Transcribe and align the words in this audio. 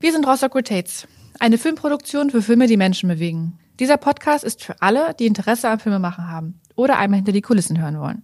Wir 0.00 0.12
sind 0.12 0.28
Rostock 0.28 0.54
Rotates, 0.54 1.08
eine 1.40 1.58
Filmproduktion 1.58 2.30
für 2.30 2.40
Filme, 2.40 2.68
die 2.68 2.76
Menschen 2.76 3.08
bewegen. 3.08 3.58
Dieser 3.80 3.96
Podcast 3.96 4.44
ist 4.44 4.62
für 4.62 4.80
alle, 4.80 5.12
die 5.14 5.26
Interesse 5.26 5.68
am 5.68 5.80
Filmemachen 5.80 6.30
haben 6.30 6.60
oder 6.76 6.98
einmal 6.98 7.16
hinter 7.16 7.32
die 7.32 7.42
Kulissen 7.42 7.80
hören 7.80 7.98
wollen. 7.98 8.22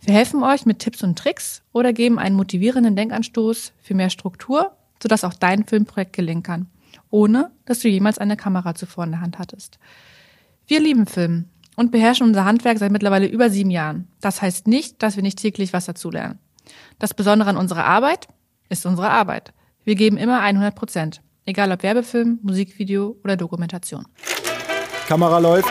Wir 0.00 0.14
helfen 0.14 0.42
euch 0.42 0.64
mit 0.64 0.78
Tipps 0.78 1.02
und 1.02 1.18
Tricks 1.18 1.62
oder 1.74 1.92
geben 1.92 2.18
einen 2.18 2.34
motivierenden 2.34 2.96
Denkanstoß 2.96 3.74
für 3.82 3.94
mehr 3.94 4.08
Struktur, 4.08 4.74
sodass 5.02 5.24
auch 5.24 5.34
dein 5.34 5.64
Filmprojekt 5.64 6.14
gelingen 6.14 6.42
kann, 6.42 6.70
ohne 7.10 7.50
dass 7.66 7.80
du 7.80 7.88
jemals 7.88 8.16
eine 8.16 8.38
Kamera 8.38 8.74
zuvor 8.74 9.04
in 9.04 9.10
der 9.10 9.20
Hand 9.20 9.38
hattest. 9.38 9.78
Wir 10.66 10.80
lieben 10.80 11.04
Film 11.04 11.50
und 11.76 11.92
beherrschen 11.92 12.26
unser 12.26 12.46
Handwerk 12.46 12.78
seit 12.78 12.90
mittlerweile 12.90 13.26
über 13.26 13.50
sieben 13.50 13.70
Jahren. 13.70 14.08
Das 14.22 14.40
heißt 14.40 14.66
nicht, 14.66 15.02
dass 15.02 15.16
wir 15.16 15.22
nicht 15.22 15.40
täglich 15.40 15.74
was 15.74 15.84
dazulernen. 15.84 16.38
Das 16.98 17.12
Besondere 17.12 17.50
an 17.50 17.58
unserer 17.58 17.84
Arbeit 17.84 18.28
ist 18.70 18.86
unsere 18.86 19.10
Arbeit. 19.10 19.52
Wir 19.86 19.94
geben 19.94 20.16
immer 20.16 20.40
100 20.40 20.74
Prozent. 20.74 21.22
Egal 21.44 21.70
ob 21.70 21.84
Werbefilm, 21.84 22.40
Musikvideo 22.42 23.20
oder 23.22 23.36
Dokumentation. 23.36 24.04
Kamera 25.06 25.38
läuft. 25.38 25.68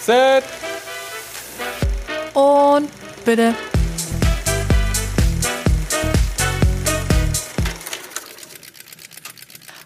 Set. 0.00 0.44
Und 2.34 2.90
bitte. 3.24 3.54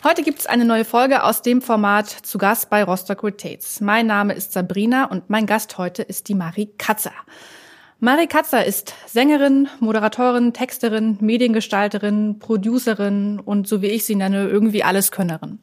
Heute 0.03 0.25
gibt 0.25 0.41
es 0.41 0.47
eine 0.47 0.65
neue 0.65 0.85
Folge 0.85 1.23
aus 1.23 1.43
dem 1.43 1.63
Format 1.63 2.09
zu 2.09 2.39
Gast 2.39 2.71
bei 2.71 2.83
Rostock 2.83 3.23
Rotates. 3.23 3.81
Mein 3.81 4.09
Name 4.09 4.33
ist 4.33 4.51
Sabrina 4.53 5.05
und 5.05 5.31
mein 5.31 5.47
Gast 5.47 5.79
heute 5.79 6.03
ist 6.03 6.27
die 6.27 6.35
Marie 6.35 6.73
Katzer. 6.77 7.13
Marie 8.03 8.29
Katzer 8.29 8.65
ist 8.65 8.95
Sängerin, 9.07 9.69
Moderatorin, 9.79 10.55
Texterin, 10.55 11.19
Mediengestalterin, 11.21 12.39
Producerin 12.39 13.39
und 13.39 13.69
so 13.69 13.83
wie 13.83 13.89
ich 13.89 14.07
sie 14.07 14.15
nenne, 14.15 14.49
irgendwie 14.49 14.83
Alleskönnerin. 14.83 15.59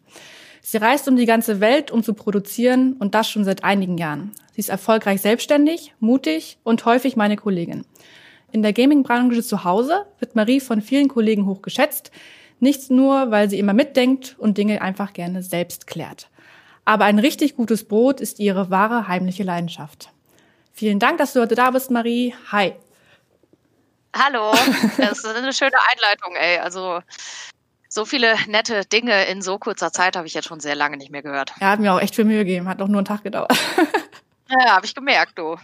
Sie 0.61 0.77
reist 0.77 1.07
um 1.07 1.15
die 1.15 1.25
ganze 1.25 1.61
Welt, 1.61 1.89
um 1.89 2.03
zu 2.03 2.13
produzieren 2.13 2.93
und 2.99 3.15
das 3.15 3.27
schon 3.27 3.43
seit 3.43 3.63
einigen 3.63 3.97
Jahren. 3.97 4.33
Sie 4.53 4.59
ist 4.59 4.69
erfolgreich 4.69 5.19
selbstständig, 5.19 5.95
mutig 5.99 6.59
und 6.61 6.85
häufig 6.85 7.15
meine 7.15 7.37
Kollegin. 7.37 7.85
In 8.51 8.61
der 8.61 8.73
Gaming-Branche 8.73 9.41
zu 9.41 9.63
Hause 9.63 10.05
wird 10.19 10.35
Marie 10.35 10.59
von 10.59 10.83
vielen 10.83 11.07
Kollegen 11.07 11.47
hoch 11.47 11.63
geschätzt, 11.63 12.11
nicht 12.59 12.91
nur, 12.91 13.31
weil 13.31 13.49
sie 13.49 13.57
immer 13.57 13.73
mitdenkt 13.73 14.35
und 14.37 14.59
Dinge 14.59 14.83
einfach 14.83 15.13
gerne 15.13 15.41
selbst 15.41 15.87
klärt. 15.87 16.29
Aber 16.85 17.05
ein 17.05 17.17
richtig 17.17 17.55
gutes 17.55 17.85
Brot 17.85 18.21
ist 18.21 18.39
ihre 18.39 18.69
wahre 18.69 19.07
heimliche 19.07 19.43
Leidenschaft. 19.43 20.11
Vielen 20.77 20.99
Dank, 20.99 21.17
dass 21.17 21.33
du 21.33 21.41
heute 21.41 21.55
da 21.55 21.71
bist, 21.71 21.89
Marie. 21.89 22.35
Hi. 22.51 22.75
Hallo, 24.15 24.51
das 24.97 25.23
ist 25.23 25.25
eine 25.25 25.51
schöne 25.51 25.75
Einleitung, 25.91 26.35
ey. 26.35 26.59
Also 26.59 27.01
so 27.89 28.05
viele 28.05 28.35
nette 28.47 28.85
Dinge 28.85 29.25
in 29.25 29.41
so 29.41 29.57
kurzer 29.57 29.91
Zeit 29.91 30.15
habe 30.15 30.27
ich 30.27 30.35
jetzt 30.35 30.47
schon 30.47 30.59
sehr 30.59 30.75
lange 30.75 30.97
nicht 30.97 31.09
mehr 31.09 31.23
gehört. 31.23 31.51
Er 31.59 31.71
hat 31.71 31.79
mir 31.79 31.93
auch 31.93 31.99
echt 31.99 32.13
viel 32.13 32.25
Mühe 32.25 32.45
gegeben, 32.45 32.69
hat 32.69 32.79
doch 32.79 32.87
nur 32.87 32.99
einen 32.99 33.05
Tag 33.05 33.23
gedauert. 33.23 33.51
Ja, 34.49 34.75
habe 34.77 34.85
ich 34.85 34.95
gemerkt, 34.95 35.37
du. 35.37 35.57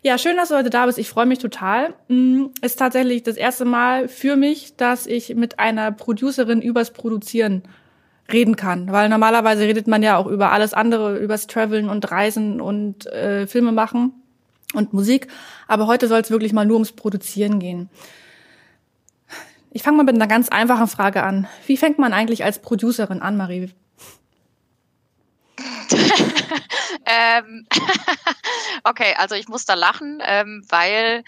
Ja, 0.00 0.16
schön, 0.16 0.38
dass 0.38 0.48
du 0.48 0.56
heute 0.56 0.70
da 0.70 0.86
bist. 0.86 0.96
Ich 0.96 1.10
freue 1.10 1.26
mich 1.26 1.38
total. 1.38 1.92
Mm, 2.08 2.46
ist 2.62 2.78
tatsächlich 2.78 3.24
das 3.24 3.36
erste 3.36 3.66
Mal 3.66 4.08
für 4.08 4.36
mich, 4.36 4.76
dass 4.76 5.06
ich 5.06 5.34
mit 5.34 5.58
einer 5.58 5.92
Producerin 5.92 6.62
übers 6.62 6.94
Produzieren 6.94 7.64
reden 8.30 8.56
kann. 8.56 8.92
Weil 8.92 9.08
normalerweise 9.08 9.62
redet 9.62 9.86
man 9.86 10.02
ja 10.02 10.16
auch 10.16 10.26
über 10.26 10.52
alles 10.52 10.74
andere, 10.74 11.18
übers 11.18 11.46
Traveln 11.46 11.88
und 11.88 12.10
Reisen 12.10 12.60
und 12.60 13.06
äh, 13.06 13.46
Filme 13.46 13.72
machen 13.72 14.12
und 14.74 14.92
Musik. 14.92 15.28
Aber 15.66 15.86
heute 15.86 16.08
soll 16.08 16.20
es 16.20 16.30
wirklich 16.30 16.52
mal 16.52 16.66
nur 16.66 16.76
ums 16.76 16.92
Produzieren 16.92 17.58
gehen. 17.58 17.88
Ich 19.70 19.82
fange 19.82 19.98
mal 19.98 20.04
mit 20.04 20.14
einer 20.14 20.26
ganz 20.26 20.48
einfachen 20.48 20.88
Frage 20.88 21.22
an. 21.22 21.46
Wie 21.66 21.76
fängt 21.76 21.98
man 21.98 22.12
eigentlich 22.12 22.44
als 22.44 22.60
Producerin 22.60 23.20
an, 23.20 23.36
Marie? 23.36 23.72
ähm, 27.06 27.66
okay, 28.84 29.14
also 29.18 29.34
ich 29.34 29.48
muss 29.48 29.64
da 29.64 29.74
lachen, 29.74 30.22
ähm, 30.24 30.64
weil 30.68 31.24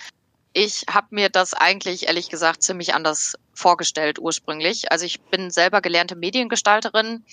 ich 0.52 0.84
habe 0.90 1.08
mir 1.10 1.28
das 1.28 1.54
eigentlich 1.54 2.08
ehrlich 2.08 2.28
gesagt 2.28 2.62
ziemlich 2.62 2.94
anders 2.94 3.36
vorgestellt 3.54 4.18
ursprünglich. 4.18 4.90
Also 4.90 5.04
ich 5.04 5.20
bin 5.20 5.50
selber 5.50 5.80
gelernte 5.80 6.16
Mediengestalterin. 6.16 7.24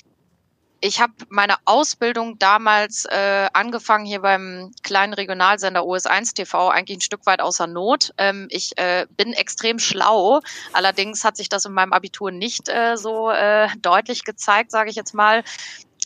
Ich 0.80 1.02
habe 1.02 1.14
meine 1.30 1.56
Ausbildung 1.66 2.38
damals 2.38 3.06
äh, 3.06 3.48
angefangen 3.54 4.06
hier 4.06 4.22
beim 4.22 4.72
kleinen 4.84 5.14
Regionalsender 5.14 5.82
OS1 5.82 6.36
TV 6.36 6.70
eigentlich 6.70 7.00
ein 7.00 7.02
Stück 7.02 7.26
weit 7.26 7.42
außer 7.42 7.66
Not. 7.66 8.14
Ähm, 8.20 8.48
ich 8.52 8.78
äh, 8.78 9.08
bin 9.10 9.34
extrem 9.34 9.80
schlau, 9.80 10.42
allerdings 10.74 11.24
hat 11.24 11.36
sich 11.36 11.50
das 11.50 11.66
in 11.66 11.74
meinem 11.74 11.94
Abitur 11.94 12.30
nicht 12.30 12.70
äh, 12.70 12.96
so 12.96 13.32
äh, 13.32 13.70
deutlich 13.82 14.24
gezeigt, 14.24 14.70
sage 14.70 14.92
ich 14.92 14.96
jetzt 14.96 15.16
mal. 15.16 15.44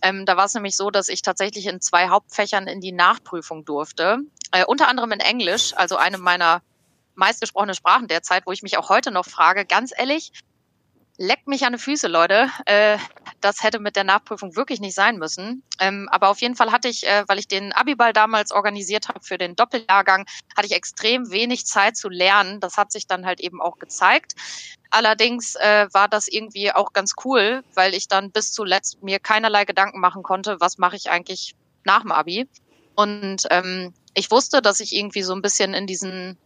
Ähm, 0.03 0.25
da 0.25 0.38
war 0.38 0.45
es 0.45 0.53
nämlich 0.53 0.78
so, 0.78 0.89
dass 0.89 1.09
ich 1.09 1.22
tatsächlich 1.22 1.67
in 1.67 1.81
zwei 1.81 2.07
Hauptfächern 2.07 2.67
in 2.67 2.79
die 2.79 2.93
Nachprüfung 2.93 3.66
durfte, 3.66 4.19
äh, 4.53 4.63
unter 4.63 4.88
anderem 4.88 5.11
in 5.11 5.19
Englisch, 5.19 5.73
also 5.75 5.97
eine 5.97 6.17
meiner 6.17 6.61
meistgesprochene 7.21 7.75
Sprachen 7.75 8.07
derzeit, 8.07 8.45
wo 8.45 8.51
ich 8.51 8.63
mich 8.63 8.77
auch 8.77 8.89
heute 8.89 9.11
noch 9.11 9.25
frage, 9.25 9.65
ganz 9.65 9.93
ehrlich, 9.95 10.33
leckt 11.17 11.47
mich 11.47 11.65
an 11.65 11.73
die 11.73 11.79
Füße, 11.79 12.07
Leute. 12.07 12.49
Äh, 12.65 12.97
das 13.41 13.61
hätte 13.61 13.79
mit 13.79 13.95
der 13.95 14.03
Nachprüfung 14.03 14.55
wirklich 14.55 14.79
nicht 14.79 14.95
sein 14.95 15.17
müssen. 15.17 15.63
Ähm, 15.79 16.09
aber 16.11 16.29
auf 16.29 16.41
jeden 16.41 16.55
Fall 16.55 16.71
hatte 16.71 16.87
ich, 16.87 17.07
äh, 17.07 17.23
weil 17.27 17.37
ich 17.37 17.47
den 17.47 17.73
Abiball 17.73 18.11
damals 18.11 18.51
organisiert 18.51 19.07
habe 19.07 19.19
für 19.21 19.37
den 19.37 19.55
Doppeljahrgang, 19.55 20.25
hatte 20.57 20.65
ich 20.67 20.73
extrem 20.73 21.29
wenig 21.29 21.65
Zeit 21.65 21.95
zu 21.95 22.09
lernen. 22.09 22.59
Das 22.59 22.77
hat 22.77 22.91
sich 22.91 23.05
dann 23.05 23.25
halt 23.25 23.39
eben 23.39 23.61
auch 23.61 23.77
gezeigt. 23.77 24.33
Allerdings 24.89 25.55
äh, 25.55 25.87
war 25.93 26.07
das 26.07 26.27
irgendwie 26.27 26.71
auch 26.71 26.91
ganz 26.91 27.13
cool, 27.23 27.63
weil 27.75 27.93
ich 27.93 28.07
dann 28.07 28.31
bis 28.31 28.51
zuletzt 28.51 29.03
mir 29.03 29.19
keinerlei 29.19 29.65
Gedanken 29.65 29.99
machen 29.99 30.23
konnte, 30.23 30.57
was 30.59 30.79
mache 30.79 30.95
ich 30.95 31.11
eigentlich 31.11 31.55
nach 31.83 32.01
dem 32.01 32.11
Abi. 32.11 32.47
Und 32.95 33.47
ähm, 33.51 33.93
ich 34.15 34.31
wusste, 34.31 34.61
dass 34.61 34.79
ich 34.79 34.95
irgendwie 34.95 35.21
so 35.21 35.33
ein 35.33 35.41
bisschen 35.41 35.75
in 35.75 35.85
diesen 35.85 36.37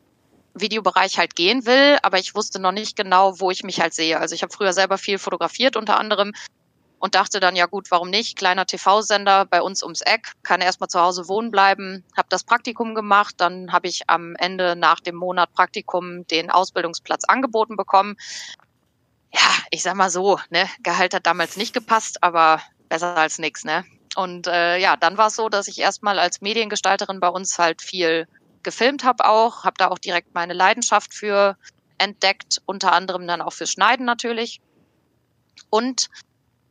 Videobereich 0.55 1.17
halt 1.17 1.35
gehen 1.35 1.65
will, 1.65 1.97
aber 2.01 2.17
ich 2.17 2.33
wusste 2.33 2.59
noch 2.59 2.71
nicht 2.71 2.95
genau, 2.95 3.39
wo 3.39 3.51
ich 3.51 3.63
mich 3.63 3.81
halt 3.81 3.93
sehe. 3.93 4.19
Also 4.19 4.33
ich 4.33 4.41
habe 4.41 4.53
früher 4.53 4.73
selber 4.73 4.97
viel 4.97 5.19
fotografiert 5.19 5.75
unter 5.75 5.99
anderem 5.99 6.31
und 6.99 7.13
dachte 7.15 7.39
dann, 7.39 7.55
ja 7.55 7.65
gut, 7.65 7.91
warum 7.91 8.09
nicht? 8.09 8.37
Kleiner 8.37 8.65
TV-Sender 8.65 9.45
bei 9.45 9.61
uns 9.61 9.83
ums 9.83 10.01
Eck, 10.01 10.31
kann 10.43 10.61
erstmal 10.61 10.89
zu 10.89 10.99
Hause 10.99 11.27
wohnen 11.27 11.51
bleiben, 11.51 12.03
habe 12.15 12.29
das 12.29 12.43
Praktikum 12.43 12.95
gemacht, 12.95 13.35
dann 13.37 13.71
habe 13.71 13.87
ich 13.87 14.09
am 14.09 14.35
Ende 14.37 14.75
nach 14.75 15.01
dem 15.01 15.15
Monat 15.15 15.53
Praktikum 15.53 16.25
den 16.27 16.49
Ausbildungsplatz 16.49 17.25
angeboten 17.25 17.75
bekommen. 17.75 18.15
Ja, 19.31 19.49
ich 19.69 19.83
sag 19.83 19.95
mal 19.95 20.09
so, 20.09 20.39
ne, 20.49 20.67
Gehalt 20.81 21.13
hat 21.13 21.27
damals 21.27 21.57
nicht 21.57 21.73
gepasst, 21.73 22.23
aber 22.23 22.61
besser 22.87 23.17
als 23.17 23.37
nix, 23.37 23.65
ne? 23.65 23.83
Und 24.15 24.47
äh, 24.47 24.77
ja, 24.77 24.95
dann 24.95 25.17
war 25.17 25.27
es 25.27 25.35
so, 25.35 25.49
dass 25.49 25.67
ich 25.67 25.79
erstmal 25.79 26.19
als 26.19 26.39
Mediengestalterin 26.39 27.19
bei 27.19 27.27
uns 27.27 27.59
halt 27.59 27.81
viel 27.81 28.27
gefilmt 28.65 29.05
habe 29.05 29.25
auch, 29.25 29.63
habe 29.63 29.75
da 29.77 29.87
auch 29.87 29.99
direkt 29.99 30.33
meine 30.33 30.53
Leidenschaft 30.53 31.13
für 31.13 31.55
entdeckt, 31.97 32.61
unter 32.65 32.91
anderem 32.91 33.25
dann 33.25 33.41
auch 33.41 33.53
fürs 33.53 33.71
Schneiden 33.71 34.05
natürlich. 34.05 34.59
Und 35.69 36.09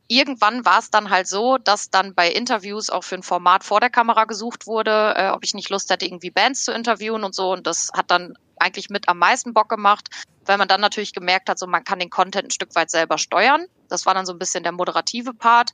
irgendwann 0.07 0.65
war 0.65 0.79
es 0.79 0.91
dann 0.91 1.09
halt 1.09 1.27
so, 1.27 1.57
dass 1.57 1.89
dann 1.89 2.13
bei 2.13 2.29
Interviews 2.29 2.91
auch 2.91 3.03
für 3.03 3.15
ein 3.15 3.23
Format 3.23 3.63
vor 3.63 3.79
der 3.79 3.89
Kamera 3.89 4.25
gesucht 4.25 4.67
wurde, 4.67 5.15
äh, 5.17 5.29
ob 5.29 5.43
ich 5.43 5.55
nicht 5.55 5.69
Lust 5.69 5.89
hätte, 5.89 6.05
irgendwie 6.05 6.29
Bands 6.29 6.63
zu 6.63 6.71
interviewen 6.71 7.23
und 7.23 7.33
so. 7.33 7.51
Und 7.51 7.65
das 7.65 7.89
hat 7.95 8.11
dann 8.11 8.37
eigentlich 8.57 8.89
mit 8.89 9.09
am 9.09 9.17
meisten 9.17 9.53
Bock 9.53 9.69
gemacht, 9.69 10.09
weil 10.45 10.57
man 10.57 10.67
dann 10.67 10.81
natürlich 10.81 11.13
gemerkt 11.13 11.49
hat, 11.49 11.57
so 11.57 11.65
man 11.65 11.83
kann 11.83 11.99
den 11.99 12.09
Content 12.09 12.47
ein 12.47 12.51
Stück 12.51 12.75
weit 12.75 12.91
selber 12.91 13.17
steuern. 13.17 13.65
Das 13.89 14.05
war 14.05 14.13
dann 14.13 14.25
so 14.25 14.33
ein 14.33 14.39
bisschen 14.39 14.63
der 14.63 14.71
moderative 14.71 15.33
Part. 15.33 15.71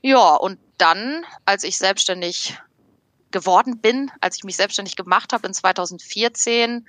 Ja, 0.00 0.34
und 0.34 0.58
dann, 0.78 1.24
als 1.44 1.64
ich 1.64 1.78
selbstständig 1.78 2.58
geworden 3.34 3.78
bin, 3.78 4.12
als 4.20 4.36
ich 4.36 4.44
mich 4.44 4.56
selbstständig 4.56 4.94
gemacht 4.94 5.32
habe 5.32 5.48
in 5.48 5.52
2014, 5.52 6.86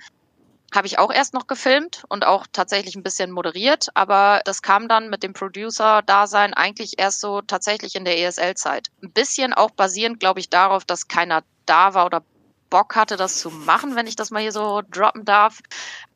habe 0.72 0.86
ich 0.86 0.98
auch 0.98 1.12
erst 1.12 1.34
noch 1.34 1.48
gefilmt 1.48 2.04
und 2.08 2.24
auch 2.24 2.46
tatsächlich 2.52 2.94
ein 2.94 3.02
bisschen 3.02 3.32
moderiert, 3.32 3.88
aber 3.94 4.42
das 4.44 4.62
kam 4.62 4.86
dann 4.86 5.10
mit 5.10 5.24
dem 5.24 5.32
Producer-Dasein 5.32 6.54
eigentlich 6.54 6.98
erst 6.98 7.20
so 7.20 7.40
tatsächlich 7.40 7.96
in 7.96 8.04
der 8.04 8.18
ESL-Zeit. 8.20 8.90
Ein 9.02 9.10
bisschen 9.10 9.54
auch 9.54 9.72
basierend, 9.72 10.20
glaube 10.20 10.38
ich, 10.38 10.48
darauf, 10.48 10.84
dass 10.84 11.08
keiner 11.08 11.42
da 11.66 11.94
war 11.94 12.06
oder 12.06 12.22
Bock 12.70 12.94
hatte, 12.94 13.16
das 13.16 13.40
zu 13.40 13.50
machen, 13.50 13.96
wenn 13.96 14.06
ich 14.06 14.16
das 14.16 14.30
mal 14.30 14.42
hier 14.42 14.52
so 14.52 14.82
droppen 14.88 15.24
darf. 15.24 15.58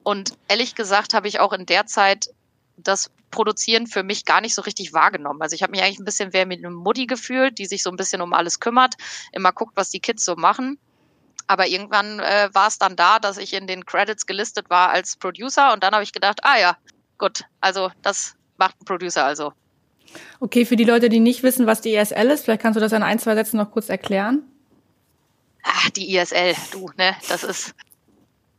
Und 0.05 0.37
ehrlich 0.47 0.77
gesagt 0.77 1.13
habe 1.13 1.27
ich 1.27 1.41
auch 1.41 1.53
in 1.53 1.67
der 1.67 1.87
Zeit 1.87 2.31
das 2.77 3.11
Produzieren 3.31 3.87
für 3.87 4.03
mich 4.03 4.25
gar 4.25 4.41
nicht 4.41 4.55
so 4.55 4.63
richtig 4.63 4.93
wahrgenommen. 4.93 5.41
Also 5.43 5.55
ich 5.55 5.63
habe 5.63 5.71
mich 5.71 5.83
eigentlich 5.83 5.99
ein 5.99 6.05
bisschen 6.05 6.33
wie 6.33 6.45
mit 6.45 6.65
einem 6.65 6.75
Mutti 6.75 7.07
gefühlt, 7.07 7.59
die 7.59 7.67
sich 7.67 7.83
so 7.83 7.91
ein 7.91 7.97
bisschen 7.97 8.21
um 8.21 8.33
alles 8.33 8.61
kümmert, 8.61 8.95
immer 9.33 9.53
guckt, 9.53 9.73
was 9.77 9.91
die 9.91 10.01
Kids 10.01 10.25
so 10.25 10.37
machen. 10.37 10.79
Aber 11.47 11.67
irgendwann 11.67 12.21
äh, 12.21 12.49
war 12.53 12.69
es 12.69 12.79
dann 12.79 12.97
da, 12.97 13.19
dass 13.19 13.39
ich 13.39 13.53
in 13.53 13.67
den 13.67 13.85
Credits 13.85 14.27
gelistet 14.27 14.71
war 14.71 14.91
als 14.91 15.17
Producer 15.17 15.73
und 15.73 15.83
dann 15.83 15.93
habe 15.93 16.05
ich 16.05 16.13
gedacht, 16.13 16.41
ah 16.43 16.59
ja, 16.59 16.77
gut, 17.19 17.45
also 17.61 17.91
das 18.03 18.37
macht 18.57 18.81
ein 18.81 18.85
Producer 18.85 19.25
also. 19.25 19.53
Okay, 20.41 20.65
für 20.65 20.77
die 20.77 20.85
Leute, 20.85 21.09
die 21.09 21.21
nicht 21.21 21.43
wissen, 21.43 21.67
was 21.67 21.81
die 21.81 21.95
ESL 21.95 22.31
ist, 22.31 22.45
vielleicht 22.45 22.63
kannst 22.63 22.77
du 22.77 22.81
das 22.81 22.93
in 22.93 23.03
ein, 23.03 23.19
zwei 23.19 23.35
Sätzen 23.35 23.57
noch 23.57 23.71
kurz 23.71 23.89
erklären. 23.89 24.43
Ah, 25.63 25.91
die 25.95 26.17
ESL, 26.17 26.55
du, 26.73 26.91
ne, 26.97 27.15
das 27.29 27.45
ist 27.45 27.75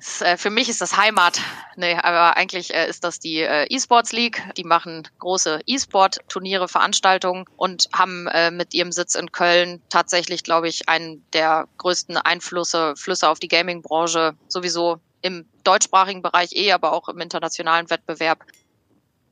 für 0.01 0.49
mich 0.49 0.67
ist 0.67 0.81
das 0.81 0.97
Heimat. 0.97 1.39
Nee, 1.75 1.95
aber 1.95 2.35
eigentlich 2.35 2.73
äh, 2.73 2.89
ist 2.89 3.03
das 3.03 3.19
die 3.19 3.39
äh, 3.39 3.65
E-Sports 3.69 4.11
League. 4.11 4.41
Die 4.57 4.63
machen 4.63 5.07
große 5.19 5.61
E-Sport-Turniere, 5.65 6.67
Veranstaltungen 6.67 7.45
und 7.55 7.87
haben 7.93 8.27
mit 8.51 8.73
ihrem 8.73 8.91
Sitz 8.91 9.15
in 9.15 9.31
Köln 9.31 9.81
tatsächlich, 9.89 10.43
glaube 10.43 10.67
ich, 10.67 10.89
einen 10.89 11.23
der 11.33 11.67
größten 11.77 12.17
Einflüsse 12.17 12.95
Flüsse 12.95 13.29
auf 13.29 13.39
die 13.39 13.47
Gaming-Branche 13.47 14.35
sowieso 14.47 14.99
im 15.21 15.47
deutschsprachigen 15.63 16.21
Bereich 16.21 16.53
eh, 16.53 16.71
aber 16.71 16.93
auch 16.93 17.07
im 17.09 17.19
internationalen 17.19 17.89
Wettbewerb. 17.89 18.43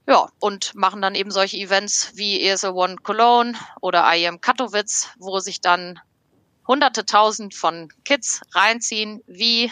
Ja, 0.08 0.30
und 0.40 0.74
machen 0.74 1.02
dann 1.02 1.16
eben 1.16 1.32
solche 1.32 1.58
Events 1.58 2.12
wie 2.16 2.42
ESL 2.42 2.72
One 2.72 2.96
Cologne 2.98 3.54
oder 3.82 4.06
IEM 4.16 4.42
Katowice, 4.42 5.10
wo 5.20 5.40
sich 5.40 5.62
dann 5.62 6.00
hunderte 6.68 7.06
tausend 7.06 7.54
von 7.54 7.90
Kids 8.06 8.42
reinziehen, 8.54 9.22
wie 9.28 9.72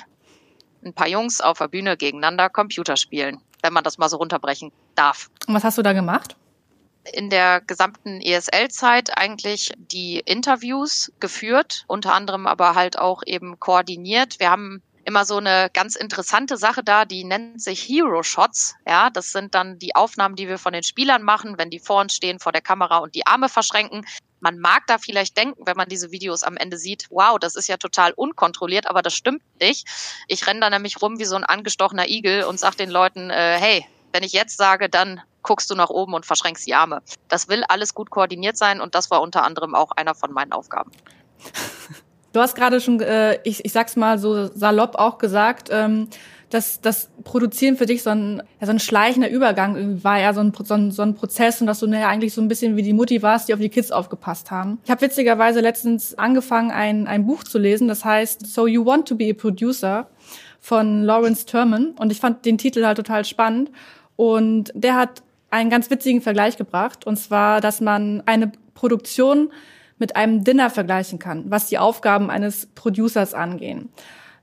ein 0.87 0.93
paar 0.93 1.07
Jungs 1.07 1.41
auf 1.41 1.59
der 1.59 1.67
Bühne 1.67 1.97
gegeneinander 1.97 2.49
Computer 2.49 2.97
spielen, 2.97 3.41
wenn 3.61 3.73
man 3.73 3.83
das 3.83 3.97
mal 3.97 4.09
so 4.09 4.17
runterbrechen 4.17 4.71
darf. 4.95 5.29
Und 5.47 5.53
was 5.53 5.63
hast 5.63 5.77
du 5.77 5.81
da 5.81 5.93
gemacht? 5.93 6.35
in 7.13 7.29
der 7.29 7.61
gesamten 7.61 8.21
ESL-Zeit 8.21 9.17
eigentlich 9.17 9.71
die 9.77 10.19
Interviews 10.25 11.11
geführt, 11.21 11.85
unter 11.87 12.13
anderem 12.13 12.47
aber 12.47 12.75
halt 12.75 12.99
auch 12.99 13.23
eben 13.25 13.59
koordiniert. 13.59 14.39
Wir 14.39 14.51
haben 14.51 14.81
immer 15.05 15.23
so 15.23 15.37
eine 15.37 15.69
ganz 15.73 15.95
interessante 15.95 16.57
Sache 16.57 16.83
da, 16.83 17.05
die 17.05 17.23
nennt 17.23 17.61
sich 17.61 17.81
Hero 17.87 18.23
Shots. 18.23 18.75
Ja, 18.85 19.09
das 19.09 19.31
sind 19.31 19.55
dann 19.55 19.79
die 19.79 19.95
Aufnahmen, 19.95 20.35
die 20.35 20.49
wir 20.49 20.57
von 20.57 20.73
den 20.73 20.83
Spielern 20.83 21.23
machen, 21.23 21.57
wenn 21.57 21.69
die 21.69 21.79
vor 21.79 22.01
uns 22.01 22.13
stehen 22.13 22.39
vor 22.39 22.51
der 22.51 22.61
Kamera 22.61 22.97
und 22.97 23.15
die 23.15 23.25
Arme 23.25 23.47
verschränken. 23.47 24.05
Man 24.39 24.59
mag 24.59 24.85
da 24.87 24.97
vielleicht 24.97 25.37
denken, 25.37 25.65
wenn 25.65 25.77
man 25.77 25.89
diese 25.89 26.11
Videos 26.11 26.43
am 26.43 26.57
Ende 26.57 26.77
sieht, 26.77 27.07
wow, 27.09 27.37
das 27.39 27.55
ist 27.55 27.67
ja 27.67 27.77
total 27.77 28.13
unkontrolliert, 28.13 28.87
aber 28.87 29.01
das 29.01 29.13
stimmt 29.13 29.41
nicht. 29.59 29.87
Ich 30.27 30.45
renne 30.47 30.59
da 30.59 30.69
nämlich 30.69 31.01
rum 31.01 31.19
wie 31.19 31.25
so 31.25 31.35
ein 31.35 31.43
angestochener 31.43 32.07
Igel 32.07 32.43
und 32.43 32.59
sag 32.59 32.75
den 32.75 32.89
Leuten, 32.89 33.29
äh, 33.29 33.57
hey, 33.59 33.85
wenn 34.13 34.23
ich 34.23 34.33
jetzt 34.33 34.57
sage, 34.57 34.89
dann 34.89 35.21
guckst 35.43 35.69
du 35.69 35.75
nach 35.75 35.89
oben 35.89 36.13
und 36.13 36.25
verschränkst 36.25 36.67
die 36.67 36.75
Arme. 36.75 37.01
Das 37.27 37.47
will 37.47 37.63
alles 37.67 37.93
gut 37.93 38.09
koordiniert 38.09 38.57
sein 38.57 38.81
und 38.81 38.95
das 38.95 39.09
war 39.11 39.21
unter 39.21 39.43
anderem 39.43 39.75
auch 39.75 39.91
einer 39.91 40.13
von 40.13 40.31
meinen 40.31 40.51
Aufgaben. 40.51 40.91
Du 42.33 42.41
hast 42.41 42.55
gerade 42.55 42.81
schon, 42.81 42.99
äh, 42.99 43.39
ich, 43.43 43.65
ich 43.65 43.71
sag's 43.71 43.95
mal 43.95 44.19
so 44.19 44.47
salopp 44.47 44.95
auch 44.95 45.17
gesagt, 45.17 45.69
ähm, 45.71 46.09
dass 46.49 46.79
das 46.79 47.09
Produzieren 47.23 47.75
für 47.75 47.85
dich 47.85 48.03
so 48.03 48.09
ein, 48.09 48.41
ja, 48.59 48.67
so 48.67 48.71
ein 48.71 48.79
schleichender 48.79 49.29
Übergang 49.29 50.03
war, 50.03 50.19
ja 50.19 50.33
so 50.33 50.39
ein, 50.39 50.53
so 50.63 50.73
ein, 50.73 50.91
so 50.91 51.01
ein 51.01 51.13
Prozess 51.13 51.59
und 51.59 51.67
dass 51.67 51.79
du 51.79 51.87
ja 51.87 52.07
eigentlich 52.07 52.33
so 52.33 52.41
ein 52.41 52.47
bisschen 52.47 52.77
wie 52.77 52.83
die 52.83 52.93
Mutti 52.93 53.21
warst, 53.21 53.49
die 53.49 53.53
auf 53.53 53.59
die 53.59 53.69
Kids 53.69 53.91
aufgepasst 53.91 54.49
haben. 54.49 54.79
Ich 54.85 54.91
habe 54.91 55.01
witzigerweise 55.01 55.59
letztens 55.59 56.17
angefangen, 56.17 56.71
ein, 56.71 57.07
ein 57.07 57.25
Buch 57.25 57.43
zu 57.43 57.57
lesen, 57.57 57.87
das 57.87 58.05
heißt 58.05 58.47
So 58.47 58.67
You 58.67 58.85
Want 58.85 59.07
to 59.09 59.15
Be 59.15 59.29
a 59.29 59.33
Producer 59.33 60.07
von 60.61 61.03
Lawrence 61.03 61.45
Terman 61.45 61.91
und 61.97 62.11
ich 62.11 62.19
fand 62.19 62.45
den 62.45 62.57
Titel 62.57 62.85
halt 62.85 62.97
total 62.97 63.25
spannend 63.25 63.69
und 64.15 64.71
der 64.73 64.95
hat 64.95 65.21
einen 65.49 65.69
ganz 65.69 65.89
witzigen 65.89 66.21
Vergleich 66.21 66.57
gebracht 66.57 67.05
und 67.05 67.17
zwar, 67.17 67.59
dass 67.59 67.81
man 67.81 68.23
eine 68.25 68.51
Produktion 68.73 69.51
mit 69.99 70.15
einem 70.15 70.43
Dinner 70.43 70.69
vergleichen 70.69 71.19
kann, 71.19 71.49
was 71.49 71.67
die 71.67 71.77
Aufgaben 71.77 72.29
eines 72.29 72.67
Producers 72.67 73.33
angehen. 73.33 73.89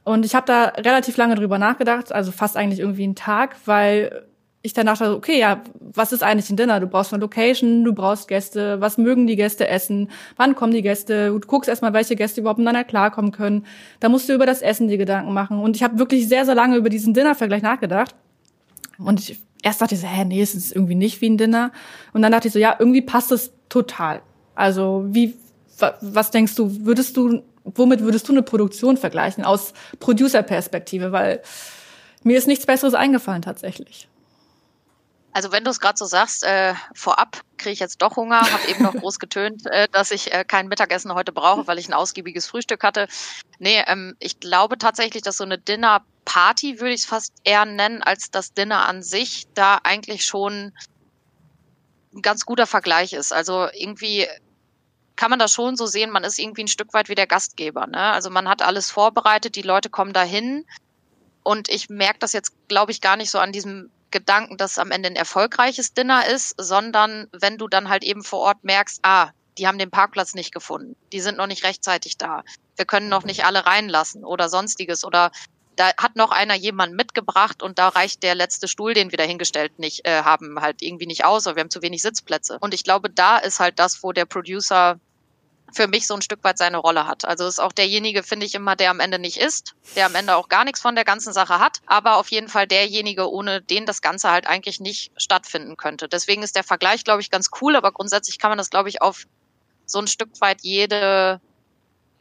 Und 0.05 0.25
ich 0.27 0.35
habe 0.35 0.47
da 0.47 0.65
relativ 0.77 1.17
lange 1.17 1.35
drüber 1.35 1.59
nachgedacht, 1.59 2.13
also 2.13 2.31
fast 2.31 2.57
eigentlich 2.57 2.81
irgendwie 2.81 3.05
einen 3.05 3.15
Tag, 3.15 3.57
weil 3.65 4.27
ich 4.65 4.73
dann 4.73 4.87
dachte, 4.87 5.15
okay, 5.15 5.39
ja, 5.39 5.63
was 5.79 6.13
ist 6.13 6.23
eigentlich 6.23 6.49
ein 6.49 6.57
Dinner? 6.57 6.81
Du 6.81 6.87
brauchst 6.87 7.13
eine 7.13 7.21
Location, 7.21 7.85
du 7.85 7.93
brauchst 7.93 8.29
Gäste, 8.29 8.81
was 8.81 8.97
mögen 8.97 9.27
die 9.27 9.37
Gäste 9.37 9.69
essen, 9.69 10.11
wann 10.37 10.55
kommen 10.55 10.73
die 10.73 10.81
Gäste, 10.81 11.29
du 11.29 11.41
guckst 11.41 11.69
erstmal, 11.69 11.93
welche 11.93 12.17
Gäste 12.17 12.41
überhaupt 12.41 12.59
miteinander 12.59 12.85
klarkommen 12.85 13.31
können. 13.31 13.67
Da 14.01 14.09
musst 14.09 14.27
du 14.27 14.33
über 14.33 14.47
das 14.47 14.63
Essen 14.63 14.89
die 14.89 14.97
Gedanken 14.97 15.35
machen. 15.35 15.59
Und 15.59 15.77
ich 15.77 15.83
habe 15.83 15.99
wirklich 15.99 16.29
sehr, 16.29 16.47
sehr 16.47 16.55
lange 16.55 16.77
über 16.77 16.89
diesen 16.89 17.13
Dinner-Vergleich 17.13 17.61
nachgedacht. 17.61 18.15
Und 18.97 19.21
ich, 19.21 19.39
erst 19.63 19.83
dachte 19.83 19.97
ich 19.97 20.01
so, 20.01 20.07
hä, 20.07 20.25
nee, 20.25 20.41
es 20.41 20.55
ist 20.55 20.75
irgendwie 20.75 20.95
nicht 20.95 21.21
wie 21.21 21.29
ein 21.29 21.37
Dinner. 21.37 21.71
Und 22.15 22.23
dann 22.23 22.33
dachte 22.33 22.49
ich 22.49 22.55
so, 22.55 22.59
ja, 22.59 22.75
irgendwie 22.79 23.03
passt 23.03 23.33
es 23.33 23.53
total. 23.69 24.23
Also 24.55 25.05
wie, 25.09 25.35
was 26.01 26.31
denkst 26.31 26.55
du, 26.55 26.87
würdest 26.87 27.19
du, 27.19 27.43
womit 27.65 28.01
würdest 28.01 28.29
du 28.29 28.33
eine 28.33 28.43
Produktion 28.43 28.97
vergleichen 28.97 29.45
aus 29.45 29.73
Producer-Perspektive? 29.99 31.13
Weil 31.13 31.43
mir 32.23 32.39
ist 32.39 32.47
nichts 32.47 32.67
Besseres 32.67 32.95
eingefallen 32.95 33.43
tatsächlich. 33.43 34.09
Also 35.35 35.51
wenn 35.51 35.65
du 35.65 35.71
es 35.71 35.81
gerade 35.81 35.99
so 35.99 36.05
sagst, 36.05 36.45
äh, 36.45 36.75
vorab 36.95 37.41
kriege 37.57 37.73
ich 37.73 37.81
jetzt 37.81 38.01
doch 38.01 38.17
Hunger, 38.17 38.41
habe 38.41 38.69
eben 38.69 38.85
noch 38.85 38.95
groß 39.01 39.19
getönt, 39.19 39.67
äh, 39.67 39.89
dass 39.91 40.13
ich 40.13 40.33
äh, 40.33 40.45
kein 40.45 40.69
Mittagessen 40.69 41.13
heute 41.13 41.33
brauche, 41.33 41.67
weil 41.67 41.79
ich 41.81 41.89
ein 41.89 41.93
ausgiebiges 41.93 42.47
Frühstück 42.47 42.85
hatte. 42.85 43.09
Nee, 43.59 43.83
ähm, 43.89 44.15
ich 44.21 44.39
glaube 44.39 44.79
tatsächlich, 44.79 45.23
dass 45.25 45.37
so 45.37 45.45
eine 45.45 45.59
Dinner-Party, 45.59 46.79
würde 46.79 46.95
ich 46.95 47.01
es 47.01 47.07
fast 47.07 47.33
eher 47.43 47.65
nennen, 47.65 48.01
als 48.01 48.31
das 48.31 48.55
Dinner 48.55 48.87
an 48.87 49.03
sich, 49.03 49.49
da 49.55 49.81
eigentlich 49.83 50.25
schon 50.25 50.73
ein 52.15 52.23
ganz 52.23 52.47
guter 52.47 52.69
Vergleich 52.69 53.13
ist. 53.13 53.33
Also 53.33 53.67
irgendwie 53.73 54.29
kann 55.17 55.31
man 55.31 55.39
das 55.39 55.53
schon 55.53 55.77
so 55.77 55.87
sehen, 55.87 56.11
man 56.11 56.25
ist 56.25 56.39
irgendwie 56.39 56.65
ein 56.65 56.69
Stück 56.69 56.93
weit 56.93 57.09
wie 57.09 57.15
der 57.15 57.27
Gastgeber. 57.27 57.87
Ne? 57.87 57.99
Also 57.99 58.31
man 58.31 58.49
hat 58.49 58.63
alles 58.63 58.91
vorbereitet, 58.91 59.57
die 59.57 59.63
Leute 59.63 59.91
kommen 59.91 60.13
dahin. 60.13 60.67
Und 61.43 61.69
ich 61.69 61.89
merke 61.89 62.19
das 62.19 62.33
jetzt, 62.33 62.53
glaube 62.69 62.91
ich, 62.93 63.01
gar 63.01 63.17
nicht 63.17 63.31
so 63.31 63.39
an 63.39 63.53
diesem 63.53 63.91
Gedanken, 64.11 64.57
dass 64.57 64.79
am 64.79 64.91
Ende 64.91 65.09
ein 65.09 65.17
erfolgreiches 65.17 65.93
Dinner 65.93 66.27
ist, 66.27 66.55
sondern 66.57 67.29
wenn 67.33 67.59
du 67.59 67.69
dann 67.69 67.89
halt 67.89 68.05
eben 68.05 68.23
vor 68.23 68.41
Ort 68.41 68.65
merkst, 68.65 69.01
ah, 69.03 69.31
die 69.59 69.67
haben 69.67 69.79
den 69.79 69.91
Parkplatz 69.91 70.35
nicht 70.35 70.53
gefunden, 70.53 70.97
die 71.13 71.21
sind 71.21 71.37
noch 71.37 71.47
nicht 71.47 71.65
rechtzeitig 71.65 72.17
da, 72.17 72.43
wir 72.77 72.85
können 72.85 73.09
noch 73.09 73.25
nicht 73.25 73.45
alle 73.45 73.67
reinlassen 73.67 74.25
oder 74.25 74.49
sonstiges 74.49 75.05
oder 75.05 75.31
da 75.77 75.91
hat 75.97 76.17
noch 76.17 76.31
einer 76.31 76.55
jemanden 76.55 76.97
mitgebracht 76.97 77.63
und 77.63 77.79
da 77.79 77.89
reicht 77.89 78.23
der 78.23 78.35
letzte 78.35 78.69
Stuhl, 78.69 78.95
den 78.95 79.11
wir 79.11 79.19
da 79.19 79.25
hingestellt 79.25 79.79
nicht 79.79 80.07
äh, 80.07 80.23
haben, 80.23 80.61
halt 80.61 80.83
irgendwie 80.83 81.07
nicht 81.07 81.25
aus, 81.25 81.47
oder 81.47 81.57
wir 81.57 81.61
haben 81.61 81.71
zu 81.71 81.83
wenig 81.83 82.03
Sitzplätze. 82.03 82.59
Und 82.61 82.75
ich 82.75 82.85
glaube, 82.85 83.11
da 83.11 83.39
ist 83.39 83.61
halt 83.61 83.79
das, 83.79 84.03
wo 84.03 84.13
der 84.13 84.25
Producer 84.25 84.99
für 85.73 85.89
mich 85.89 86.07
so 86.07 86.15
ein 86.15 86.23
Stück 86.23 86.45
weit 86.45 86.59
seine 86.59 86.79
Rolle 86.79 87.07
hat. 87.07 87.25
Also 87.25 87.47
ist 87.47 87.59
auch 87.59 87.73
derjenige, 87.73 88.23
finde 88.23 88.47
ich 88.47 88.55
immer, 88.55 88.77
der 88.77 88.91
am 88.91 89.01
Ende 89.01 89.19
nicht 89.19 89.39
ist, 89.39 89.75
der 89.97 90.07
am 90.07 90.15
Ende 90.15 90.37
auch 90.37 90.49
gar 90.49 90.65
nichts 90.65 90.81
von 90.81 90.95
der 90.95 91.05
ganzen 91.05 91.33
Sache 91.33 91.59
hat, 91.59 91.81
aber 91.87 92.17
auf 92.17 92.31
jeden 92.31 92.49
Fall 92.49 92.67
derjenige, 92.67 93.31
ohne 93.31 93.61
den 93.61 93.87
das 93.87 94.01
Ganze 94.01 94.31
halt 94.31 94.47
eigentlich 94.47 94.81
nicht 94.81 95.11
stattfinden 95.17 95.77
könnte. 95.77 96.09
Deswegen 96.09 96.43
ist 96.43 96.57
der 96.57 96.65
Vergleich, 96.65 97.05
glaube 97.05 97.23
ich, 97.23 97.31
ganz 97.31 97.51
cool, 97.61 97.77
aber 97.77 97.93
grundsätzlich 97.93 98.39
kann 98.39 98.51
man 98.51 98.59
das, 98.59 98.71
glaube 98.71 98.89
ich, 98.89 99.03
auf 99.03 99.27
so 99.87 99.99
ein 99.99 100.07
Stück 100.07 100.41
weit 100.41 100.63
jede 100.63 101.41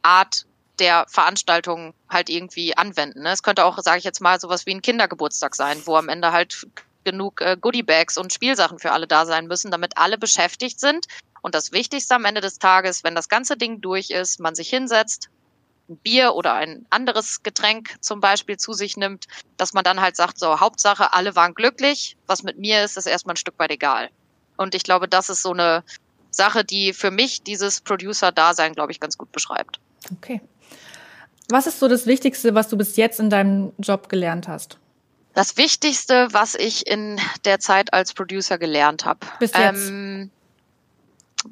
Art 0.02 0.46
der 0.78 1.06
Veranstaltung 1.08 1.94
halt 2.08 2.28
irgendwie 2.28 2.76
anwenden. 2.76 3.22
Ne? 3.22 3.30
Es 3.30 3.42
könnte 3.42 3.64
auch, 3.64 3.78
sage 3.78 3.98
ich 3.98 4.04
jetzt 4.04 4.20
mal, 4.20 4.40
sowas 4.40 4.66
wie 4.66 4.74
ein 4.74 4.82
Kindergeburtstag 4.82 5.54
sein, 5.54 5.80
wo 5.84 5.96
am 5.96 6.08
Ende 6.08 6.32
halt 6.32 6.66
genug 7.04 7.40
äh, 7.40 7.56
Goodiebags 7.60 8.16
und 8.16 8.32
Spielsachen 8.32 8.78
für 8.78 8.92
alle 8.92 9.06
da 9.06 9.26
sein 9.26 9.46
müssen, 9.46 9.70
damit 9.70 9.96
alle 9.96 10.18
beschäftigt 10.18 10.80
sind. 10.80 11.06
Und 11.42 11.54
das 11.54 11.72
Wichtigste 11.72 12.14
am 12.14 12.24
Ende 12.24 12.40
des 12.40 12.58
Tages, 12.58 13.04
wenn 13.04 13.14
das 13.14 13.28
ganze 13.28 13.56
Ding 13.56 13.80
durch 13.80 14.10
ist, 14.10 14.40
man 14.40 14.54
sich 14.54 14.70
hinsetzt, 14.70 15.28
ein 15.88 15.98
Bier 15.98 16.34
oder 16.34 16.54
ein 16.54 16.86
anderes 16.88 17.42
Getränk 17.42 17.96
zum 18.00 18.20
Beispiel 18.20 18.56
zu 18.56 18.72
sich 18.72 18.96
nimmt, 18.96 19.26
dass 19.58 19.74
man 19.74 19.84
dann 19.84 20.00
halt 20.00 20.16
sagt, 20.16 20.38
so 20.38 20.60
Hauptsache, 20.60 21.12
alle 21.12 21.36
waren 21.36 21.54
glücklich, 21.54 22.16
was 22.26 22.42
mit 22.42 22.58
mir 22.58 22.82
ist, 22.82 22.96
ist 22.96 23.06
erstmal 23.06 23.34
ein 23.34 23.38
Stück 23.38 23.58
weit 23.58 23.70
egal. 23.70 24.08
Und 24.56 24.74
ich 24.74 24.82
glaube, 24.82 25.08
das 25.08 25.28
ist 25.28 25.42
so 25.42 25.52
eine 25.52 25.84
Sache, 26.30 26.64
die 26.64 26.92
für 26.92 27.10
mich 27.10 27.42
dieses 27.42 27.80
Producer-Dasein, 27.82 28.72
glaube 28.72 28.92
ich, 28.92 29.00
ganz 29.00 29.18
gut 29.18 29.30
beschreibt. 29.30 29.78
Okay. 30.12 30.40
Was 31.48 31.66
ist 31.66 31.78
so 31.78 31.88
das 31.88 32.06
Wichtigste, 32.06 32.54
was 32.54 32.68
du 32.68 32.76
bis 32.76 32.96
jetzt 32.96 33.20
in 33.20 33.30
deinem 33.30 33.72
Job 33.78 34.08
gelernt 34.08 34.48
hast? 34.48 34.78
Das 35.34 35.56
Wichtigste, 35.56 36.28
was 36.30 36.54
ich 36.54 36.86
in 36.86 37.20
der 37.44 37.58
Zeit 37.58 37.92
als 37.92 38.14
Producer 38.14 38.56
gelernt 38.56 39.04
habe. 39.04 39.20
Bis 39.40 39.52
jetzt. 39.52 39.88
Ähm, 39.88 40.30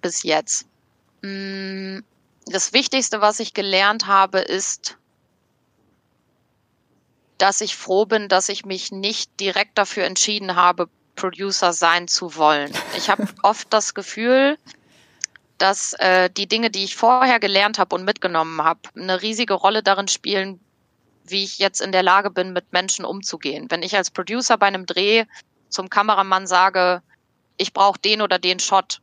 bis 0.00 0.22
jetzt. 0.22 0.66
Mm, 1.22 1.98
das 2.46 2.72
Wichtigste, 2.72 3.20
was 3.20 3.40
ich 3.40 3.54
gelernt 3.54 4.06
habe, 4.06 4.38
ist, 4.38 4.96
dass 7.38 7.60
ich 7.60 7.76
froh 7.76 8.06
bin, 8.06 8.28
dass 8.28 8.48
ich 8.48 8.64
mich 8.64 8.92
nicht 8.92 9.40
direkt 9.40 9.76
dafür 9.76 10.04
entschieden 10.04 10.54
habe, 10.54 10.88
Producer 11.16 11.72
sein 11.72 12.08
zu 12.08 12.36
wollen. 12.36 12.72
Ich 12.96 13.10
habe 13.10 13.26
oft 13.42 13.72
das 13.72 13.94
Gefühl, 13.94 14.58
dass 15.58 15.92
äh, 15.94 16.30
die 16.30 16.48
Dinge, 16.48 16.70
die 16.70 16.84
ich 16.84 16.96
vorher 16.96 17.40
gelernt 17.40 17.78
habe 17.78 17.94
und 17.94 18.04
mitgenommen 18.04 18.62
habe, 18.62 18.80
eine 18.96 19.22
riesige 19.22 19.54
Rolle 19.54 19.82
darin 19.82 20.08
spielen, 20.08 20.60
wie 21.24 21.44
ich 21.44 21.58
jetzt 21.58 21.80
in 21.80 21.92
der 21.92 22.02
Lage 22.02 22.30
bin, 22.30 22.52
mit 22.52 22.72
Menschen 22.72 23.04
umzugehen. 23.04 23.70
Wenn 23.70 23.82
ich 23.82 23.96
als 23.96 24.10
Producer 24.10 24.58
bei 24.58 24.66
einem 24.66 24.86
Dreh 24.86 25.24
zum 25.68 25.88
Kameramann 25.88 26.46
sage, 26.46 27.02
ich 27.56 27.72
brauche 27.72 28.00
den 28.00 28.22
oder 28.22 28.38
den 28.38 28.58
Shot, 28.58 29.00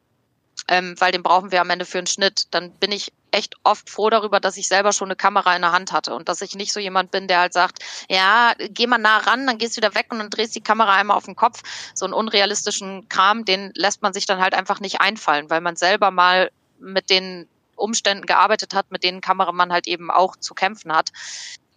ähm, 0.68 0.96
weil 1.00 1.12
den 1.12 1.24
brauchen 1.24 1.51
wir 1.51 1.62
am 1.62 1.70
Ende 1.70 1.86
für 1.86 1.98
einen 1.98 2.08
Schnitt, 2.08 2.48
dann 2.51 2.72
bin 2.74 2.91
ich 2.91 3.12
echt 3.31 3.55
oft 3.63 3.89
froh 3.89 4.09
darüber, 4.09 4.39
dass 4.39 4.57
ich 4.57 4.67
selber 4.67 4.93
schon 4.93 5.07
eine 5.07 5.15
Kamera 5.15 5.55
in 5.55 5.62
der 5.62 5.71
Hand 5.71 5.91
hatte 5.91 6.13
und 6.13 6.29
dass 6.29 6.41
ich 6.41 6.55
nicht 6.55 6.74
so 6.74 6.79
jemand 6.79 7.12
bin, 7.12 7.27
der 7.27 7.39
halt 7.39 7.53
sagt, 7.53 7.79
ja, 8.09 8.53
geh 8.57 8.88
mal 8.88 8.98
nah 8.98 9.17
ran, 9.17 9.45
dann 9.48 9.57
gehst 9.57 9.75
du 9.75 9.81
wieder 9.81 9.95
weg 9.95 10.07
und 10.09 10.19
dann 10.19 10.29
drehst 10.29 10.55
die 10.55 10.62
Kamera 10.62 10.93
einmal 10.93 11.17
auf 11.17 11.25
den 11.25 11.36
Kopf. 11.36 11.62
So 11.93 12.05
einen 12.05 12.13
unrealistischen 12.13 13.07
Kram, 13.09 13.45
den 13.45 13.71
lässt 13.75 14.01
man 14.01 14.13
sich 14.13 14.25
dann 14.25 14.39
halt 14.39 14.53
einfach 14.53 14.79
nicht 14.79 15.01
einfallen, 15.01 15.50
weil 15.50 15.62
man 15.62 15.75
selber 15.75 16.12
mal 16.12 16.51
mit 16.79 17.09
den 17.09 17.48
Umständen 17.75 18.25
gearbeitet 18.25 18.74
hat, 18.74 18.91
mit 18.91 19.03
denen 19.03 19.21
Kameramann 19.21 19.71
halt 19.71 19.88
eben 19.88 20.12
auch 20.12 20.36
zu 20.36 20.53
kämpfen 20.53 20.93
hat. 20.93 21.12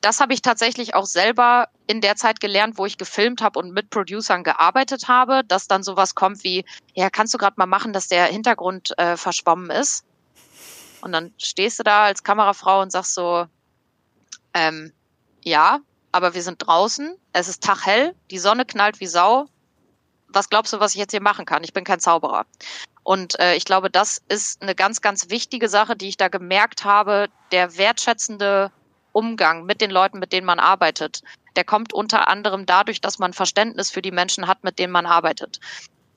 das 0.02 0.18
habe 0.18 0.34
ich 0.34 0.42
tatsächlich 0.42 0.96
auch 0.96 1.06
selber 1.06 1.68
in 1.86 2.00
der 2.00 2.16
Zeit 2.16 2.40
gelernt, 2.40 2.76
wo 2.76 2.86
ich 2.86 2.98
gefilmt 2.98 3.40
habe 3.40 3.58
und 3.60 3.72
mit 3.72 3.88
Producern 3.88 4.42
gearbeitet 4.42 5.06
habe, 5.06 5.42
dass 5.46 5.68
dann 5.68 5.84
sowas 5.84 6.16
kommt 6.16 6.42
wie, 6.42 6.64
ja, 6.94 7.08
kannst 7.08 7.32
du 7.32 7.38
gerade 7.38 7.54
mal 7.56 7.66
machen, 7.66 7.92
dass 7.92 8.08
der 8.08 8.26
Hintergrund 8.26 8.98
äh, 8.98 9.16
verschwommen 9.16 9.70
ist? 9.70 10.04
Und 11.02 11.12
dann 11.12 11.34
stehst 11.38 11.78
du 11.78 11.82
da 11.82 12.04
als 12.04 12.22
Kamerafrau 12.22 12.80
und 12.80 12.92
sagst 12.92 13.14
so, 13.14 13.46
ähm, 14.54 14.92
ja, 15.42 15.80
aber 16.12 16.34
wir 16.34 16.42
sind 16.42 16.66
draußen, 16.66 17.16
es 17.32 17.48
ist 17.48 17.62
taghell, 17.62 18.14
die 18.30 18.38
Sonne 18.38 18.64
knallt 18.64 19.00
wie 19.00 19.06
Sau. 19.06 19.46
Was 20.28 20.48
glaubst 20.48 20.72
du, 20.72 20.80
was 20.80 20.92
ich 20.92 20.98
jetzt 20.98 21.10
hier 21.10 21.22
machen 21.22 21.44
kann? 21.44 21.64
Ich 21.64 21.72
bin 21.72 21.84
kein 21.84 22.00
Zauberer. 22.00 22.46
Und 23.02 23.38
äh, 23.40 23.56
ich 23.56 23.64
glaube, 23.64 23.90
das 23.90 24.22
ist 24.28 24.62
eine 24.62 24.74
ganz, 24.74 25.00
ganz 25.00 25.28
wichtige 25.28 25.68
Sache, 25.68 25.96
die 25.96 26.08
ich 26.08 26.16
da 26.16 26.28
gemerkt 26.28 26.84
habe. 26.84 27.28
Der 27.50 27.76
wertschätzende 27.76 28.70
Umgang 29.12 29.64
mit 29.64 29.80
den 29.80 29.90
Leuten, 29.90 30.18
mit 30.18 30.32
denen 30.32 30.46
man 30.46 30.60
arbeitet, 30.60 31.22
der 31.56 31.64
kommt 31.64 31.92
unter 31.92 32.28
anderem 32.28 32.64
dadurch, 32.64 33.00
dass 33.00 33.18
man 33.18 33.32
Verständnis 33.32 33.90
für 33.90 34.02
die 34.02 34.10
Menschen 34.10 34.46
hat, 34.46 34.64
mit 34.64 34.78
denen 34.78 34.92
man 34.92 35.06
arbeitet. 35.06 35.60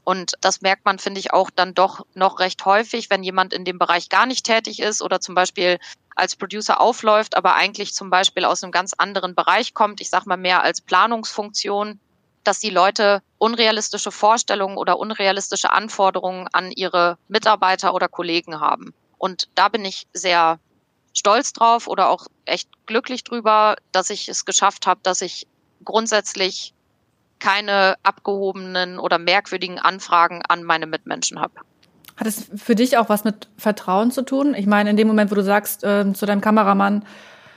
Und 0.05 0.33
das 0.39 0.61
merkt 0.61 0.85
man, 0.85 0.99
finde 0.99 1.19
ich, 1.19 1.33
auch 1.33 1.49
dann 1.49 1.73
doch 1.73 2.05
noch 2.13 2.39
recht 2.39 2.63
häufig, 2.63 3.09
wenn 3.09 3.23
jemand 3.23 3.53
in 3.53 3.65
dem 3.65 3.79
Bereich 3.79 4.07
gar 4.07 4.27
nicht 4.27 4.45
tätig 4.45 4.79
ist 4.79 5.01
oder 5.01 5.19
zum 5.19 5.33
Beispiel 5.33 5.79
als 6.15 6.35
Producer 6.35 6.79
aufläuft, 6.79 7.35
aber 7.35 7.55
eigentlich 7.55 7.93
zum 7.93 8.11
Beispiel 8.11 8.45
aus 8.45 8.63
einem 8.63 8.71
ganz 8.71 8.93
anderen 8.93 9.33
Bereich 9.35 9.73
kommt, 9.73 9.99
ich 9.99 10.11
sage 10.11 10.29
mal 10.29 10.37
mehr 10.37 10.63
als 10.63 10.79
Planungsfunktion, 10.79 11.99
dass 12.43 12.59
die 12.59 12.69
Leute 12.69 13.23
unrealistische 13.39 14.11
Vorstellungen 14.11 14.77
oder 14.77 14.99
unrealistische 14.99 15.71
Anforderungen 15.71 16.47
an 16.53 16.71
ihre 16.71 17.17
Mitarbeiter 17.27 17.95
oder 17.95 18.07
Kollegen 18.07 18.59
haben. 18.59 18.93
Und 19.17 19.49
da 19.55 19.69
bin 19.69 19.83
ich 19.83 20.07
sehr 20.13 20.59
stolz 21.17 21.51
drauf 21.51 21.87
oder 21.87 22.09
auch 22.09 22.27
echt 22.45 22.69
glücklich 22.85 23.23
drüber, 23.23 23.75
dass 23.91 24.11
ich 24.11 24.29
es 24.29 24.45
geschafft 24.45 24.85
habe, 24.85 24.99
dass 25.01 25.21
ich 25.21 25.47
grundsätzlich 25.83 26.75
keine 27.39 27.95
abgehobenen 28.03 28.99
oder 28.99 29.17
merkwürdigen 29.17 29.79
Anfragen 29.79 30.41
an 30.47 30.63
meine 30.63 30.87
Mitmenschen 30.87 31.39
habe. 31.39 31.53
Hat 32.17 32.27
es 32.27 32.49
für 32.55 32.75
dich 32.75 32.97
auch 32.97 33.09
was 33.09 33.23
mit 33.23 33.49
Vertrauen 33.57 34.11
zu 34.11 34.21
tun? 34.21 34.53
Ich 34.55 34.67
meine, 34.67 34.89
in 34.89 34.97
dem 34.97 35.07
Moment, 35.07 35.31
wo 35.31 35.35
du 35.35 35.43
sagst 35.43 35.83
äh, 35.83 36.13
zu 36.13 36.25
deinem 36.25 36.41
Kameramann, 36.41 37.05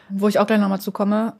wo 0.09 0.29
ich 0.29 0.39
auch 0.39 0.47
gleich 0.47 0.59
nochmal 0.59 0.81
zukomme, 0.81 1.35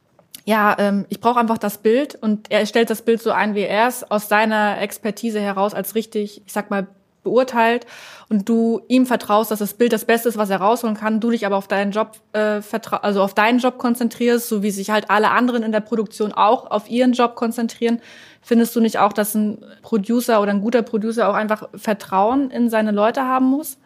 ja, 0.45 0.77
ähm, 0.79 1.05
ich 1.09 1.21
brauche 1.21 1.39
einfach 1.39 1.59
das 1.59 1.79
Bild 1.79 2.15
und 2.15 2.51
er 2.51 2.65
stellt 2.65 2.91
das 2.91 3.03
Bild 3.03 3.21
so 3.21 3.33
ein, 3.33 3.55
wie 3.55 3.63
er 3.63 3.89
es 3.89 4.09
aus 4.11 4.29
seiner 4.29 4.81
Expertise 4.81 5.41
heraus 5.41 5.75
als 5.75 5.95
richtig, 5.95 6.43
ich 6.47 6.53
sag 6.53 6.71
mal, 6.71 6.87
beurteilt 7.23 7.87
und 8.29 8.49
du 8.49 8.81
ihm 8.89 9.07
vertraust, 9.07 9.51
dass 9.51 9.59
das 9.59 9.75
Bild 9.75 9.93
das 9.93 10.05
Beste 10.05 10.29
ist, 10.29 10.39
was 10.39 10.51
er 10.51 10.59
rausholen 10.59 10.97
kann, 10.97 11.21
du 11.21 11.31
dich 11.31 11.47
aber 11.47 11.57
auf 11.57 11.69
deinen 11.69 11.93
Job 11.93 12.17
äh, 12.33 12.63
vertra 12.63 12.99
also 12.99 13.23
auf 13.23 13.35
deinen 13.35 13.59
Job 13.59 13.79
konzentrierst, 13.79 14.49
so 14.49 14.63
wie 14.63 14.71
sich 14.71 14.91
halt 14.91 15.11
alle 15.11 15.31
anderen 15.31 15.63
in 15.63 15.73
der 15.73 15.81
Produktion 15.81 16.33
auch 16.33 16.71
auf 16.71 16.89
ihren 16.89 17.13
Job 17.13 17.35
konzentrieren, 17.35 18.01
findest 18.43 18.75
du 18.77 18.81
nicht 18.81 18.99
auch, 18.99 19.13
dass 19.13 19.35
ein 19.35 19.65
Producer 19.83 20.41
oder 20.41 20.53
ein 20.53 20.61
guter 20.61 20.83
Producer 20.83 21.29
auch 21.29 21.35
einfach 21.35 21.69
Vertrauen 21.75 22.51
in 22.51 22.71
seine 22.71 22.93
Leute 22.93 23.23
haben 23.23 23.47
muss? 23.47 23.79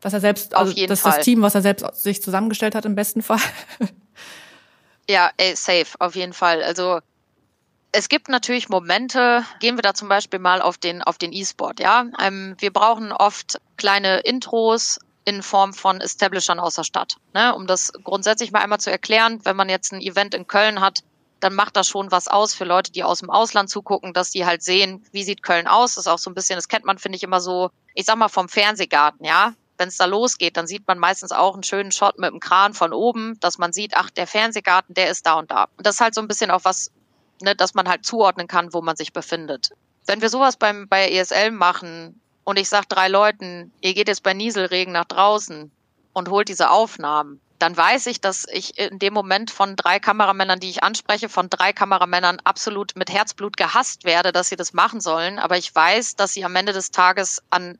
Dass 0.00 0.12
er 0.12 0.20
selbst, 0.20 0.54
also 0.54 0.72
dass 0.86 1.02
das 1.02 1.20
Team, 1.20 1.42
was 1.42 1.54
er 1.54 1.62
selbst 1.62 2.02
sich 2.02 2.22
zusammengestellt 2.22 2.74
hat, 2.74 2.84
im 2.84 2.94
besten 2.94 3.22
Fall. 3.22 3.40
Ja, 5.08 5.30
ey, 5.36 5.54
safe, 5.54 5.94
auf 6.00 6.16
jeden 6.16 6.32
Fall. 6.32 6.62
Also 6.62 6.98
es 7.96 8.10
gibt 8.10 8.28
natürlich 8.28 8.68
Momente, 8.68 9.42
gehen 9.58 9.76
wir 9.78 9.82
da 9.82 9.94
zum 9.94 10.10
Beispiel 10.10 10.38
mal 10.38 10.60
auf 10.60 10.76
den 10.76 11.02
auf 11.02 11.16
den 11.16 11.32
E-Sport, 11.32 11.80
ja. 11.80 12.04
Ähm, 12.20 12.54
wir 12.58 12.70
brauchen 12.70 13.10
oft 13.10 13.58
kleine 13.78 14.18
Intros 14.18 14.98
in 15.24 15.42
Form 15.42 15.72
von 15.72 16.02
Establishern 16.02 16.60
aus 16.60 16.74
der 16.74 16.84
Stadt. 16.84 17.16
Ne? 17.32 17.54
Um 17.54 17.66
das 17.66 17.92
grundsätzlich 18.04 18.52
mal 18.52 18.60
einmal 18.60 18.80
zu 18.80 18.90
erklären, 18.90 19.40
wenn 19.44 19.56
man 19.56 19.70
jetzt 19.70 19.92
ein 19.92 20.02
Event 20.02 20.34
in 20.34 20.46
Köln 20.46 20.80
hat, 20.80 21.04
dann 21.40 21.54
macht 21.54 21.74
das 21.76 21.88
schon 21.88 22.10
was 22.10 22.28
aus 22.28 22.54
für 22.54 22.64
Leute, 22.64 22.92
die 22.92 23.02
aus 23.02 23.20
dem 23.20 23.30
Ausland 23.30 23.70
zugucken, 23.70 24.12
dass 24.12 24.30
die 24.30 24.44
halt 24.44 24.62
sehen, 24.62 25.02
wie 25.12 25.24
sieht 25.24 25.42
Köln 25.42 25.66
aus. 25.66 25.94
Das 25.94 26.04
ist 26.04 26.12
auch 26.12 26.18
so 26.18 26.30
ein 26.30 26.34
bisschen, 26.34 26.56
das 26.56 26.68
kennt 26.68 26.84
man, 26.84 26.98
finde 26.98 27.16
ich, 27.16 27.22
immer 27.22 27.40
so, 27.40 27.70
ich 27.94 28.04
sag 28.04 28.16
mal, 28.16 28.28
vom 28.28 28.48
Fernsehgarten, 28.48 29.24
ja. 29.24 29.54
Wenn 29.78 29.88
es 29.88 29.96
da 29.96 30.04
losgeht, 30.04 30.56
dann 30.56 30.66
sieht 30.66 30.86
man 30.86 30.98
meistens 30.98 31.32
auch 31.32 31.54
einen 31.54 31.62
schönen 31.62 31.92
Shot 31.92 32.18
mit 32.18 32.30
dem 32.30 32.40
Kran 32.40 32.74
von 32.74 32.92
oben, 32.92 33.38
dass 33.40 33.58
man 33.58 33.72
sieht, 33.72 33.96
ach, 33.96 34.10
der 34.10 34.26
Fernsehgarten, 34.26 34.94
der 34.94 35.10
ist 35.10 35.26
da 35.26 35.34
und 35.34 35.50
da. 35.50 35.64
Und 35.76 35.86
das 35.86 35.96
ist 35.96 36.00
halt 36.00 36.14
so 36.14 36.20
ein 36.20 36.28
bisschen 36.28 36.50
auch 36.50 36.64
was, 36.64 36.90
ne, 37.42 37.54
dass 37.54 37.74
man 37.74 37.88
halt 37.88 38.04
zuordnen 38.04 38.46
kann, 38.46 38.72
wo 38.72 38.82
man 38.82 38.96
sich 38.96 39.12
befindet. 39.12 39.70
Wenn 40.06 40.22
wir 40.22 40.28
sowas 40.28 40.56
beim, 40.56 40.88
bei 40.88 41.10
ESL 41.10 41.50
machen 41.50 42.20
und 42.44 42.58
ich 42.58 42.68
sag 42.68 42.88
drei 42.88 43.08
Leuten, 43.08 43.72
ihr 43.80 43.94
geht 43.94 44.08
jetzt 44.08 44.22
bei 44.22 44.34
Nieselregen 44.34 44.92
nach 44.92 45.04
draußen 45.04 45.70
und 46.12 46.30
holt 46.30 46.48
diese 46.48 46.70
Aufnahmen, 46.70 47.40
dann 47.58 47.76
weiß 47.76 48.06
ich, 48.06 48.20
dass 48.20 48.46
ich 48.50 48.78
in 48.78 48.98
dem 48.98 49.14
Moment 49.14 49.50
von 49.50 49.76
drei 49.76 49.98
Kameramännern, 49.98 50.60
die 50.60 50.70
ich 50.70 50.82
anspreche, 50.82 51.28
von 51.28 51.48
drei 51.48 51.72
Kameramännern 51.72 52.40
absolut 52.44 52.92
mit 52.96 53.10
Herzblut 53.10 53.56
gehasst 53.56 54.04
werde, 54.04 54.32
dass 54.32 54.48
sie 54.48 54.56
das 54.56 54.72
machen 54.72 55.00
sollen. 55.00 55.38
Aber 55.38 55.56
ich 55.56 55.74
weiß, 55.74 56.16
dass 56.16 56.34
sie 56.34 56.44
am 56.44 56.54
Ende 56.54 56.72
des 56.72 56.90
Tages 56.90 57.42
an 57.50 57.78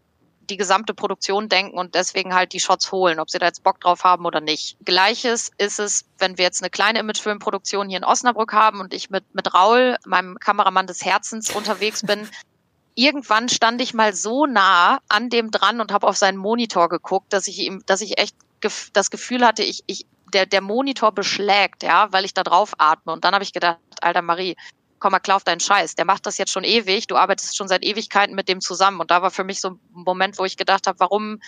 die 0.50 0.57
gesamte 0.57 0.95
Produktion 0.95 1.49
denken 1.49 1.79
und 1.79 1.95
deswegen 1.95 2.35
halt 2.35 2.53
die 2.53 2.61
Shots 2.61 2.93
holen, 2.93 3.21
ob 3.21 3.31
sie 3.31 3.38
da 3.38 3.47
jetzt 3.47 3.62
Bock 3.62 3.81
drauf 3.81 4.05
haben 4.05 4.25
oder 4.25 4.41
nicht. 4.41 4.76
Gleiches 4.85 5.50
ist 5.59 5.79
es, 5.79 6.05
wenn 6.19 6.38
wir 6.38 6.45
jetzt 6.45 6.62
eine 6.62 6.71
kleine 6.71 6.99
Imagefilmproduktion 7.00 7.88
hier 7.88 7.99
in 7.99 8.05
Osnabrück 8.05 8.53
haben 8.53 8.81
und 8.81 8.95
ich 8.95 9.11
mit, 9.11 9.25
mit 9.35 9.55
Raul, 9.55 9.97
meinem 10.07 10.38
Kameramann 10.38 10.87
des 10.87 11.05
Herzens, 11.05 11.50
unterwegs 11.50 12.03
bin. 12.03 12.29
Irgendwann 12.95 13.49
stand 13.49 13.83
ich 13.83 13.93
mal 13.93 14.15
so 14.15 14.47
nah 14.47 15.00
an 15.09 15.29
dem 15.29 15.50
dran 15.50 15.81
und 15.83 15.93
habe 15.93 16.07
auf 16.07 16.17
seinen 16.17 16.38
Monitor 16.38 16.88
geguckt, 16.88 17.33
dass 17.33 17.47
ich 17.47 17.59
ihm, 17.59 17.83
dass 17.85 18.00
ich 18.00 18.19
echt 18.19 18.35
gef 18.61 18.88
das 18.95 19.11
Gefühl 19.11 19.45
hatte, 19.45 19.62
ich, 19.62 19.85
ich, 19.87 20.07
der, 20.33 20.47
der 20.47 20.62
Monitor 20.62 21.12
beschlägt, 21.12 21.83
ja, 21.83 22.11
weil 22.12 22.25
ich 22.25 22.33
da 22.33 22.43
drauf 22.43 22.73
atme. 22.79 23.12
Und 23.12 23.25
dann 23.25 23.35
habe 23.35 23.45
ich 23.45 23.53
gedacht, 23.53 23.79
alter 24.00 24.23
Marie, 24.23 24.57
komm 24.99 25.12
mal 25.12 25.21
klar 25.21 25.37
auf 25.37 25.45
deinen 25.45 25.61
Scheiß. 25.61 25.95
Der 25.95 26.05
macht 26.05 26.26
das 26.26 26.38
jetzt 26.38 26.53
schon 26.53 26.65
ewig, 26.65 27.07
du 27.07 27.17
arbeitest 27.17 27.57
schon 27.57 27.69
seit 27.69 27.85
Ewigkeiten 27.85 28.35
mit 28.35 28.49
dem 28.49 28.61
zusammen. 28.61 29.00
Und 29.00 29.11
da 29.11 29.23
war 29.23 29.31
für 29.31 29.45
mich 29.45 29.61
so 29.61 29.71
ein 29.71 29.81
Moment, 29.93 30.38
wo 30.38 30.45
ich 30.45 30.57
gedacht 30.57 30.87
habe, 30.87 30.99
warum 31.00 31.41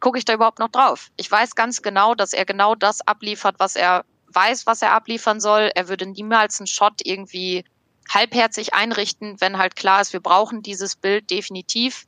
gucke 0.00 0.18
ich 0.18 0.24
da 0.24 0.34
überhaupt 0.34 0.58
noch 0.58 0.70
drauf? 0.70 1.08
Ich 1.16 1.30
weiß 1.30 1.54
ganz 1.54 1.82
genau, 1.82 2.14
dass 2.14 2.32
er 2.32 2.44
genau 2.44 2.74
das 2.74 3.00
abliefert, 3.06 3.56
was 3.58 3.76
er 3.76 4.04
weiß, 4.28 4.66
was 4.66 4.82
er 4.82 4.92
abliefern 4.92 5.40
soll. 5.40 5.70
Er 5.74 5.88
würde 5.88 6.06
niemals 6.06 6.60
einen 6.60 6.66
Shot 6.66 7.00
irgendwie 7.04 7.64
halbherzig 8.08 8.74
einrichten, 8.74 9.40
wenn 9.40 9.58
halt 9.58 9.76
klar 9.76 10.00
ist, 10.00 10.12
wir 10.12 10.20
brauchen 10.20 10.62
dieses 10.62 10.96
Bild 10.96 11.30
definitiv. 11.30 12.06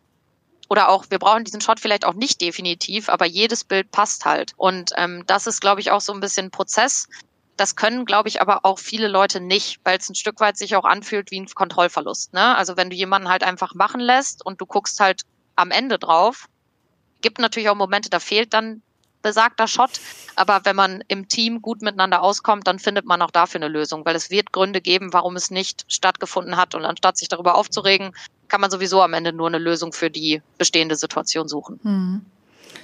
Oder 0.68 0.88
auch, 0.88 1.04
wir 1.10 1.18
brauchen 1.18 1.44
diesen 1.44 1.60
Shot 1.60 1.80
vielleicht 1.80 2.06
auch 2.06 2.14
nicht 2.14 2.40
definitiv, 2.40 3.08
aber 3.08 3.26
jedes 3.26 3.62
Bild 3.62 3.90
passt 3.90 4.24
halt. 4.24 4.52
Und 4.56 4.92
ähm, 4.96 5.22
das 5.26 5.46
ist, 5.46 5.60
glaube 5.60 5.80
ich, 5.80 5.90
auch 5.90 6.00
so 6.00 6.14
ein 6.14 6.20
bisschen 6.20 6.50
Prozess, 6.50 7.08
das 7.56 7.76
können, 7.76 8.04
glaube 8.04 8.28
ich, 8.28 8.40
aber 8.40 8.64
auch 8.64 8.78
viele 8.78 9.08
Leute 9.08 9.40
nicht, 9.40 9.80
weil 9.84 9.98
es 9.98 10.08
ein 10.08 10.14
Stück 10.14 10.40
weit 10.40 10.56
sich 10.56 10.76
auch 10.76 10.84
anfühlt 10.84 11.30
wie 11.30 11.40
ein 11.40 11.46
Kontrollverlust. 11.46 12.32
Ne? 12.32 12.56
Also 12.56 12.76
wenn 12.76 12.90
du 12.90 12.96
jemanden 12.96 13.28
halt 13.28 13.42
einfach 13.42 13.74
machen 13.74 14.00
lässt 14.00 14.44
und 14.44 14.60
du 14.60 14.66
guckst 14.66 15.00
halt 15.00 15.22
am 15.54 15.70
Ende 15.70 15.98
drauf, 15.98 16.48
gibt 17.20 17.38
natürlich 17.38 17.68
auch 17.68 17.74
Momente, 17.74 18.10
da 18.10 18.20
fehlt 18.20 18.52
dann 18.54 18.82
besagter 19.22 19.68
Shot. 19.68 20.00
Aber 20.34 20.60
wenn 20.64 20.76
man 20.76 21.02
im 21.08 21.28
Team 21.28 21.62
gut 21.62 21.80
miteinander 21.80 22.22
auskommt, 22.22 22.66
dann 22.66 22.78
findet 22.78 23.06
man 23.06 23.22
auch 23.22 23.30
dafür 23.30 23.60
eine 23.60 23.68
Lösung, 23.68 24.04
weil 24.04 24.16
es 24.16 24.30
wird 24.30 24.52
Gründe 24.52 24.80
geben, 24.80 25.12
warum 25.12 25.36
es 25.36 25.50
nicht 25.50 25.84
stattgefunden 25.88 26.56
hat. 26.56 26.74
Und 26.74 26.84
anstatt 26.84 27.16
sich 27.16 27.28
darüber 27.28 27.54
aufzuregen, 27.54 28.14
kann 28.48 28.60
man 28.60 28.70
sowieso 28.70 29.00
am 29.02 29.14
Ende 29.14 29.32
nur 29.32 29.46
eine 29.46 29.58
Lösung 29.58 29.92
für 29.92 30.10
die 30.10 30.42
bestehende 30.58 30.96
Situation 30.96 31.48
suchen. 31.48 31.80
Hm. 31.82 32.26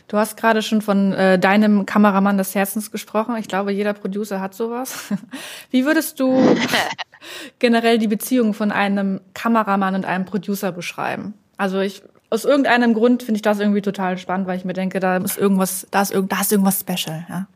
Du 0.08 0.16
hast 0.16 0.36
gerade 0.36 0.62
schon 0.62 0.82
von 0.82 1.12
äh, 1.12 1.38
deinem 1.38 1.86
Kameramann 1.86 2.38
des 2.38 2.54
Herzens 2.54 2.90
gesprochen. 2.90 3.36
Ich 3.38 3.48
glaube, 3.48 3.72
jeder 3.72 3.92
Producer 3.92 4.40
hat 4.40 4.54
sowas. 4.54 5.12
Wie 5.70 5.84
würdest 5.84 6.18
du 6.20 6.56
generell 7.58 7.98
die 7.98 8.08
Beziehung 8.08 8.54
von 8.54 8.72
einem 8.72 9.20
Kameramann 9.34 9.94
und 9.94 10.04
einem 10.04 10.24
Producer 10.24 10.72
beschreiben? 10.72 11.34
Also 11.56 11.80
ich 11.80 12.02
aus 12.30 12.44
irgendeinem 12.44 12.94
Grund 12.94 13.22
finde 13.22 13.36
ich 13.36 13.42
das 13.42 13.58
irgendwie 13.58 13.80
total 13.80 14.18
spannend, 14.18 14.46
weil 14.46 14.58
ich 14.58 14.64
mir 14.64 14.74
denke, 14.74 15.00
da 15.00 15.16
ist 15.16 15.38
irgendwas, 15.38 15.86
da 15.90 16.02
ist, 16.02 16.12
irgend, 16.12 16.32
da 16.32 16.40
ist 16.40 16.52
irgendwas 16.52 16.80
special, 16.80 17.26
ja. 17.28 17.46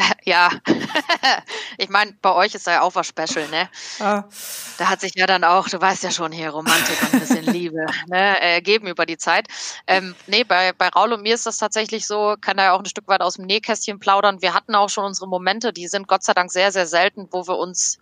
Ja, 0.24 0.50
ich 1.78 1.88
meine, 1.88 2.12
bei 2.20 2.32
euch 2.32 2.54
ist 2.54 2.66
ja 2.66 2.82
auch 2.82 2.94
was 2.94 3.08
Special, 3.08 3.48
ne? 3.48 3.68
Ja. 3.98 4.28
Da 4.78 4.88
hat 4.88 5.00
sich 5.00 5.12
ja 5.14 5.26
dann 5.26 5.44
auch, 5.44 5.68
du 5.68 5.80
weißt 5.80 6.02
ja 6.02 6.10
schon 6.10 6.32
hier, 6.32 6.50
Romantik 6.50 7.02
und 7.02 7.14
ein 7.14 7.20
bisschen 7.20 7.44
Liebe 7.52 7.86
ne, 8.06 8.40
ergeben 8.40 8.86
über 8.86 9.06
die 9.06 9.16
Zeit. 9.16 9.48
Ähm, 9.86 10.14
nee, 10.26 10.44
bei, 10.44 10.72
bei 10.72 10.88
Raul 10.88 11.12
und 11.12 11.22
mir 11.22 11.34
ist 11.34 11.46
das 11.46 11.58
tatsächlich 11.58 12.06
so, 12.06 12.36
kann 12.40 12.56
da 12.56 12.64
ja 12.64 12.72
auch 12.72 12.80
ein 12.80 12.86
Stück 12.86 13.08
weit 13.08 13.22
aus 13.22 13.34
dem 13.34 13.46
Nähkästchen 13.46 13.98
plaudern. 13.98 14.42
Wir 14.42 14.54
hatten 14.54 14.74
auch 14.74 14.88
schon 14.88 15.04
unsere 15.04 15.28
Momente, 15.28 15.72
die 15.72 15.88
sind 15.88 16.06
Gott 16.06 16.22
sei 16.22 16.34
Dank 16.34 16.52
sehr, 16.52 16.72
sehr 16.72 16.86
selten, 16.86 17.28
wo 17.30 17.46
wir 17.46 17.56
uns 17.56 17.98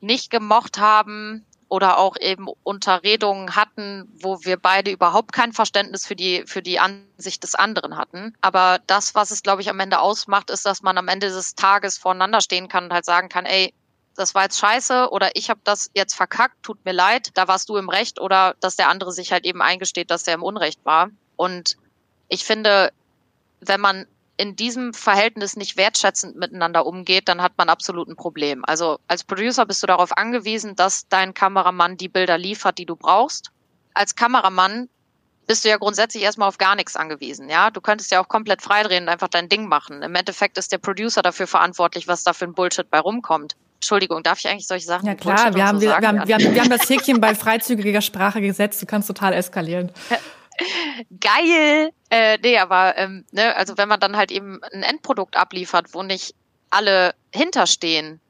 nicht 0.00 0.30
gemocht 0.30 0.78
haben, 0.78 1.46
oder 1.72 1.96
auch 1.96 2.18
eben 2.20 2.48
Unterredungen 2.64 3.56
hatten, 3.56 4.06
wo 4.20 4.44
wir 4.44 4.58
beide 4.58 4.90
überhaupt 4.90 5.32
kein 5.32 5.54
Verständnis 5.54 6.06
für 6.06 6.14
die, 6.14 6.44
für 6.46 6.60
die 6.60 6.78
Ansicht 6.78 7.42
des 7.42 7.54
anderen 7.54 7.96
hatten. 7.96 8.36
Aber 8.42 8.80
das, 8.86 9.14
was 9.14 9.30
es, 9.30 9.42
glaube 9.42 9.62
ich, 9.62 9.70
am 9.70 9.80
Ende 9.80 9.98
ausmacht, 9.98 10.50
ist, 10.50 10.66
dass 10.66 10.82
man 10.82 10.98
am 10.98 11.08
Ende 11.08 11.30
des 11.30 11.54
Tages 11.54 11.96
voreinander 11.96 12.42
stehen 12.42 12.68
kann 12.68 12.84
und 12.84 12.92
halt 12.92 13.06
sagen 13.06 13.30
kann, 13.30 13.46
ey, 13.46 13.72
das 14.14 14.34
war 14.34 14.42
jetzt 14.42 14.58
scheiße 14.58 15.08
oder 15.10 15.30
ich 15.32 15.48
habe 15.48 15.60
das 15.64 15.90
jetzt 15.94 16.12
verkackt, 16.12 16.62
tut 16.62 16.84
mir 16.84 16.92
leid, 16.92 17.30
da 17.32 17.48
warst 17.48 17.70
du 17.70 17.78
im 17.78 17.88
Recht 17.88 18.20
oder 18.20 18.54
dass 18.60 18.76
der 18.76 18.90
andere 18.90 19.10
sich 19.10 19.32
halt 19.32 19.46
eben 19.46 19.62
eingesteht, 19.62 20.10
dass 20.10 20.28
er 20.28 20.34
im 20.34 20.42
Unrecht 20.42 20.84
war. 20.84 21.08
Und 21.36 21.78
ich 22.28 22.44
finde, 22.44 22.92
wenn 23.60 23.80
man 23.80 24.06
in 24.42 24.56
diesem 24.56 24.92
Verhältnis 24.92 25.54
nicht 25.54 25.76
wertschätzend 25.76 26.34
miteinander 26.34 26.84
umgeht, 26.84 27.28
dann 27.28 27.40
hat 27.40 27.52
man 27.56 27.68
absolut 27.68 28.08
ein 28.08 28.16
Problem. 28.16 28.64
Also 28.64 28.98
als 29.06 29.22
Producer 29.22 29.64
bist 29.66 29.84
du 29.84 29.86
darauf 29.86 30.16
angewiesen, 30.16 30.74
dass 30.74 31.06
dein 31.08 31.32
Kameramann 31.32 31.96
die 31.96 32.08
Bilder 32.08 32.38
liefert, 32.38 32.78
die 32.78 32.84
du 32.84 32.96
brauchst. 32.96 33.52
Als 33.94 34.16
Kameramann 34.16 34.88
bist 35.46 35.64
du 35.64 35.68
ja 35.68 35.76
grundsätzlich 35.76 36.24
erstmal 36.24 36.48
auf 36.48 36.58
gar 36.58 36.74
nichts 36.74 36.96
angewiesen. 36.96 37.48
Ja, 37.48 37.70
du 37.70 37.80
könntest 37.80 38.10
ja 38.10 38.20
auch 38.20 38.26
komplett 38.26 38.62
freidrehen 38.62 39.04
und 39.04 39.10
einfach 39.10 39.28
dein 39.28 39.48
Ding 39.48 39.68
machen. 39.68 40.02
Im 40.02 40.14
Endeffekt 40.16 40.58
ist 40.58 40.72
der 40.72 40.78
Producer 40.78 41.22
dafür 41.22 41.46
verantwortlich, 41.46 42.08
was 42.08 42.24
da 42.24 42.32
für 42.32 42.46
ein 42.46 42.54
Bullshit 42.54 42.90
bei 42.90 42.98
rumkommt. 42.98 43.54
Entschuldigung, 43.76 44.24
darf 44.24 44.40
ich 44.40 44.48
eigentlich 44.48 44.66
solche 44.66 44.86
Sachen? 44.86 45.06
Ja 45.06 45.14
klar, 45.14 45.54
wir 45.54 45.64
haben, 45.64 45.78
so 45.78 45.86
wir, 45.86 46.00
wir, 46.00 46.08
haben, 46.08 46.26
wir, 46.26 46.34
haben, 46.34 46.54
wir 46.54 46.60
haben 46.60 46.70
das 46.78 46.90
Häkchen 46.90 47.20
bei 47.20 47.36
freizügiger 47.36 48.00
Sprache 48.00 48.40
gesetzt. 48.40 48.82
Du 48.82 48.86
kannst 48.86 49.06
total 49.06 49.34
eskalieren. 49.34 49.92
Geil! 51.20 51.90
Äh, 52.10 52.38
nee, 52.42 52.58
aber 52.58 52.96
ähm, 52.98 53.24
ne, 53.32 53.54
also 53.56 53.76
wenn 53.78 53.88
man 53.88 54.00
dann 54.00 54.16
halt 54.16 54.30
eben 54.30 54.62
ein 54.72 54.82
Endprodukt 54.82 55.36
abliefert, 55.36 55.94
wo 55.94 56.02
nicht 56.02 56.34
alle 56.70 57.14
hinterstehen, 57.32 58.20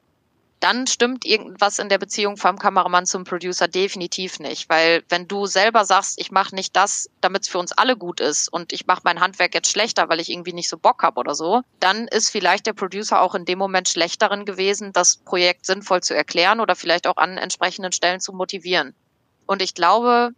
dann 0.63 0.87
stimmt 0.87 1.25
irgendwas 1.25 1.77
in 1.77 1.89
der 1.89 1.97
Beziehung 1.97 2.37
vom 2.37 2.57
Kameramann 2.57 3.05
zum 3.05 3.25
Producer 3.25 3.67
definitiv 3.67 4.39
nicht. 4.39 4.69
Weil 4.69 5.03
wenn 5.09 5.27
du 5.27 5.45
selber 5.45 5.83
sagst, 5.83 6.17
ich 6.21 6.31
mache 6.31 6.55
nicht 6.55 6.73
das, 6.77 7.09
damit 7.19 7.43
es 7.43 7.49
für 7.49 7.59
uns 7.59 7.73
alle 7.73 7.97
gut 7.97 8.21
ist 8.21 8.47
und 8.47 8.71
ich 8.71 8.87
mache 8.87 9.01
mein 9.03 9.19
Handwerk 9.19 9.53
jetzt 9.53 9.69
schlechter, 9.69 10.07
weil 10.07 10.21
ich 10.21 10.31
irgendwie 10.31 10.53
nicht 10.53 10.69
so 10.69 10.77
Bock 10.77 11.03
habe 11.03 11.19
oder 11.19 11.35
so, 11.35 11.63
dann 11.81 12.07
ist 12.07 12.29
vielleicht 12.29 12.65
der 12.65 12.71
Producer 12.71 13.21
auch 13.21 13.35
in 13.35 13.43
dem 13.43 13.59
Moment 13.59 13.89
schlechterin 13.89 14.45
gewesen, 14.45 14.93
das 14.93 15.17
Projekt 15.17 15.65
sinnvoll 15.65 16.01
zu 16.01 16.15
erklären 16.15 16.61
oder 16.61 16.77
vielleicht 16.77 17.07
auch 17.07 17.17
an 17.17 17.37
entsprechenden 17.37 17.91
Stellen 17.91 18.21
zu 18.21 18.31
motivieren. 18.31 18.95
Und 19.45 19.61
ich 19.61 19.73
glaube, 19.73 20.29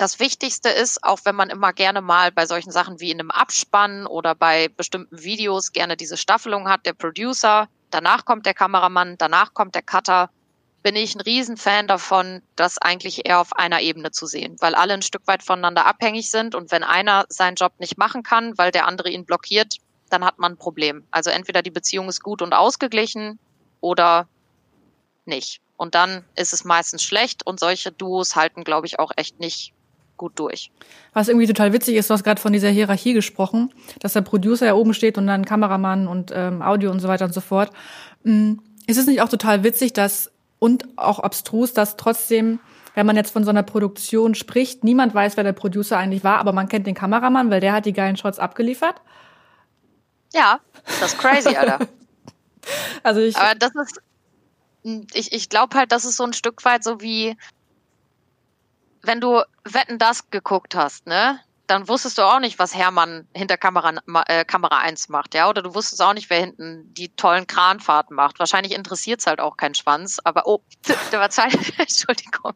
das 0.00 0.18
Wichtigste 0.18 0.70
ist, 0.70 1.04
auch 1.04 1.20
wenn 1.24 1.34
man 1.34 1.50
immer 1.50 1.72
gerne 1.72 2.00
mal 2.00 2.32
bei 2.32 2.46
solchen 2.46 2.70
Sachen 2.70 3.00
wie 3.00 3.10
in 3.10 3.20
einem 3.20 3.30
Abspann 3.30 4.06
oder 4.06 4.34
bei 4.34 4.68
bestimmten 4.68 5.22
Videos 5.22 5.72
gerne 5.72 5.96
diese 5.96 6.16
Staffelung 6.16 6.68
hat, 6.68 6.86
der 6.86 6.94
Producer 6.94 7.68
danach 7.90 8.24
kommt 8.24 8.46
der 8.46 8.54
Kameramann, 8.54 9.16
danach 9.18 9.52
kommt 9.52 9.74
der 9.74 9.82
Cutter, 9.82 10.30
bin 10.82 10.96
ich 10.96 11.14
ein 11.14 11.20
Riesenfan 11.20 11.86
davon, 11.86 12.42
das 12.56 12.78
eigentlich 12.78 13.26
eher 13.26 13.40
auf 13.40 13.52
einer 13.52 13.80
Ebene 13.80 14.10
zu 14.10 14.26
sehen, 14.26 14.56
weil 14.60 14.74
alle 14.74 14.94
ein 14.94 15.02
Stück 15.02 15.26
weit 15.26 15.42
voneinander 15.42 15.84
abhängig 15.84 16.30
sind 16.30 16.54
und 16.54 16.70
wenn 16.70 16.82
einer 16.82 17.26
seinen 17.28 17.56
Job 17.56 17.72
nicht 17.78 17.98
machen 17.98 18.22
kann, 18.22 18.56
weil 18.56 18.70
der 18.70 18.86
andere 18.86 19.10
ihn 19.10 19.26
blockiert, 19.26 19.76
dann 20.08 20.24
hat 20.24 20.38
man 20.38 20.52
ein 20.52 20.56
Problem. 20.56 21.04
Also 21.10 21.28
entweder 21.30 21.62
die 21.62 21.70
Beziehung 21.70 22.08
ist 22.08 22.22
gut 22.22 22.40
und 22.40 22.54
ausgeglichen 22.54 23.38
oder 23.80 24.26
nicht. 25.26 25.60
Und 25.76 25.94
dann 25.94 26.24
ist 26.34 26.52
es 26.52 26.64
meistens 26.64 27.02
schlecht 27.02 27.46
und 27.46 27.60
solche 27.60 27.92
Duos 27.92 28.34
halten, 28.34 28.64
glaube 28.64 28.86
ich, 28.86 28.98
auch 28.98 29.12
echt 29.16 29.38
nicht 29.38 29.74
gut 30.20 30.38
durch. 30.38 30.70
Was 31.14 31.28
irgendwie 31.28 31.46
total 31.46 31.72
witzig 31.72 31.96
ist, 31.96 32.10
du 32.10 32.14
hast 32.14 32.24
gerade 32.24 32.40
von 32.40 32.52
dieser 32.52 32.68
Hierarchie 32.68 33.14
gesprochen, 33.14 33.72
dass 34.00 34.12
der 34.12 34.20
Producer 34.20 34.66
ja 34.66 34.74
oben 34.74 34.92
steht 34.92 35.16
und 35.16 35.26
dann 35.26 35.46
Kameramann 35.46 36.06
und 36.06 36.30
ähm, 36.34 36.60
Audio 36.60 36.90
und 36.90 37.00
so 37.00 37.08
weiter 37.08 37.24
und 37.24 37.32
so 37.32 37.40
fort. 37.40 37.70
Mhm. 38.22 38.60
Ist 38.86 38.98
es 38.98 39.06
nicht 39.06 39.22
auch 39.22 39.30
total 39.30 39.64
witzig, 39.64 39.94
dass 39.94 40.30
und 40.58 40.86
auch 40.96 41.20
abstrus, 41.20 41.72
dass 41.72 41.96
trotzdem, 41.96 42.60
wenn 42.94 43.06
man 43.06 43.16
jetzt 43.16 43.30
von 43.30 43.44
so 43.44 43.50
einer 43.50 43.62
Produktion 43.62 44.34
spricht, 44.34 44.84
niemand 44.84 45.14
weiß, 45.14 45.38
wer 45.38 45.44
der 45.44 45.54
Producer 45.54 45.96
eigentlich 45.96 46.22
war, 46.22 46.38
aber 46.38 46.52
man 46.52 46.68
kennt 46.68 46.86
den 46.86 46.94
Kameramann, 46.94 47.50
weil 47.50 47.60
der 47.60 47.72
hat 47.72 47.86
die 47.86 47.94
geilen 47.94 48.18
Shots 48.18 48.38
abgeliefert? 48.38 49.00
Ja, 50.34 50.60
das 51.00 51.14
ist 51.14 51.18
crazy, 51.18 51.56
Alter. 51.56 51.78
also 53.02 53.20
ich. 53.20 53.36
Aber 53.38 53.54
das 53.54 53.72
ist, 53.74 54.02
ich, 55.14 55.32
ich 55.32 55.48
glaube 55.48 55.78
halt, 55.78 55.92
das 55.92 56.04
ist 56.04 56.18
so 56.18 56.24
ein 56.24 56.34
Stück 56.34 56.62
weit 56.66 56.84
so 56.84 57.00
wie, 57.00 57.38
wenn 59.02 59.20
du 59.20 59.42
Wetten 59.64 59.98
das 59.98 60.30
geguckt 60.30 60.74
hast, 60.74 61.06
ne? 61.06 61.40
Dann 61.66 61.86
wusstest 61.86 62.18
du 62.18 62.22
auch 62.22 62.40
nicht, 62.40 62.58
was 62.58 62.74
Hermann 62.74 63.28
hinter 63.32 63.56
Kamera, 63.56 63.94
äh, 64.26 64.44
Kamera 64.44 64.78
1 64.78 65.08
macht, 65.08 65.34
ja? 65.34 65.48
Oder 65.48 65.62
du 65.62 65.74
wusstest 65.74 66.02
auch 66.02 66.14
nicht, 66.14 66.28
wer 66.28 66.40
hinten 66.40 66.92
die 66.94 67.14
tollen 67.14 67.46
Kranfahrten 67.46 68.16
macht. 68.16 68.40
Wahrscheinlich 68.40 68.74
interessiert 68.74 69.20
es 69.20 69.26
halt 69.26 69.40
auch 69.40 69.56
keinen 69.56 69.74
Schwanz, 69.74 70.18
aber 70.24 70.46
oh, 70.46 70.62
der 71.12 71.20
war 71.20 71.30
Zeit, 71.30 71.54
Entschuldigung. 71.78 72.54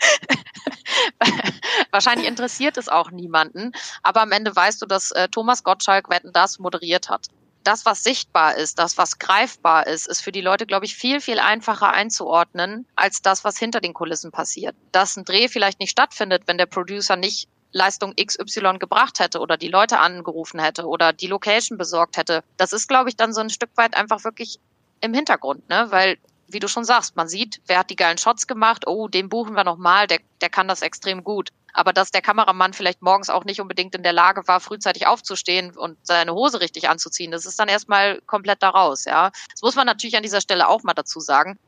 Wahrscheinlich 1.90 2.28
interessiert 2.28 2.76
es 2.76 2.88
auch 2.88 3.10
niemanden, 3.10 3.72
aber 4.02 4.22
am 4.22 4.30
Ende 4.32 4.54
weißt 4.54 4.80
du, 4.80 4.86
dass 4.86 5.10
äh, 5.10 5.28
Thomas 5.28 5.64
Gottschalk 5.64 6.08
Wetten 6.08 6.32
das 6.32 6.58
moderiert 6.60 7.10
hat 7.10 7.26
das, 7.68 7.84
was 7.84 8.02
sichtbar 8.02 8.56
ist, 8.56 8.78
das, 8.78 8.96
was 8.96 9.18
greifbar 9.18 9.86
ist, 9.86 10.08
ist 10.08 10.22
für 10.22 10.32
die 10.32 10.40
Leute, 10.40 10.64
glaube 10.64 10.86
ich, 10.86 10.96
viel, 10.96 11.20
viel 11.20 11.38
einfacher 11.38 11.92
einzuordnen, 11.92 12.86
als 12.96 13.20
das, 13.20 13.44
was 13.44 13.58
hinter 13.58 13.82
den 13.82 13.92
Kulissen 13.92 14.30
passiert. 14.30 14.74
Dass 14.90 15.18
ein 15.18 15.26
Dreh 15.26 15.48
vielleicht 15.48 15.78
nicht 15.78 15.90
stattfindet, 15.90 16.44
wenn 16.46 16.56
der 16.56 16.64
Producer 16.64 17.16
nicht 17.16 17.46
Leistung 17.70 18.14
XY 18.16 18.78
gebracht 18.78 19.20
hätte 19.20 19.40
oder 19.40 19.58
die 19.58 19.68
Leute 19.68 19.98
angerufen 19.98 20.58
hätte 20.58 20.86
oder 20.86 21.12
die 21.12 21.26
Location 21.26 21.76
besorgt 21.76 22.16
hätte. 22.16 22.42
Das 22.56 22.72
ist, 22.72 22.88
glaube 22.88 23.10
ich, 23.10 23.16
dann 23.16 23.34
so 23.34 23.42
ein 23.42 23.50
Stück 23.50 23.70
weit 23.74 23.94
einfach 23.94 24.24
wirklich 24.24 24.58
im 25.02 25.12
Hintergrund, 25.12 25.68
ne? 25.68 25.88
Weil, 25.90 26.16
wie 26.46 26.60
du 26.60 26.68
schon 26.68 26.84
sagst, 26.84 27.16
man 27.16 27.28
sieht, 27.28 27.60
wer 27.66 27.80
hat 27.80 27.90
die 27.90 27.96
geilen 27.96 28.16
Shots 28.16 28.46
gemacht, 28.46 28.86
oh, 28.86 29.08
den 29.08 29.28
buchen 29.28 29.54
wir 29.54 29.64
nochmal, 29.64 30.06
der, 30.06 30.20
der 30.40 30.48
kann 30.48 30.68
das 30.68 30.80
extrem 30.80 31.22
gut 31.22 31.50
aber 31.78 31.92
dass 31.92 32.10
der 32.10 32.22
Kameramann 32.22 32.72
vielleicht 32.72 33.02
morgens 33.02 33.30
auch 33.30 33.44
nicht 33.44 33.60
unbedingt 33.60 33.94
in 33.94 34.02
der 34.02 34.12
Lage 34.12 34.46
war, 34.48 34.60
frühzeitig 34.60 35.06
aufzustehen 35.06 35.76
und 35.76 35.96
seine 36.04 36.34
Hose 36.34 36.60
richtig 36.60 36.88
anzuziehen, 36.88 37.30
das 37.30 37.46
ist 37.46 37.58
dann 37.58 37.68
erstmal 37.68 38.20
komplett 38.22 38.62
daraus, 38.62 39.04
ja. 39.04 39.30
Das 39.52 39.62
muss 39.62 39.76
man 39.76 39.86
natürlich 39.86 40.16
an 40.16 40.22
dieser 40.22 40.40
Stelle 40.40 40.68
auch 40.68 40.82
mal 40.82 40.94
dazu 40.94 41.20
sagen. 41.20 41.58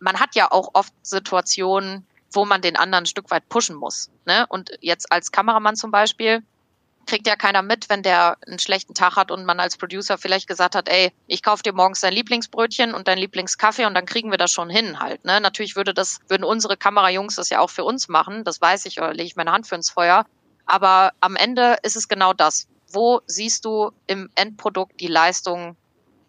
Man 0.00 0.20
hat 0.20 0.34
ja 0.34 0.50
auch 0.50 0.70
oft 0.74 0.92
Situationen, 1.02 2.06
wo 2.32 2.44
man 2.44 2.60
den 2.60 2.76
anderen 2.76 3.04
ein 3.04 3.06
Stück 3.06 3.30
weit 3.30 3.48
pushen 3.48 3.76
muss. 3.76 4.10
Ne? 4.26 4.44
Und 4.48 4.70
jetzt 4.80 5.10
als 5.12 5.30
Kameramann 5.30 5.76
zum 5.76 5.90
Beispiel, 5.90 6.42
kriegt 7.06 7.26
ja 7.26 7.36
keiner 7.36 7.62
mit, 7.62 7.88
wenn 7.88 8.02
der 8.02 8.36
einen 8.46 8.58
schlechten 8.58 8.94
Tag 8.94 9.16
hat 9.16 9.30
und 9.30 9.44
man 9.44 9.60
als 9.60 9.76
Producer 9.76 10.18
vielleicht 10.18 10.46
gesagt 10.46 10.74
hat, 10.74 10.88
ey, 10.88 11.12
ich 11.26 11.42
kauf 11.42 11.62
dir 11.62 11.72
morgens 11.72 12.00
dein 12.00 12.12
Lieblingsbrötchen 12.12 12.94
und 12.94 13.08
dein 13.08 13.18
Lieblingskaffee 13.18 13.86
und 13.86 13.94
dann 13.94 14.06
kriegen 14.06 14.30
wir 14.30 14.38
das 14.38 14.52
schon 14.52 14.70
hin 14.70 15.00
halt. 15.00 15.24
Ne? 15.24 15.40
Natürlich 15.40 15.76
würde 15.76 15.94
das, 15.94 16.20
würden 16.28 16.44
unsere 16.44 16.76
Kamerajungs 16.76 17.36
das 17.36 17.50
ja 17.50 17.60
auch 17.60 17.70
für 17.70 17.84
uns 17.84 18.08
machen, 18.08 18.44
das 18.44 18.60
weiß 18.60 18.86
ich, 18.86 18.98
oder 18.98 19.12
lege 19.12 19.26
ich 19.26 19.36
meine 19.36 19.52
Hand 19.52 19.66
für 19.66 19.74
ins 19.74 19.90
Feuer. 19.90 20.26
Aber 20.66 21.12
am 21.20 21.36
Ende 21.36 21.76
ist 21.82 21.96
es 21.96 22.08
genau 22.08 22.32
das. 22.32 22.68
Wo 22.90 23.20
siehst 23.26 23.64
du 23.64 23.90
im 24.06 24.30
Endprodukt 24.34 25.00
die 25.00 25.08
Leistung 25.08 25.76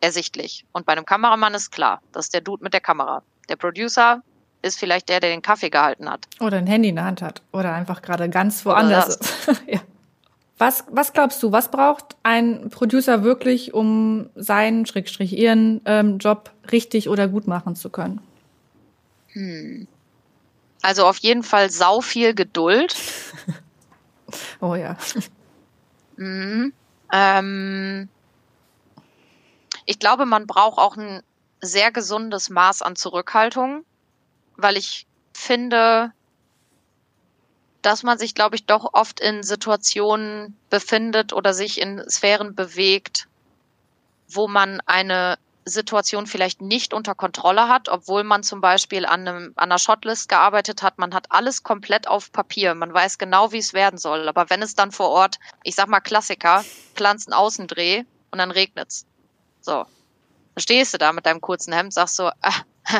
ersichtlich? 0.01 0.65
Und 0.71 0.85
bei 0.85 0.93
einem 0.93 1.05
Kameramann 1.05 1.53
ist 1.53 1.71
klar, 1.71 2.01
das 2.11 2.25
ist 2.25 2.33
der 2.33 2.41
Dude 2.41 2.63
mit 2.63 2.73
der 2.73 2.81
Kamera. 2.81 3.23
Der 3.49 3.55
Producer 3.55 4.21
ist 4.61 4.79
vielleicht 4.79 5.09
der, 5.09 5.19
der 5.19 5.29
den 5.29 5.41
Kaffee 5.41 5.69
gehalten 5.69 6.09
hat. 6.09 6.25
Oder 6.39 6.57
ein 6.57 6.67
Handy 6.67 6.89
in 6.89 6.95
der 6.95 7.05
Hand 7.05 7.21
hat. 7.21 7.43
Oder 7.53 7.73
einfach 7.73 8.01
gerade 8.01 8.29
ganz 8.29 8.65
woanders 8.65 9.17
ist. 9.17 9.63
ja. 9.67 9.79
Was, 10.57 10.85
was 10.89 11.11
glaubst 11.11 11.43
du, 11.43 11.51
was 11.51 11.69
braucht 11.69 12.15
ein 12.23 12.69
Producer 12.69 13.23
wirklich, 13.23 13.73
um 13.73 14.29
seinen, 14.35 14.85
Schrägstrich, 14.85 15.37
ihren 15.37 15.81
ähm, 15.85 16.17
Job 16.17 16.51
richtig 16.71 17.09
oder 17.09 17.27
gut 17.27 17.45
machen 17.45 17.75
zu 17.75 17.89
können? 17.89 18.21
Hm. 19.33 19.87
Also 20.81 21.05
auf 21.05 21.17
jeden 21.17 21.43
Fall 21.43 21.69
sau 21.69 21.99
viel 21.99 22.33
Geduld. 22.33 22.95
oh 24.61 24.75
ja. 24.75 24.97
Mhm. 26.15 26.71
Ähm, 27.11 28.07
ich 29.85 29.99
glaube, 29.99 30.25
man 30.25 30.47
braucht 30.47 30.77
auch 30.77 30.95
ein 30.95 31.21
sehr 31.61 31.91
gesundes 31.91 32.49
Maß 32.49 32.81
an 32.81 32.95
Zurückhaltung, 32.95 33.83
weil 34.55 34.77
ich 34.77 35.05
finde, 35.33 36.13
dass 37.85 38.03
man 38.03 38.17
sich, 38.17 38.33
glaube 38.33 38.55
ich, 38.55 38.65
doch 38.65 38.93
oft 38.93 39.19
in 39.19 39.43
Situationen 39.43 40.57
befindet 40.69 41.33
oder 41.33 41.53
sich 41.53 41.79
in 41.79 42.03
Sphären 42.09 42.55
bewegt, 42.55 43.27
wo 44.27 44.47
man 44.47 44.81
eine 44.87 45.37
Situation 45.65 46.27
vielleicht 46.27 46.61
nicht 46.61 46.93
unter 46.93 47.15
Kontrolle 47.15 47.67
hat, 47.67 47.89
obwohl 47.89 48.23
man 48.23 48.43
zum 48.43 48.61
Beispiel 48.61 49.05
an, 49.05 49.27
einem, 49.27 49.53
an 49.55 49.71
einer 49.71 49.79
Shotlist 49.79 50.29
gearbeitet 50.29 50.83
hat. 50.83 50.99
Man 50.99 51.13
hat 51.13 51.31
alles 51.31 51.63
komplett 51.63 52.07
auf 52.07 52.31
Papier. 52.31 52.75
Man 52.75 52.93
weiß 52.93 53.17
genau, 53.17 53.51
wie 53.51 53.57
es 53.57 53.73
werden 53.73 53.97
soll. 53.97 54.27
Aber 54.29 54.49
wenn 54.49 54.61
es 54.61 54.75
dann 54.75 54.91
vor 54.91 55.09
Ort, 55.09 55.39
ich 55.63 55.75
sag 55.75 55.87
mal 55.87 55.99
Klassiker, 55.99 56.63
einen 56.97 57.33
Außendreh 57.33 58.03
und 58.31 58.37
dann 58.37 58.51
regnet's. 58.51 59.05
So. 59.61 59.85
Dann 60.53 60.61
stehst 60.61 60.93
du 60.93 60.97
da 60.99 61.11
mit 61.13 61.25
deinem 61.25 61.41
kurzen 61.41 61.73
Hemd, 61.73 61.93
sagst 61.93 62.15
so, 62.15 62.29
ah, 62.41 62.61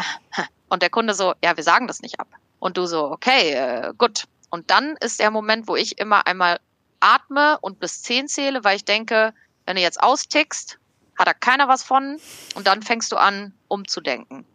und 0.70 0.82
der 0.82 0.90
Kunde 0.90 1.14
so, 1.14 1.34
ja, 1.44 1.56
wir 1.56 1.64
sagen 1.64 1.88
das 1.88 2.02
nicht 2.02 2.20
ab. 2.20 2.28
Und 2.60 2.78
du 2.78 2.88
so, 2.88 3.12
okay, 3.12 3.54
äh, 3.54 3.94
gut, 3.98 4.26
und 4.50 4.72
dann 4.72 4.96
ist 4.98 5.20
der 5.20 5.32
Moment, 5.32 5.68
wo 5.68 5.76
ich 5.76 5.98
immer 5.98 6.28
einmal 6.28 6.60
atme 7.00 7.60
und 7.60 7.80
bis 7.80 8.02
zehn 8.02 8.28
zähle, 8.28 8.64
weil 8.64 8.78
ich 8.78 8.86
denke, 8.86 9.34
wenn 9.66 9.76
du 9.76 9.82
jetzt 9.82 10.02
austickst, 10.02 10.80
hat 11.18 11.28
da 11.28 11.34
keiner 11.34 11.68
was 11.68 11.84
von 11.84 12.20
und 12.56 12.68
dann 12.68 12.84
fängst 12.84 13.12
du 13.12 13.18
an, 13.18 13.54
umzudenken. 13.68 14.46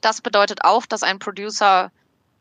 Das 0.00 0.20
bedeutet 0.20 0.64
auch, 0.64 0.86
dass 0.86 1.02
ein 1.02 1.18
Producer 1.18 1.90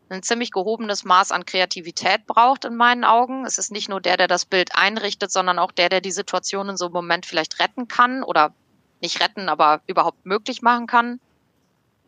ein 0.10 0.24
ziemlich 0.24 0.52
gehobenes 0.52 1.06
Maß 1.06 1.32
an 1.32 1.46
Kreativität 1.46 2.28
braucht 2.28 2.66
in 2.66 2.76
meinen 2.76 3.06
Augen. 3.06 3.46
Es 3.46 3.58
ist 3.58 3.72
nicht 3.72 3.88
nur 3.88 4.02
der, 4.02 4.18
der 4.18 4.28
das 4.28 4.46
Bild 4.46 4.76
einrichtet, 4.76 5.32
sondern 5.32 5.58
auch 5.58 5.72
der, 5.72 5.88
der 5.88 6.02
die 6.02 6.12
Situation 6.12 6.70
in 6.70 6.78
so 6.78 6.86
einem 6.86 6.94
Moment 6.94 7.26
vielleicht 7.26 7.60
retten 7.60 7.88
kann 7.88 8.22
oder 8.22 8.54
nicht 9.00 9.22
retten, 9.22 9.48
aber 9.48 9.82
überhaupt 9.88 10.26
möglich 10.26 10.62
machen 10.62 10.86
kann. 10.86 11.22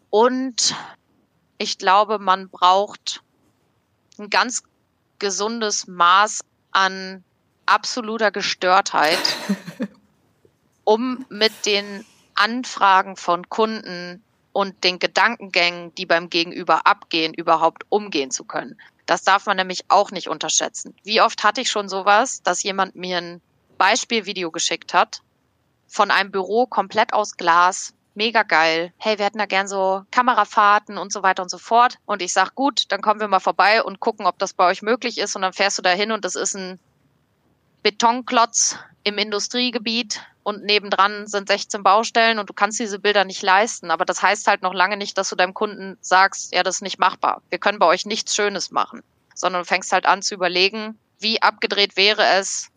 Und 0.10 0.76
ich 1.58 1.78
glaube, 1.78 2.20
man 2.20 2.50
braucht 2.50 3.23
ein 4.20 4.30
ganz 4.30 4.64
gesundes 5.20 5.88
Maß 5.88 6.42
an 6.72 7.24
absoluter 7.66 8.32
Gestörtheit, 8.32 9.20
um 10.84 11.26
mit 11.30 11.66
den 11.66 12.06
Anfragen 12.36 13.16
von 13.16 13.50
Kunden 13.50 14.24
und 14.52 14.84
den 14.84 15.00
Gedankengängen, 15.00 15.94
die 15.96 16.06
beim 16.06 16.30
Gegenüber 16.30 16.86
abgehen, 16.86 17.34
überhaupt 17.34 17.86
umgehen 17.90 18.32
zu 18.32 18.44
können. 18.44 18.80
Das 19.06 19.24
darf 19.24 19.46
man 19.46 19.58
nämlich 19.58 19.86
auch 19.90 20.12
nicht 20.12 20.30
unterschätzen. 20.30 20.96
Wie 21.04 21.22
oft 21.22 21.44
hatte 21.44 21.62
ich 21.62 21.70
schon 21.70 21.90
sowas, 21.90 22.42
dass 22.44 22.64
jemand 22.64 22.96
mir 22.96 23.18
ein 23.18 23.42
Beispielvideo 23.78 24.52
geschickt 24.52 24.94
hat 24.94 25.22
von 25.88 26.10
einem 26.10 26.32
Büro 26.32 26.66
komplett 26.66 27.14
aus 27.14 27.38
Glas, 27.38 27.94
mega 28.16 28.44
geil. 28.44 28.94
Hey, 28.98 29.18
wir 29.18 29.26
hätten 29.26 29.38
da 29.38 29.46
gern 29.46 29.68
so 29.68 30.04
Kamerafahrten 30.12 30.98
und 30.98 31.12
so 31.12 31.24
weiter 31.24 31.44
und 31.44 31.50
so 31.50 31.58
fort. 31.58 31.98
Und 32.06 32.22
ich 32.22 32.34
sag, 32.34 32.56
gut, 32.56 32.86
dann 32.90 33.02
kommen 33.02 33.20
wir 33.20 33.28
mal 33.28 33.40
vorbei 33.40 33.84
und 33.84 34.00
gucken, 34.00 34.26
ob 34.26 34.38
das 34.40 34.54
bei 34.54 34.66
euch 34.66 34.82
möglich 34.82 35.18
ist. 35.18 35.36
Und 35.36 35.42
dann 35.42 35.54
fährst 35.54 35.78
du 35.78 35.82
da 35.82 35.92
hin 35.92 36.12
und 36.12 36.26
das 36.26 36.36
ist 36.36 36.56
ein 36.56 36.80
Betonklotz 37.82 38.78
im 39.04 39.18
Industriegebiet 39.18 40.22
und 40.44 40.64
nebendran 40.64 41.28
sind 41.28 41.48
16 41.48 41.84
Baustellen 41.84 42.40
und 42.40 42.50
du 42.50 42.54
kannst 42.54 42.80
diese 42.80 43.00
Bilder 43.00 43.26
nicht 43.26 43.42
leisten. 43.42 43.92
Aber 43.92 44.06
das 44.06 44.22
heißt 44.22 44.48
halt 44.48 44.62
noch 44.62 44.74
lange 44.74 44.98
nicht, 44.98 45.18
dass 45.18 45.30
du 45.30 45.36
deinem 45.36 45.54
Kunden 45.54 45.98
sagst, 46.02 46.54
ja, 46.54 46.64
das 46.64 46.76
ist 46.76 46.82
nicht 46.82 47.00
machbar. 47.00 47.42
Wir 47.50 47.60
können 47.60 47.80
bei 47.80 47.86
euch 47.86 48.06
nichts 48.06 48.36
Schönes 48.36 48.72
machen. 48.72 49.04
Sondern 49.36 49.64
du 49.64 49.66
fängst 49.66 49.92
halt 49.92 50.06
an 50.06 50.22
zu 50.22 50.36
überlegen, 50.36 50.98
wie 51.20 51.42
abgedreht 51.42 51.98
wäre 51.98 52.26
es, 52.26 52.70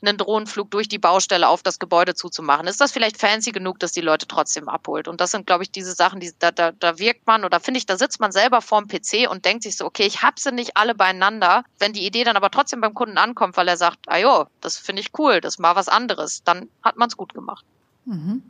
einen 0.00 0.16
Drohnenflug 0.16 0.70
durch 0.70 0.88
die 0.88 0.98
Baustelle 0.98 1.48
auf 1.48 1.62
das 1.62 1.78
Gebäude 1.78 2.14
zuzumachen. 2.14 2.66
Ist 2.66 2.80
das 2.80 2.92
vielleicht 2.92 3.18
fancy 3.18 3.50
genug, 3.50 3.78
dass 3.80 3.92
die 3.92 4.00
Leute 4.00 4.26
trotzdem 4.28 4.68
abholt? 4.68 5.08
Und 5.08 5.20
das 5.20 5.32
sind, 5.32 5.46
glaube 5.46 5.64
ich, 5.64 5.70
diese 5.70 5.92
Sachen, 5.92 6.20
die 6.20 6.32
da, 6.38 6.50
da, 6.50 6.72
da 6.72 6.98
wirkt 6.98 7.26
man 7.26 7.44
oder 7.44 7.60
finde 7.60 7.78
ich, 7.78 7.86
da 7.86 7.96
sitzt 7.96 8.20
man 8.20 8.30
selber 8.30 8.62
vorm 8.62 8.86
PC 8.86 9.28
und 9.28 9.44
denkt 9.44 9.64
sich 9.64 9.76
so, 9.76 9.84
okay, 9.84 10.04
ich 10.04 10.22
habe 10.22 10.38
sie 10.38 10.52
nicht 10.52 10.76
alle 10.76 10.94
beieinander. 10.94 11.64
Wenn 11.78 11.92
die 11.92 12.06
Idee 12.06 12.24
dann 12.24 12.36
aber 12.36 12.50
trotzdem 12.50 12.80
beim 12.80 12.94
Kunden 12.94 13.18
ankommt, 13.18 13.56
weil 13.56 13.68
er 13.68 13.76
sagt, 13.76 13.98
ah 14.06 14.18
jo, 14.18 14.46
das 14.60 14.78
finde 14.78 15.00
ich 15.00 15.10
cool, 15.18 15.40
das 15.40 15.54
ist 15.54 15.58
mal 15.58 15.76
was 15.76 15.88
anderes, 15.88 16.42
dann 16.44 16.68
hat 16.82 16.96
man 16.96 17.08
es 17.08 17.16
gut 17.16 17.34
gemacht. 17.34 17.64
Mhm. 18.04 18.42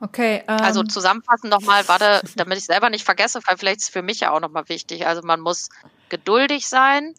Okay. 0.00 0.42
Ähm 0.48 0.60
also 0.60 0.82
zusammenfassend 0.82 1.50
nochmal, 1.50 1.86
warte, 1.88 2.22
damit 2.36 2.58
ich 2.58 2.64
selber 2.64 2.90
nicht 2.90 3.04
vergesse, 3.04 3.40
weil 3.46 3.56
vielleicht 3.56 3.78
ist 3.78 3.84
es 3.84 3.90
für 3.90 4.02
mich 4.02 4.20
ja 4.20 4.32
auch 4.32 4.40
nochmal 4.40 4.68
wichtig. 4.68 5.06
Also 5.06 5.22
man 5.22 5.40
muss 5.40 5.68
geduldig 6.08 6.68
sein, 6.68 7.14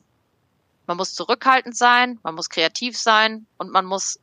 man 0.88 0.98
muss 0.98 1.14
zurückhaltend 1.14 1.78
sein, 1.78 2.20
man 2.24 2.36
muss 2.36 2.50
kreativ 2.50 2.98
sein 2.98 3.46
und 3.58 3.72
man 3.72 3.86
muss 3.86 4.20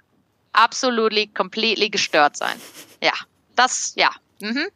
absolutely, 0.52 1.28
completely 1.28 1.90
gestört 1.90 2.36
sein. 2.36 2.60
Ja, 3.02 3.12
das, 3.54 3.92
ja. 3.96 4.10
Mhm. 4.40 4.68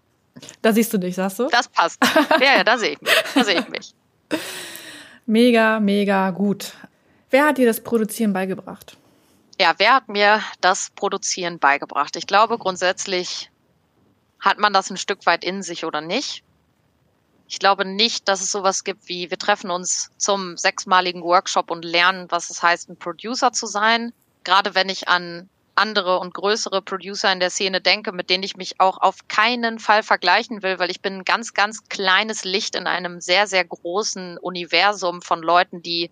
Da 0.62 0.72
siehst 0.72 0.92
du 0.92 0.98
dich, 0.98 1.16
sagst 1.16 1.38
du? 1.38 1.48
Das 1.48 1.68
passt. 1.68 1.98
Ja, 2.40 2.58
ja, 2.58 2.64
da 2.64 2.78
sehe 2.78 2.92
ich 2.92 3.00
mich. 3.00 3.12
Da 3.34 3.44
sehe 3.44 3.60
ich 3.60 3.68
mich. 3.68 3.94
Mega, 5.26 5.80
mega 5.80 6.30
gut. 6.30 6.72
Wer 7.30 7.46
hat 7.46 7.58
dir 7.58 7.66
das 7.66 7.82
Produzieren 7.82 8.32
beigebracht? 8.32 8.96
Ja, 9.60 9.74
wer 9.78 9.94
hat 9.94 10.08
mir 10.08 10.40
das 10.60 10.90
Produzieren 10.94 11.58
beigebracht? 11.58 12.16
Ich 12.16 12.26
glaube, 12.26 12.58
grundsätzlich 12.58 13.50
hat 14.38 14.58
man 14.58 14.72
das 14.72 14.90
ein 14.90 14.96
Stück 14.96 15.26
weit 15.26 15.44
in 15.44 15.62
sich 15.62 15.84
oder 15.84 16.00
nicht. 16.00 16.44
Ich 17.48 17.58
glaube 17.58 17.86
nicht, 17.86 18.28
dass 18.28 18.42
es 18.42 18.52
sowas 18.52 18.84
gibt 18.84 19.08
wie, 19.08 19.30
wir 19.30 19.38
treffen 19.38 19.70
uns 19.70 20.10
zum 20.18 20.58
sechsmaligen 20.58 21.22
Workshop 21.22 21.70
und 21.70 21.82
lernen, 21.82 22.30
was 22.30 22.50
es 22.50 22.62
heißt, 22.62 22.90
ein 22.90 22.98
Producer 22.98 23.52
zu 23.52 23.66
sein. 23.66 24.12
Gerade 24.44 24.74
wenn 24.74 24.90
ich 24.90 25.08
an 25.08 25.48
andere 25.74 26.18
und 26.18 26.34
größere 26.34 26.82
Producer 26.82 27.32
in 27.32 27.40
der 27.40 27.48
Szene 27.48 27.80
denke, 27.80 28.12
mit 28.12 28.28
denen 28.28 28.42
ich 28.42 28.56
mich 28.56 28.80
auch 28.80 28.98
auf 28.98 29.28
keinen 29.28 29.78
Fall 29.78 30.02
vergleichen 30.02 30.62
will, 30.62 30.78
weil 30.78 30.90
ich 30.90 31.00
bin 31.00 31.18
ein 31.18 31.24
ganz, 31.24 31.54
ganz 31.54 31.88
kleines 31.88 32.44
Licht 32.44 32.74
in 32.74 32.86
einem 32.86 33.20
sehr, 33.20 33.46
sehr 33.46 33.64
großen 33.64 34.36
Universum 34.36 35.22
von 35.22 35.40
Leuten, 35.40 35.80
die 35.80 36.10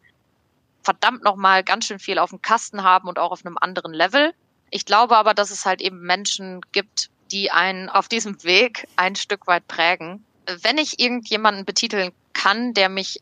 verdammt 0.82 1.22
nochmal 1.22 1.64
ganz 1.64 1.84
schön 1.84 1.98
viel 1.98 2.18
auf 2.18 2.30
dem 2.30 2.40
Kasten 2.40 2.82
haben 2.82 3.08
und 3.08 3.18
auch 3.18 3.32
auf 3.32 3.44
einem 3.44 3.58
anderen 3.60 3.92
Level. 3.92 4.32
Ich 4.70 4.86
glaube 4.86 5.18
aber, 5.18 5.34
dass 5.34 5.50
es 5.50 5.66
halt 5.66 5.82
eben 5.82 6.00
Menschen 6.00 6.62
gibt, 6.72 7.10
die 7.30 7.50
einen 7.50 7.90
auf 7.90 8.08
diesem 8.08 8.42
Weg 8.44 8.88
ein 8.96 9.16
Stück 9.16 9.46
weit 9.46 9.66
prägen 9.68 10.24
wenn 10.62 10.78
ich 10.78 11.00
irgendjemanden 11.00 11.64
betiteln 11.64 12.12
kann, 12.32 12.74
der 12.74 12.88
mich 12.88 13.20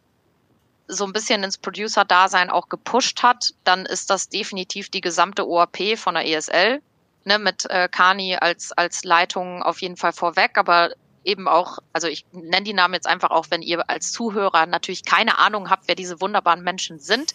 so 0.87 1.05
ein 1.05 1.13
bisschen 1.13 1.43
ins 1.43 1.59
Producer-Dasein 1.59 2.51
auch 2.51 2.69
gepusht 2.69 3.23
hat, 3.23 3.55
dann 3.65 3.87
ist 3.87 4.11
das 4.11 4.29
definitiv 4.29 4.91
die 4.91 5.01
gesamte 5.01 5.49
OAP 5.49 5.97
von 5.97 6.15
der 6.15 6.27
ESL. 6.27 6.83
Ne, 7.27 7.39
mit 7.39 7.65
äh, 7.71 7.89
Kani 7.91 8.37
als, 8.37 8.73
als 8.73 9.03
Leitung 9.03 9.63
auf 9.63 9.81
jeden 9.81 9.97
Fall 9.97 10.13
vorweg, 10.13 10.59
aber 10.59 10.91
eben 11.25 11.49
auch, 11.49 11.79
also 11.95 12.07
ich 12.07 12.27
nenne 12.33 12.65
die 12.65 12.75
Namen 12.75 12.93
jetzt 12.93 13.07
einfach 13.07 13.31
auch, 13.31 13.47
wenn 13.49 13.63
ihr 13.63 13.89
als 13.89 14.13
Zuhörer 14.13 14.67
natürlich 14.67 15.05
keine 15.05 15.39
Ahnung 15.39 15.71
habt, 15.71 15.89
wer 15.89 15.95
diese 15.95 16.21
wunderbaren 16.21 16.63
Menschen 16.63 16.99
sind, 16.99 17.33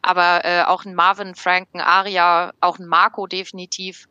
aber 0.00 0.44
äh, 0.44 0.62
auch 0.62 0.84
ein 0.84 0.94
Marvin, 0.94 1.34
Frank, 1.34 1.70
ein 1.74 1.80
Aria, 1.80 2.52
auch 2.60 2.78
ein 2.78 2.86
Marco 2.86 3.26
definitiv. 3.26 4.08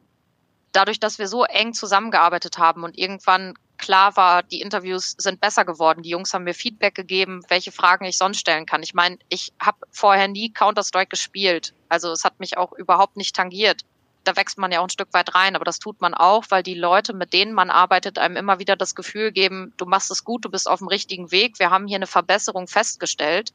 Dadurch, 0.73 0.99
dass 0.99 1.17
wir 1.17 1.27
so 1.27 1.43
eng 1.43 1.73
zusammengearbeitet 1.73 2.57
haben 2.57 2.83
und 2.83 2.97
irgendwann 2.97 3.53
klar 3.81 4.15
war, 4.15 4.43
die 4.43 4.61
Interviews 4.61 5.15
sind 5.17 5.41
besser 5.41 5.65
geworden. 5.65 6.03
Die 6.03 6.09
Jungs 6.09 6.33
haben 6.33 6.45
mir 6.45 6.53
Feedback 6.53 6.95
gegeben, 6.95 7.43
welche 7.49 7.73
Fragen 7.73 8.05
ich 8.05 8.17
sonst 8.17 8.39
stellen 8.39 8.65
kann. 8.65 8.83
Ich 8.83 8.93
meine, 8.93 9.17
ich 9.27 9.51
habe 9.59 9.79
vorher 9.91 10.29
nie 10.29 10.53
Counter-Strike 10.53 11.09
gespielt. 11.09 11.73
Also 11.89 12.11
es 12.11 12.23
hat 12.23 12.39
mich 12.39 12.57
auch 12.57 12.71
überhaupt 12.71 13.17
nicht 13.17 13.35
tangiert. 13.35 13.81
Da 14.23 14.35
wächst 14.37 14.57
man 14.57 14.71
ja 14.71 14.79
auch 14.79 14.85
ein 14.85 14.91
Stück 14.91 15.13
weit 15.13 15.33
rein, 15.33 15.55
aber 15.55 15.65
das 15.65 15.79
tut 15.79 15.99
man 15.99 16.13
auch, 16.13 16.45
weil 16.49 16.63
die 16.63 16.75
Leute, 16.75 17.13
mit 17.13 17.33
denen 17.33 17.53
man 17.53 17.71
arbeitet, 17.71 18.19
einem 18.19 18.37
immer 18.37 18.59
wieder 18.59 18.75
das 18.75 18.93
Gefühl 18.93 19.31
geben, 19.31 19.73
du 19.77 19.85
machst 19.85 20.11
es 20.11 20.23
gut, 20.23 20.45
du 20.45 20.49
bist 20.49 20.69
auf 20.69 20.79
dem 20.79 20.87
richtigen 20.87 21.31
Weg, 21.31 21.57
wir 21.57 21.71
haben 21.71 21.87
hier 21.87 21.97
eine 21.97 22.07
Verbesserung 22.07 22.67
festgestellt. 22.67 23.51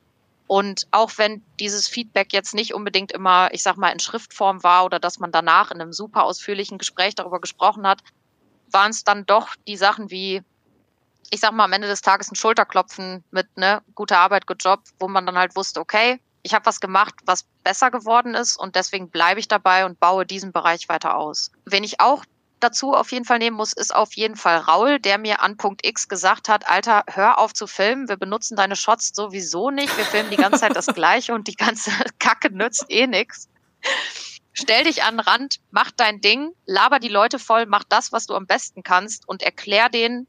Und 0.48 0.86
auch 0.90 1.12
wenn 1.16 1.42
dieses 1.58 1.88
Feedback 1.88 2.32
jetzt 2.32 2.54
nicht 2.54 2.74
unbedingt 2.74 3.12
immer, 3.12 3.48
ich 3.52 3.62
sag 3.62 3.76
mal, 3.76 3.90
in 3.90 3.98
Schriftform 4.00 4.62
war 4.62 4.84
oder 4.84 4.98
dass 4.98 5.18
man 5.18 5.32
danach 5.32 5.70
in 5.70 5.80
einem 5.80 5.92
super 5.92 6.24
ausführlichen 6.24 6.78
Gespräch 6.78 7.14
darüber 7.14 7.40
gesprochen 7.40 7.86
hat, 7.86 8.02
waren 8.76 8.90
es 8.90 9.04
dann 9.04 9.24
doch 9.24 9.54
die 9.66 9.78
Sachen 9.78 10.10
wie, 10.10 10.42
ich 11.30 11.40
sag 11.40 11.52
mal, 11.52 11.64
am 11.64 11.72
Ende 11.72 11.88
des 11.88 12.02
Tages 12.02 12.30
ein 12.30 12.36
Schulterklopfen 12.36 13.24
mit, 13.30 13.56
ne, 13.56 13.80
gute 13.94 14.18
Arbeit, 14.18 14.46
good 14.46 14.62
job, 14.62 14.80
wo 15.00 15.08
man 15.08 15.24
dann 15.24 15.38
halt 15.38 15.56
wusste, 15.56 15.80
okay, 15.80 16.20
ich 16.42 16.52
habe 16.52 16.66
was 16.66 16.78
gemacht, 16.78 17.14
was 17.24 17.46
besser 17.64 17.90
geworden 17.90 18.34
ist 18.34 18.58
und 18.58 18.76
deswegen 18.76 19.08
bleibe 19.08 19.40
ich 19.40 19.48
dabei 19.48 19.86
und 19.86 19.98
baue 19.98 20.26
diesen 20.26 20.52
Bereich 20.52 20.90
weiter 20.90 21.16
aus. 21.16 21.50
Wen 21.64 21.84
ich 21.84 22.00
auch 22.00 22.22
dazu 22.60 22.92
auf 22.92 23.12
jeden 23.12 23.24
Fall 23.24 23.38
nehmen 23.38 23.56
muss, 23.56 23.72
ist 23.72 23.94
auf 23.94 24.12
jeden 24.12 24.36
Fall 24.36 24.58
Raul, 24.58 25.00
der 25.00 25.16
mir 25.16 25.40
an 25.40 25.56
Punkt 25.56 25.86
X 25.86 26.06
gesagt 26.06 26.50
hat, 26.50 26.68
Alter, 26.70 27.04
hör 27.08 27.38
auf 27.38 27.54
zu 27.54 27.66
filmen, 27.66 28.10
wir 28.10 28.18
benutzen 28.18 28.56
deine 28.56 28.76
Shots 28.76 29.12
sowieso 29.14 29.70
nicht, 29.70 29.96
wir 29.96 30.04
filmen 30.04 30.30
die 30.30 30.36
ganze 30.36 30.60
Zeit 30.60 30.76
das 30.76 30.86
gleiche 30.94 31.32
und 31.32 31.48
die 31.48 31.56
ganze 31.56 31.90
Kacke 32.18 32.52
nützt 32.52 32.84
eh 32.90 33.06
nix 33.06 33.48
stell 34.56 34.84
dich 34.84 35.04
an 35.04 35.18
den 35.18 35.20
Rand, 35.20 35.60
mach 35.70 35.90
dein 35.90 36.20
Ding, 36.20 36.52
laber 36.64 36.98
die 36.98 37.08
Leute 37.08 37.38
voll, 37.38 37.66
mach 37.66 37.84
das, 37.84 38.10
was 38.12 38.26
du 38.26 38.34
am 38.34 38.46
besten 38.46 38.82
kannst 38.82 39.28
und 39.28 39.42
erklär 39.42 39.88
denen, 39.88 40.26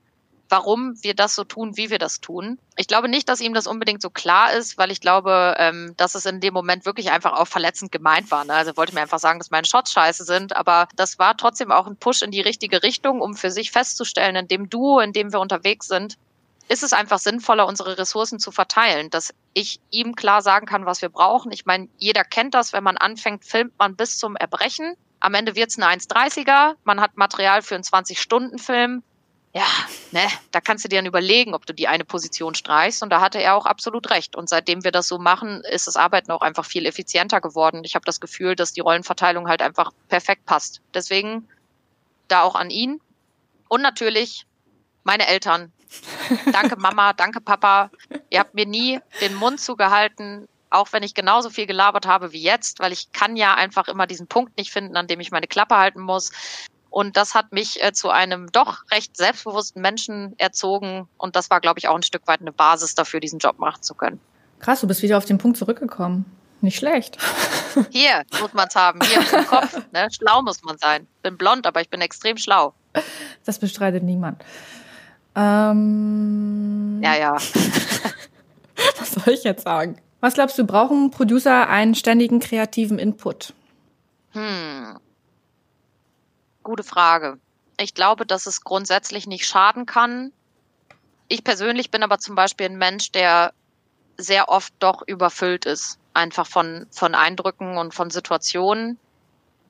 warum 0.50 1.02
wir 1.02 1.13
das 1.13 1.36
so 1.36 1.44
tun, 1.44 1.76
wie 1.76 1.90
wir 1.90 2.00
das 2.00 2.22
tun. 2.22 2.58
Ich 2.78 2.88
glaube 2.88 3.10
nicht, 3.10 3.28
dass 3.28 3.42
ihm 3.42 3.54
das 3.54 3.68
unbedingt 3.68 4.02
so 4.02 4.10
klar 4.10 4.54
ist, 4.54 4.78
weil 4.78 4.92
ich 4.92 5.02
glaube, 5.02 5.56
ähm, 5.58 5.94
dass 5.98 6.16
es 6.16 6.26
in 6.26 6.40
dem 6.40 6.54
Moment 6.54 6.86
wirklich 6.86 7.12
einfach 7.12 7.34
auch 7.34 7.48
verletzend 7.48 7.92
gemeint 7.92 8.32
war. 8.32 8.46
Ne? 8.46 8.54
Also 8.54 8.78
wollte 8.78 8.94
mir 8.94 9.02
einfach 9.02 9.20
sagen, 9.20 9.40
dass 9.40 9.52
meine 9.52 9.68
Shots 9.68 9.92
scheiße 9.92 10.24
sind, 10.24 10.56
aber 10.56 10.88
das 10.96 11.20
war 11.20 11.36
trotzdem 11.36 11.72
auch 11.72 11.88
ein 11.88 11.98
Push 11.98 12.22
in 12.22 12.32
die 12.32 12.42
richtige 12.42 12.84
Richtung, 12.84 13.22
um 13.22 13.36
für 13.36 13.52
sich 13.52 13.72
festzustellen, 13.72 14.36
in 14.36 14.48
dem 14.48 14.70
Duo, 14.70 15.00
in 15.00 15.13
dem 15.13 15.34
wir 15.34 15.40
unterwegs 15.40 15.88
sind, 15.88 16.18
ist 16.67 16.84
es 16.84 16.93
einfach 16.93 17.19
sinnvoller, 17.19 17.67
unsere 17.67 17.97
Ressourcen 17.97 18.39
zu 18.39 18.51
verteilen, 18.51 19.10
dass 19.10 19.34
ich 19.53 19.80
ihm 19.89 20.15
klar 20.15 20.41
sagen 20.41 20.65
kann, 20.65 20.86
was 20.86 21.01
wir 21.01 21.10
brauchen. 21.10 21.51
Ich 21.51 21.65
meine, 21.65 21.88
jeder 21.97 22.23
kennt 22.23 22.53
das, 22.53 22.73
wenn 22.73 22.84
man 22.84 22.97
anfängt, 22.97 23.45
filmt 23.45 23.73
man 23.80 23.95
bis 23.95 24.17
zum 24.17 24.36
Erbrechen. 24.36 24.95
Am 25.19 25.34
Ende 25.34 25.56
wird's 25.56 25.77
eine 25.77 25.88
1,30er, 25.88 26.75
man 26.84 27.01
hat 27.01 27.17
Material 27.17 27.62
für 27.62 27.75
einen 27.75 27.84
20-Stunden-Film. 27.84 29.03
Ja, 29.53 29.65
ne, 30.12 30.27
da 30.51 30.62
kannst 30.62 30.86
du 30.86 30.89
dir 30.89 30.97
dann 30.97 31.08
überlegen, 31.08 31.56
ob 31.56 31.65
du 31.65 31.73
die 31.73 31.88
eine 31.88 32.06
Position 32.06 32.53
streichst. 32.53 33.01
Und 33.01 33.10
da 33.10 33.21
hatte 33.21 33.41
er 33.41 33.56
auch 33.56 33.65
absolut 33.65 34.12
recht. 34.12 34.36
Und 34.36 34.49
seitdem 34.49 34.84
wir 34.84 34.91
das 34.91 35.08
so 35.08 35.17
machen, 35.17 35.62
ist 35.62 35.88
das 35.88 35.95
Arbeiten 35.95 36.32
auch 36.32 36.41
einfach 36.41 36.65
viel 36.65 36.86
effizienter 36.86 37.41
geworden. 37.41 37.82
Ich 37.84 37.95
habe 37.95 38.06
das 38.06 38.19
Gefühl, 38.19 38.56
dass 38.56 38.73
die 38.73 38.82
Rollenverteilung 38.82 39.47
halt 39.47 39.63
einfach 39.63 39.91
perfekt 40.10 40.45
passt. 40.45 40.82
Deswegen 40.93 41.47
da 42.27 42.43
auch 42.43 42.53
an 42.53 42.69
ihn. 42.69 43.01
Und 43.67 43.82
natürlich 43.82 44.45
meine 45.03 45.25
Eltern, 45.25 45.71
danke 46.52 46.76
Mama, 46.78 47.13
danke 47.13 47.41
Papa. 47.41 47.89
Ihr 48.30 48.39
habt 48.39 48.54
mir 48.54 48.65
nie 48.65 49.00
den 49.21 49.36
Mund 49.36 49.60
zugehalten, 49.60 50.47
auch 50.69 50.91
wenn 50.91 51.04
ich 51.04 51.13
genauso 51.13 51.50
viel 51.50 51.65
gelabert 51.65 52.06
habe 52.06 52.34
wie 52.34 52.41
jetzt, 52.41 52.80
weil 52.80 52.91
ich 52.91 53.12
kann 53.12 53.36
ja 53.36 53.56
einfach 53.56 53.88
immer 53.88 54.08
diesen 54.08 54.28
Punkt 54.28 54.58
nicht 54.58 54.71
finden, 54.71 54.97
an 54.97 55.08
dem 55.08 55.19
ich 55.19 55.32
meine 55.32 55.47
Klappe 55.47 55.78
halten 55.78 56.02
muss. 56.02 56.32
Und 56.89 57.17
das 57.17 57.36
hat 57.36 57.52
mich 57.52 57.84
äh, 57.84 57.93
zu 57.93 58.10
einem 58.10 58.52
doch 58.52 58.89
recht 58.91 59.17
selbstbewussten 59.17 59.82
Menschen 59.82 60.34
erzogen. 60.39 61.08
Und 61.17 61.36
das 61.36 61.50
war, 61.50 61.62
glaube 61.62 61.80
ich, 61.80 61.88
auch 61.88 61.95
ein 61.95 62.04
Stück 62.04 62.28
weit 62.28 62.41
eine 62.41 62.52
Basis 62.52 62.95
dafür, 62.95 63.19
diesen 63.19 63.39
Job 63.39 63.60
machen 63.60 63.84
zu 63.84 63.93
können. 63.93 64.19
Krass, 64.60 64.82
du 64.82 64.88
bist 64.88 65.02
wieder 65.02 65.17
auf 65.17 65.26
den 65.26 65.38
Punkt 65.38 65.58
zurückgekommen. 65.58 66.26
Nicht 66.62 66.78
schlecht. 66.78 67.17
Hier 67.91 68.23
muss 68.39 68.54
man 68.54 68.67
es 68.67 68.76
haben, 68.76 69.00
hier 69.02 69.19
im 69.19 69.45
Kopf. 69.45 69.80
Ne? 69.91 70.08
Schlau 70.12 70.41
muss 70.41 70.63
man 70.63 70.78
sein. 70.78 71.08
Bin 71.21 71.38
blond, 71.38 71.67
aber 71.67 71.82
ich 71.82 71.89
bin 71.89 72.02
extrem 72.02 72.38
schlau. 72.38 72.73
Das 73.45 73.60
bestreitet 73.60 74.04
niemand. 74.04 74.43
Ähm, 75.38 77.00
ja, 77.04 77.15
ja. 77.15 77.34
was 79.00 79.12
soll 79.12 79.34
ich 79.34 79.43
jetzt 79.43 79.63
sagen? 79.63 80.02
Was 80.19 80.34
glaubst 80.34 80.58
du, 80.58 80.65
brauchen 80.65 81.12
Producer 81.12 81.69
einen 81.69 81.93
ständigen 81.93 82.39
kreativen 82.39 82.97
Input? 82.97 83.54
Hm. 84.32 84.97
gute 86.63 86.84
Frage. 86.84 87.38
Ich 87.80 87.93
glaube, 87.93 88.26
dass 88.26 88.47
es 88.47 88.63
grundsätzlich 88.63 89.28
nicht 89.28 89.47
schaden 89.47 89.86
kann. 89.86 90.34
Ich 91.28 91.43
persönlich 91.43 91.91
bin 91.91 92.04
aber 92.04 92.17
zum 92.17 92.36
Beispiel 92.36 92.65
ein 92.65 92.78
Mensch, 92.78 93.12
der 93.12 93.54
sehr 94.17 94.50
oft 94.50 94.73
doch 94.80 95.04
überfüllt 95.06 95.65
ist, 95.65 96.00
einfach 96.15 96.47
von, 96.47 96.88
von 96.89 97.13
Eindrücken 97.13 97.78
und 97.78 97.93
von 97.93 98.10
Situationen 98.10 98.97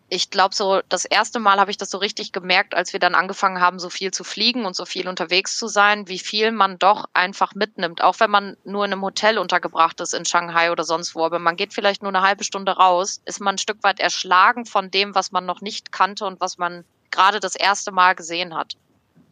ich 0.10 0.30
glaube, 0.30 0.56
so 0.56 0.82
das 0.88 1.04
erste 1.04 1.40
Mal 1.40 1.60
habe 1.60 1.72
ich 1.72 1.78
das 1.78 1.90
so 1.90 1.98
richtig 1.98 2.32
gemerkt, 2.32 2.74
als 2.74 2.94
wir 2.94 3.00
dann 3.00 3.16
angefangen 3.16 3.60
haben, 3.60 3.78
so 3.78 3.90
viel 3.90 4.12
zu 4.12 4.24
fliegen 4.24 4.66
und 4.66 4.76
so 4.76 4.86
viel 4.86 5.08
unterwegs 5.10 5.58
zu 5.58 5.68
sein, 5.68 6.08
wie 6.08 6.20
viel 6.20 6.52
man 6.52 6.80
doch 6.80 7.06
einfach 7.14 7.56
mitnimmt, 7.56 8.02
auch 8.02 8.20
wenn 8.20 8.32
man 8.32 8.56
nur 8.64 8.86
in 8.86 8.94
einem 8.94 9.02
Hotel 9.02 9.38
untergebracht 9.38 10.00
ist 10.00 10.14
in 10.14 10.24
Shanghai 10.24 10.72
oder 10.72 10.86
sonst 10.86 11.14
wo. 11.14 11.26
Aber 11.26 11.40
man 11.40 11.58
geht 11.58 11.74
vielleicht 11.74 12.04
nur 12.04 12.12
eine 12.12 12.22
halbe 12.22 12.46
Stunde 12.46 12.74
raus, 12.74 13.22
ist 13.26 13.42
man 13.42 13.56
ein 13.56 13.60
Stück 13.60 13.84
weit 13.84 14.00
erschlagen 14.00 14.66
von 14.66 14.92
dem, 14.92 15.14
was 15.14 15.32
man 15.32 15.46
noch 15.46 15.60
nicht 15.60 15.92
kannte 15.92 16.26
und 16.26 16.40
was 16.40 16.58
man 16.58 16.86
gerade 17.12 17.42
das 17.42 17.56
erste 17.56 17.92
Mal 17.92 18.16
gesehen 18.16 18.56
hat. 18.56 18.78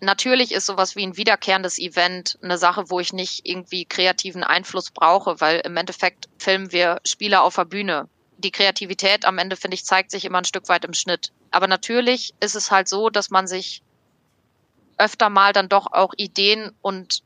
Natürlich 0.02 0.52
ist 0.52 0.66
sowas 0.66 0.98
wie 0.98 1.06
ein 1.06 1.16
wiederkehrendes 1.16 1.80
Event 1.80 2.38
eine 2.42 2.58
Sache, 2.58 2.90
wo 2.90 3.00
ich 3.00 3.14
nicht 3.14 3.46
irgendwie 3.46 3.86
kreativen 3.86 4.44
Einfluss 4.44 4.92
brauche, 4.92 5.40
weil 5.40 5.62
im 5.62 5.78
Endeffekt 5.78 6.28
filmen 6.38 6.74
wir 6.74 7.00
Spieler 7.06 7.44
auf 7.44 7.56
der 7.56 7.66
Bühne 7.66 8.10
die 8.38 8.52
Kreativität 8.52 9.26
am 9.26 9.38
Ende, 9.38 9.56
finde 9.56 9.76
ich, 9.76 9.86
zeigt 9.86 10.12
sich 10.12 10.26
immer 10.26 10.40
ein 10.40 10.46
Stück 10.46 10.68
weit 10.70 10.86
im 10.86 10.94
Schnitt. 10.94 11.32
Aber 11.52 11.68
natürlich 11.68 12.34
ist 12.40 12.56
es 12.56 12.72
halt 12.72 12.88
so, 12.88 13.10
dass 13.10 13.30
man 13.30 13.48
sich 13.48 13.82
öfter 14.98 15.30
mal 15.30 15.54
dann 15.54 15.70
doch 15.70 15.92
auch 15.92 16.14
Ideen 16.18 16.72
und 16.82 17.24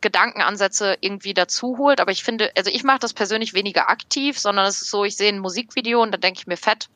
Gedankenansätze 0.00 0.96
irgendwie 1.00 1.34
dazu 1.34 1.78
holt. 1.78 2.00
Aber 2.00 2.12
ich 2.12 2.22
finde, 2.22 2.50
also 2.56 2.70
ich 2.70 2.84
mache 2.84 2.98
das 3.00 3.14
persönlich 3.14 3.54
weniger 3.54 3.88
aktiv, 3.88 4.38
sondern 4.38 4.66
es 4.66 4.82
ist 4.82 4.90
so, 4.90 5.04
ich 5.04 5.16
sehe 5.16 5.32
ein 5.32 5.38
Musikvideo 5.38 6.02
und 6.02 6.12
dann 6.12 6.20
denke 6.20 6.40
ich 6.40 6.46
mir 6.46 6.56
fett, 6.56 6.88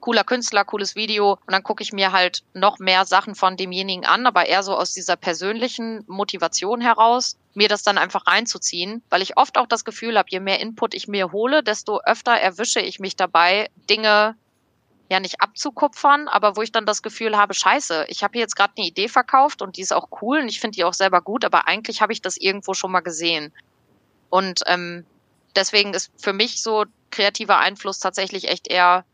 cooler 0.00 0.24
Künstler, 0.24 0.64
cooles 0.64 0.94
Video 0.94 1.32
und 1.32 1.52
dann 1.52 1.62
gucke 1.62 1.82
ich 1.82 1.92
mir 1.92 2.12
halt 2.12 2.42
noch 2.54 2.78
mehr 2.78 3.04
Sachen 3.04 3.34
von 3.34 3.56
demjenigen 3.56 4.04
an, 4.04 4.26
aber 4.26 4.46
eher 4.46 4.62
so 4.62 4.76
aus 4.76 4.92
dieser 4.92 5.16
persönlichen 5.16 6.04
Motivation 6.06 6.80
heraus, 6.80 7.36
mir 7.56 7.68
das 7.68 7.82
dann 7.82 7.98
einfach 7.98 8.26
reinzuziehen, 8.26 9.02
weil 9.10 9.22
ich 9.22 9.36
oft 9.36 9.58
auch 9.58 9.66
das 9.66 9.84
Gefühl 9.84 10.18
habe, 10.18 10.28
je 10.30 10.40
mehr 10.40 10.60
Input 10.60 10.94
ich 10.94 11.08
mir 11.08 11.32
hole, 11.32 11.62
desto 11.62 12.00
öfter 12.00 12.32
erwische 12.32 12.80
ich 12.80 13.00
mich 13.00 13.16
dabei, 13.16 13.70
Dinge 13.88 14.36
ja 15.08 15.20
nicht 15.20 15.40
abzukupfern, 15.40 16.28
aber 16.28 16.56
wo 16.56 16.62
ich 16.62 16.72
dann 16.72 16.86
das 16.86 17.02
Gefühl 17.02 17.36
habe, 17.36 17.54
scheiße, 17.54 18.06
ich 18.08 18.24
habe 18.24 18.32
hier 18.32 18.42
jetzt 18.42 18.56
gerade 18.56 18.72
eine 18.76 18.86
Idee 18.86 19.08
verkauft 19.08 19.62
und 19.62 19.76
die 19.76 19.82
ist 19.82 19.92
auch 19.92 20.08
cool 20.20 20.40
und 20.40 20.48
ich 20.48 20.60
finde 20.60 20.76
die 20.76 20.84
auch 20.84 20.94
selber 20.94 21.20
gut, 21.20 21.44
aber 21.44 21.68
eigentlich 21.68 22.02
habe 22.02 22.12
ich 22.12 22.20
das 22.20 22.36
irgendwo 22.36 22.74
schon 22.74 22.90
mal 22.90 23.00
gesehen. 23.00 23.52
Und 24.30 24.62
ähm, 24.66 25.06
deswegen 25.54 25.94
ist 25.94 26.10
für 26.16 26.32
mich 26.32 26.60
so 26.60 26.84
kreativer 27.10 27.58
Einfluss 27.58 28.00
tatsächlich 28.00 28.48
echt 28.48 28.68
eher 28.68 29.04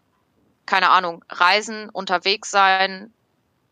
keine 0.66 0.90
Ahnung, 0.90 1.24
reisen, 1.28 1.88
unterwegs 1.90 2.50
sein, 2.50 3.12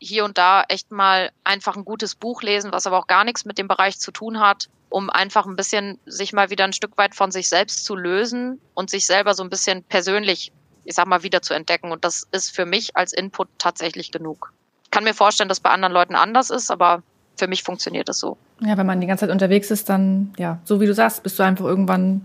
hier 0.00 0.24
und 0.24 0.38
da 0.38 0.64
echt 0.68 0.90
mal 0.90 1.30
einfach 1.44 1.76
ein 1.76 1.84
gutes 1.84 2.14
Buch 2.14 2.42
lesen, 2.42 2.72
was 2.72 2.86
aber 2.86 2.98
auch 2.98 3.06
gar 3.06 3.24
nichts 3.24 3.44
mit 3.44 3.58
dem 3.58 3.68
Bereich 3.68 4.00
zu 4.00 4.10
tun 4.10 4.40
hat, 4.40 4.68
um 4.88 5.10
einfach 5.10 5.46
ein 5.46 5.56
bisschen 5.56 5.98
sich 6.06 6.32
mal 6.32 6.50
wieder 6.50 6.64
ein 6.64 6.72
Stück 6.72 6.96
weit 6.96 7.14
von 7.14 7.30
sich 7.30 7.48
selbst 7.48 7.84
zu 7.84 7.94
lösen 7.94 8.60
und 8.74 8.90
sich 8.90 9.06
selber 9.06 9.34
so 9.34 9.42
ein 9.42 9.50
bisschen 9.50 9.84
persönlich, 9.84 10.52
ich 10.84 10.94
sag 10.94 11.06
mal, 11.06 11.22
wieder 11.22 11.42
zu 11.42 11.54
entdecken. 11.54 11.92
Und 11.92 12.04
das 12.04 12.26
ist 12.32 12.50
für 12.50 12.64
mich 12.64 12.96
als 12.96 13.12
Input 13.12 13.48
tatsächlich 13.58 14.10
genug. 14.10 14.52
Ich 14.84 14.90
kann 14.90 15.04
mir 15.04 15.14
vorstellen, 15.14 15.48
dass 15.48 15.60
bei 15.60 15.70
anderen 15.70 15.92
Leuten 15.92 16.16
anders 16.16 16.50
ist, 16.50 16.70
aber 16.70 17.02
für 17.36 17.46
mich 17.46 17.62
funktioniert 17.62 18.08
das 18.08 18.18
so. 18.18 18.38
Ja, 18.60 18.76
wenn 18.76 18.86
man 18.86 19.00
die 19.00 19.06
ganze 19.06 19.26
Zeit 19.26 19.30
unterwegs 19.30 19.70
ist, 19.70 19.88
dann, 19.88 20.32
ja, 20.38 20.58
so 20.64 20.80
wie 20.80 20.86
du 20.86 20.94
sagst, 20.94 21.22
bist 21.22 21.38
du 21.38 21.42
einfach 21.42 21.64
irgendwann 21.66 22.24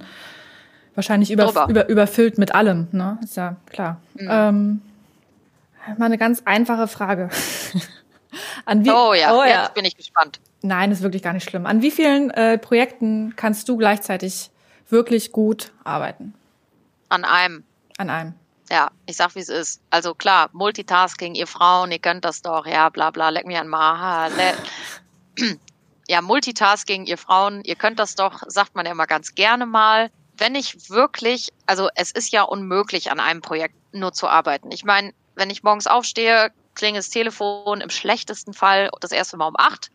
wahrscheinlich 0.96 1.30
über, 1.30 1.68
über, 1.70 1.90
überfüllt 1.90 2.38
mit 2.38 2.56
allem, 2.56 2.88
ne? 2.92 3.20
Ist 3.24 3.38
ja 3.38 3.58
klar. 3.70 4.02
Mhm. 4.16 4.28
Ähm, 4.30 4.82
mal 5.98 6.06
eine 6.06 6.18
ganz 6.18 6.42
einfache 6.46 6.88
Frage. 6.88 7.30
An 8.66 8.84
wie, 8.84 8.92
oh 8.92 9.14
ja, 9.14 9.34
oh 9.34 9.44
ja, 9.44 9.64
jetzt 9.64 9.74
bin 9.74 9.86
ich 9.86 9.96
gespannt. 9.96 10.40
Nein, 10.62 10.92
ist 10.92 11.02
wirklich 11.02 11.24
gar 11.24 11.34
nicht 11.34 11.50
schlimm. 11.50 11.66
An 11.66 11.82
wie 11.82 11.92
vielen 11.92 12.32
äh, 12.32 12.58
Projekten 12.58 13.36
kannst 13.36 13.70
du 13.70 13.78
gleichzeitig 13.78 14.52
wirklich 14.90 15.32
gut 15.32 15.72
arbeiten? 15.84 16.34
An 17.10 17.24
einem. 17.24 17.64
An 17.98 18.10
einem. 18.10 18.34
Ja, 18.70 18.90
ich 19.06 19.16
sag, 19.16 19.36
wie 19.36 19.40
es 19.40 19.50
ist. 19.50 19.82
Also 19.92 20.16
klar, 20.16 20.50
Multitasking, 20.52 21.36
ihr 21.36 21.48
Frauen, 21.48 21.92
ihr 21.92 22.00
könnt 22.00 22.26
das 22.26 22.42
doch, 22.42 22.66
ja, 22.66 22.90
bla 22.90 23.12
bla, 23.12 23.30
leck 23.30 23.46
mir 23.46 23.62
an 23.62 23.68
Maha. 23.68 24.30
ja, 26.08 26.22
Multitasking, 26.22 27.06
ihr 27.06 27.18
Frauen, 27.18 27.62
ihr 27.64 27.76
könnt 27.76 28.00
das 28.00 28.16
doch, 28.16 28.42
sagt 28.48 28.76
man 28.76 28.86
ja 28.86 28.92
immer 28.92 29.08
ganz 29.08 29.36
gerne 29.36 29.66
mal 29.66 30.10
wenn 30.38 30.56
ich 30.56 30.90
wirklich, 30.90 31.50
also 31.66 31.90
es 31.96 32.12
ist 32.12 32.32
ja 32.32 32.44
unmöglich, 32.44 33.12
an 33.12 33.20
einem 33.20 33.42
Projekt 33.42 33.76
nur 33.94 34.14
zu 34.14 34.28
arbeiten. 34.28 34.72
Ich 34.72 34.84
meine, 34.84 35.14
wenn 35.36 35.50
ich 35.50 35.64
morgens 35.64 35.88
aufstehe, 35.88 36.52
klingelt 36.74 37.04
das 37.04 37.10
Telefon 37.10 37.82
im 37.82 37.90
schlechtesten 37.90 38.54
Fall 38.54 38.90
das 39.00 39.12
erste 39.12 39.38
Mal 39.38 39.48
um 39.48 39.56
acht. 39.58 39.92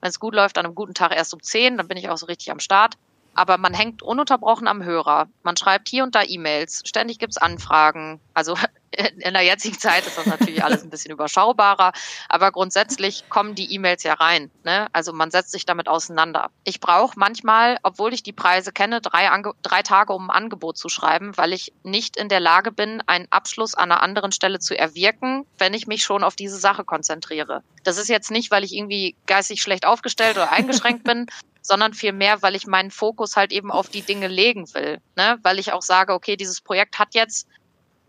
Wenn 0.00 0.10
es 0.10 0.20
gut 0.20 0.34
läuft, 0.34 0.58
an 0.58 0.66
einem 0.66 0.74
guten 0.74 0.94
Tag 0.94 1.14
erst 1.14 1.34
um 1.34 1.42
zehn, 1.42 1.76
dann 1.76 1.88
bin 1.88 1.96
ich 1.96 2.08
auch 2.08 2.16
so 2.16 2.26
richtig 2.26 2.50
am 2.50 2.60
Start. 2.60 2.94
Aber 3.34 3.58
man 3.58 3.74
hängt 3.74 4.02
ununterbrochen 4.02 4.68
am 4.68 4.82
Hörer. 4.82 5.28
Man 5.42 5.56
schreibt 5.56 5.88
hier 5.88 6.04
und 6.04 6.14
da 6.14 6.22
E-Mails. 6.22 6.82
Ständig 6.84 7.18
gibt's 7.18 7.38
Anfragen. 7.38 8.20
Also 8.34 8.56
in 9.18 9.32
der 9.32 9.42
jetzigen 9.42 9.78
Zeit 9.78 10.06
ist 10.06 10.18
das 10.18 10.26
natürlich 10.26 10.62
alles 10.64 10.82
ein 10.82 10.90
bisschen 10.90 11.12
überschaubarer, 11.12 11.92
aber 12.28 12.52
grundsätzlich 12.52 13.24
kommen 13.28 13.54
die 13.54 13.72
E-Mails 13.74 14.02
ja 14.02 14.14
rein. 14.14 14.50
Ne? 14.64 14.88
Also 14.92 15.12
man 15.12 15.30
setzt 15.30 15.52
sich 15.52 15.64
damit 15.66 15.88
auseinander. 15.88 16.50
Ich 16.64 16.80
brauche 16.80 17.18
manchmal, 17.18 17.78
obwohl 17.82 18.12
ich 18.12 18.22
die 18.22 18.32
Preise 18.32 18.72
kenne, 18.72 19.00
drei, 19.00 19.30
Ange 19.30 19.52
drei 19.62 19.82
Tage, 19.82 20.12
um 20.12 20.30
ein 20.30 20.42
Angebot 20.42 20.76
zu 20.76 20.88
schreiben, 20.88 21.36
weil 21.36 21.52
ich 21.52 21.72
nicht 21.82 22.16
in 22.16 22.28
der 22.28 22.40
Lage 22.40 22.72
bin, 22.72 23.02
einen 23.06 23.26
Abschluss 23.30 23.74
an 23.74 23.90
einer 23.90 24.02
anderen 24.02 24.32
Stelle 24.32 24.58
zu 24.58 24.76
erwirken, 24.78 25.46
wenn 25.58 25.74
ich 25.74 25.86
mich 25.86 26.04
schon 26.04 26.24
auf 26.24 26.36
diese 26.36 26.58
Sache 26.58 26.84
konzentriere. 26.84 27.62
Das 27.84 27.98
ist 27.98 28.08
jetzt 28.08 28.30
nicht, 28.30 28.50
weil 28.50 28.64
ich 28.64 28.74
irgendwie 28.74 29.16
geistig 29.26 29.62
schlecht 29.62 29.86
aufgestellt 29.86 30.36
oder 30.36 30.52
eingeschränkt 30.52 31.04
bin, 31.04 31.26
sondern 31.62 31.94
vielmehr, 31.94 32.42
weil 32.42 32.54
ich 32.54 32.66
meinen 32.66 32.90
Fokus 32.90 33.36
halt 33.36 33.52
eben 33.52 33.70
auf 33.70 33.88
die 33.88 34.02
Dinge 34.02 34.28
legen 34.28 34.66
will. 34.74 35.00
Ne? 35.16 35.38
Weil 35.42 35.58
ich 35.58 35.72
auch 35.72 35.82
sage, 35.82 36.12
okay, 36.12 36.36
dieses 36.36 36.60
Projekt 36.60 36.98
hat 36.98 37.14
jetzt 37.14 37.48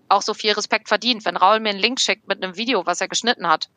auch 0.10 0.22
so 0.22 0.34
viel 0.34 0.52
Respekt 0.52 0.90
verdient. 0.90 1.24
Wenn 1.24 1.38
Raul 1.38 1.60
mir 1.60 1.70
einen 1.70 1.80
Link 1.80 2.00
schickt 2.00 2.28
mit 2.28 2.44
einem 2.44 2.58
Video, 2.58 2.86
was 2.86 3.00
er 3.00 3.08
geschnitten 3.08 3.48
hat, 3.48 3.70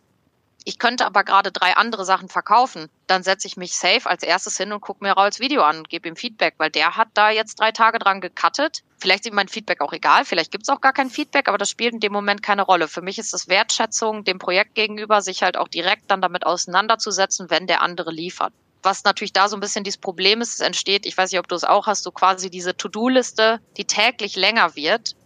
ich 0.69 0.81
könnte 0.81 1.07
aber 1.07 1.23
gerade 1.23 1.53
drei 1.53 1.77
andere 1.77 2.05
Sachen 2.05 2.29
verkaufen, 2.29 2.89
dann 3.07 3.23
setze 3.23 3.47
ich 3.47 3.57
mich 3.57 3.77
safe 3.77 4.11
als 4.11 4.25
erstes 4.25 4.57
hin 4.57 4.73
und 4.73 4.81
gucke 4.81 5.05
mir 5.05 5.12
Rauls 5.12 5.39
Video 5.39 5.62
an 5.62 5.79
und 5.79 5.89
gebe 5.89 6.09
ihm 6.09 6.17
Feedback, 6.17 6.55
weil 6.59 6.71
der 6.71 6.97
hat 6.97 7.07
da 7.15 7.31
jetzt 7.31 7.61
drei 7.61 7.71
Tage 7.71 8.01
dran 8.01 8.21
gecuttet. 8.21 8.83
Vielleicht 8.99 9.27
ist 9.27 9.31
ihm 9.31 9.37
mein 9.37 9.47
Feedback 9.47 9.81
auch 9.81 9.93
egal, 9.93 10.25
vielleicht 10.25 10.51
gibt 10.51 10.65
es 10.65 10.69
auch 10.69 10.81
gar 10.81 10.93
kein 10.93 11.09
Feedback, 11.09 11.47
aber 11.47 11.57
das 11.57 11.71
spielt 11.71 11.95
in 11.95 12.01
dem 12.01 12.12
Moment 12.12 12.43
keine 12.43 12.62
Rolle. 12.62 12.89
Für 12.89 13.01
mich 13.01 13.21
ist 13.21 13.33
das 13.33 13.47
Wertschätzung 13.47 14.25
dem 14.25 14.41
Projekt 14.41 14.75
gegenüber, 14.75 15.23
sich 15.23 15.45
halt 15.45 15.57
auch 15.57 15.69
direkt 15.69 16.11
dann 16.11 16.21
damit 16.21 16.45
auseinanderzusetzen, 16.45 17.49
wenn 17.49 17.69
der 17.69 17.81
andere 17.81 18.11
liefert. 18.11 18.53
Was 18.87 19.05
natürlich 19.05 19.33
da 19.33 19.49
so 19.49 19.57
ein 19.57 19.61
bisschen 19.61 19.85
dieses 19.85 19.99
Problem 19.99 20.40
ist, 20.40 20.55
es 20.55 20.61
entsteht, 20.61 21.05
ich 21.05 21.18
weiß 21.18 21.31
nicht, 21.33 21.40
ob 21.40 21.49
du 21.49 21.55
es 21.55 21.64
auch 21.64 21.87
hast, 21.87 22.05
so 22.05 22.11
quasi 22.11 22.51
diese 22.51 22.77
To-Do-Liste, 22.77 23.61
die 23.77 23.85
täglich 23.85 24.37
länger 24.37 24.75
wird 24.77 25.16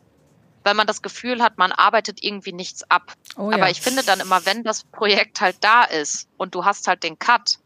weil 0.63 0.75
man 0.75 0.87
das 0.87 1.03
Gefühl 1.03 1.43
hat, 1.43 1.59
man 1.59 1.73
arbeitet 1.73 2.23
irgendwie 2.23 2.53
nichts 2.53 2.89
ab. 2.91 3.15
Oh, 3.37 3.47
Aber 3.47 3.59
ja. 3.65 3.69
ich 3.71 3.81
finde 3.81 4.03
dann 4.03 4.21
immer, 4.21 4.45
wenn 4.45 4.63
das 4.63 4.85
Projekt 4.85 5.41
halt 5.41 5.57
da 5.61 5.85
ist 5.85 6.29
und 6.37 6.55
du 6.55 6.65
hast 6.65 6.87
halt 6.87 7.03
den 7.03 7.19
Cut, 7.19 7.59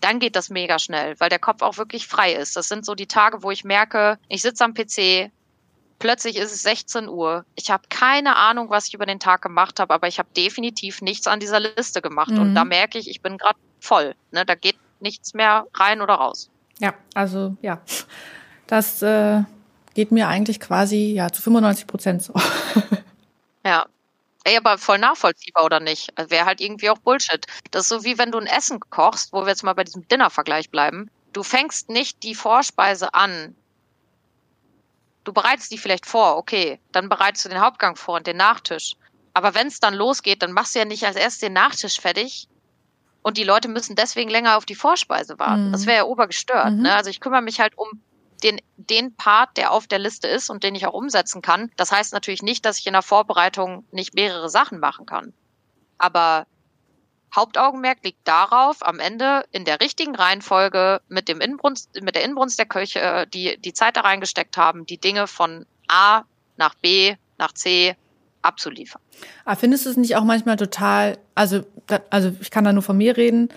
dann 0.00 0.18
geht 0.18 0.36
das 0.36 0.50
mega 0.50 0.78
schnell, 0.78 1.18
weil 1.18 1.30
der 1.30 1.38
Kopf 1.38 1.62
auch 1.62 1.78
wirklich 1.78 2.06
frei 2.06 2.34
ist. 2.34 2.56
Das 2.56 2.68
sind 2.68 2.84
so 2.84 2.94
die 2.94 3.06
Tage, 3.06 3.42
wo 3.42 3.50
ich 3.50 3.64
merke, 3.64 4.18
ich 4.28 4.42
sitze 4.42 4.64
am 4.64 4.74
PC, 4.74 5.30
plötzlich 5.98 6.36
ist 6.36 6.52
es 6.52 6.62
16 6.62 7.08
Uhr. 7.08 7.46
Ich 7.54 7.70
habe 7.70 7.84
keine 7.88 8.36
Ahnung, 8.36 8.68
was 8.68 8.88
ich 8.88 8.94
über 8.94 9.06
den 9.06 9.20
Tag 9.20 9.40
gemacht 9.40 9.80
habe, 9.80 9.94
aber 9.94 10.08
ich 10.08 10.18
habe 10.18 10.28
definitiv 10.36 11.00
nichts 11.00 11.26
an 11.26 11.40
dieser 11.40 11.60
Liste 11.60 12.02
gemacht. 12.02 12.32
Mhm. 12.32 12.40
Und 12.40 12.54
da 12.54 12.64
merke 12.64 12.98
ich, 12.98 13.08
ich 13.08 13.22
bin 13.22 13.38
gerade 13.38 13.58
voll. 13.80 14.14
Ne? 14.30 14.44
Da 14.44 14.54
geht 14.54 14.76
nichts 15.04 15.34
mehr 15.34 15.66
rein 15.74 16.02
oder 16.02 16.14
raus. 16.14 16.50
Ja, 16.80 16.94
also 17.14 17.56
ja. 17.62 17.80
Das 18.66 19.02
äh, 19.02 19.42
geht 19.94 20.10
mir 20.10 20.26
eigentlich 20.26 20.58
quasi 20.58 21.12
ja 21.12 21.30
zu 21.30 21.42
95 21.42 21.86
Prozent 21.86 22.22
so. 22.22 22.34
Ja. 23.64 23.86
Ey, 24.44 24.58
aber 24.58 24.76
voll 24.76 24.98
nachvollziehbar 24.98 25.64
oder 25.64 25.80
nicht? 25.80 26.10
Also 26.18 26.30
Wäre 26.30 26.44
halt 26.44 26.60
irgendwie 26.60 26.90
auch 26.90 26.98
Bullshit. 26.98 27.46
Das 27.70 27.84
ist 27.84 27.88
so 27.88 28.04
wie 28.04 28.18
wenn 28.18 28.30
du 28.30 28.38
ein 28.38 28.46
Essen 28.46 28.78
kochst, 28.78 29.32
wo 29.32 29.40
wir 29.40 29.48
jetzt 29.48 29.62
mal 29.62 29.72
bei 29.72 29.84
diesem 29.84 30.06
Dinner-Vergleich 30.06 30.70
bleiben. 30.70 31.10
Du 31.32 31.42
fängst 31.42 31.88
nicht 31.88 32.22
die 32.22 32.34
Vorspeise 32.34 33.14
an. 33.14 33.56
Du 35.24 35.32
bereitest 35.32 35.72
die 35.72 35.78
vielleicht 35.78 36.04
vor, 36.04 36.36
okay. 36.36 36.78
Dann 36.92 37.08
bereitest 37.08 37.46
du 37.46 37.48
den 37.48 37.62
Hauptgang 37.62 37.96
vor 37.96 38.16
und 38.16 38.26
den 38.26 38.36
Nachtisch. 38.36 38.96
Aber 39.32 39.54
wenn 39.54 39.68
es 39.68 39.80
dann 39.80 39.94
losgeht, 39.94 40.42
dann 40.42 40.52
machst 40.52 40.74
du 40.74 40.80
ja 40.80 40.84
nicht 40.84 41.06
als 41.06 41.16
erstes 41.16 41.40
den 41.40 41.54
Nachtisch 41.54 41.98
fertig, 41.98 42.46
und 43.24 43.38
die 43.38 43.42
Leute 43.42 43.68
müssen 43.68 43.96
deswegen 43.96 44.30
länger 44.30 44.58
auf 44.58 44.66
die 44.66 44.74
Vorspeise 44.74 45.38
warten. 45.38 45.68
Mhm. 45.68 45.72
Das 45.72 45.86
wäre 45.86 45.96
ja 45.96 46.04
obergestört. 46.04 46.72
Mhm. 46.72 46.82
Ne? 46.82 46.94
Also 46.94 47.08
ich 47.08 47.20
kümmere 47.20 47.40
mich 47.40 47.58
halt 47.58 47.76
um 47.76 48.02
den, 48.42 48.60
den 48.76 49.16
Part, 49.16 49.56
der 49.56 49.72
auf 49.72 49.86
der 49.86 49.98
Liste 49.98 50.28
ist 50.28 50.50
und 50.50 50.62
den 50.62 50.74
ich 50.74 50.86
auch 50.86 50.92
umsetzen 50.92 51.40
kann. 51.40 51.72
Das 51.78 51.90
heißt 51.90 52.12
natürlich 52.12 52.42
nicht, 52.42 52.66
dass 52.66 52.78
ich 52.78 52.86
in 52.86 52.92
der 52.92 53.00
Vorbereitung 53.00 53.86
nicht 53.90 54.14
mehrere 54.14 54.50
Sachen 54.50 54.78
machen 54.78 55.06
kann. 55.06 55.32
Aber 55.96 56.46
Hauptaugenmerk 57.34 58.04
liegt 58.04 58.28
darauf, 58.28 58.86
am 58.86 59.00
Ende 59.00 59.46
in 59.52 59.64
der 59.64 59.80
richtigen 59.80 60.14
Reihenfolge 60.14 61.00
mit 61.08 61.26
dem 61.26 61.40
Inbrunst, 61.40 61.98
mit 62.02 62.14
der 62.14 62.24
Inbrunst 62.24 62.58
der 62.58 62.66
Köche, 62.66 63.00
äh, 63.00 63.26
die 63.26 63.58
die 63.58 63.72
Zeit 63.72 63.96
da 63.96 64.02
reingesteckt 64.02 64.58
haben, 64.58 64.84
die 64.84 64.98
Dinge 64.98 65.26
von 65.26 65.64
A 65.88 66.24
nach 66.58 66.74
B 66.74 67.16
nach 67.38 67.52
C 67.52 67.96
abzuliefern. 68.44 69.00
Aber 69.44 69.56
findest 69.56 69.86
du 69.86 69.90
es 69.90 69.96
nicht 69.96 70.16
auch 70.16 70.24
manchmal 70.24 70.56
total, 70.56 71.18
also, 71.34 71.60
also 72.10 72.32
ich 72.40 72.50
kann 72.50 72.64
da 72.64 72.72
nur 72.72 72.82
von 72.82 72.96
mir 72.96 73.16
reden, 73.16 73.48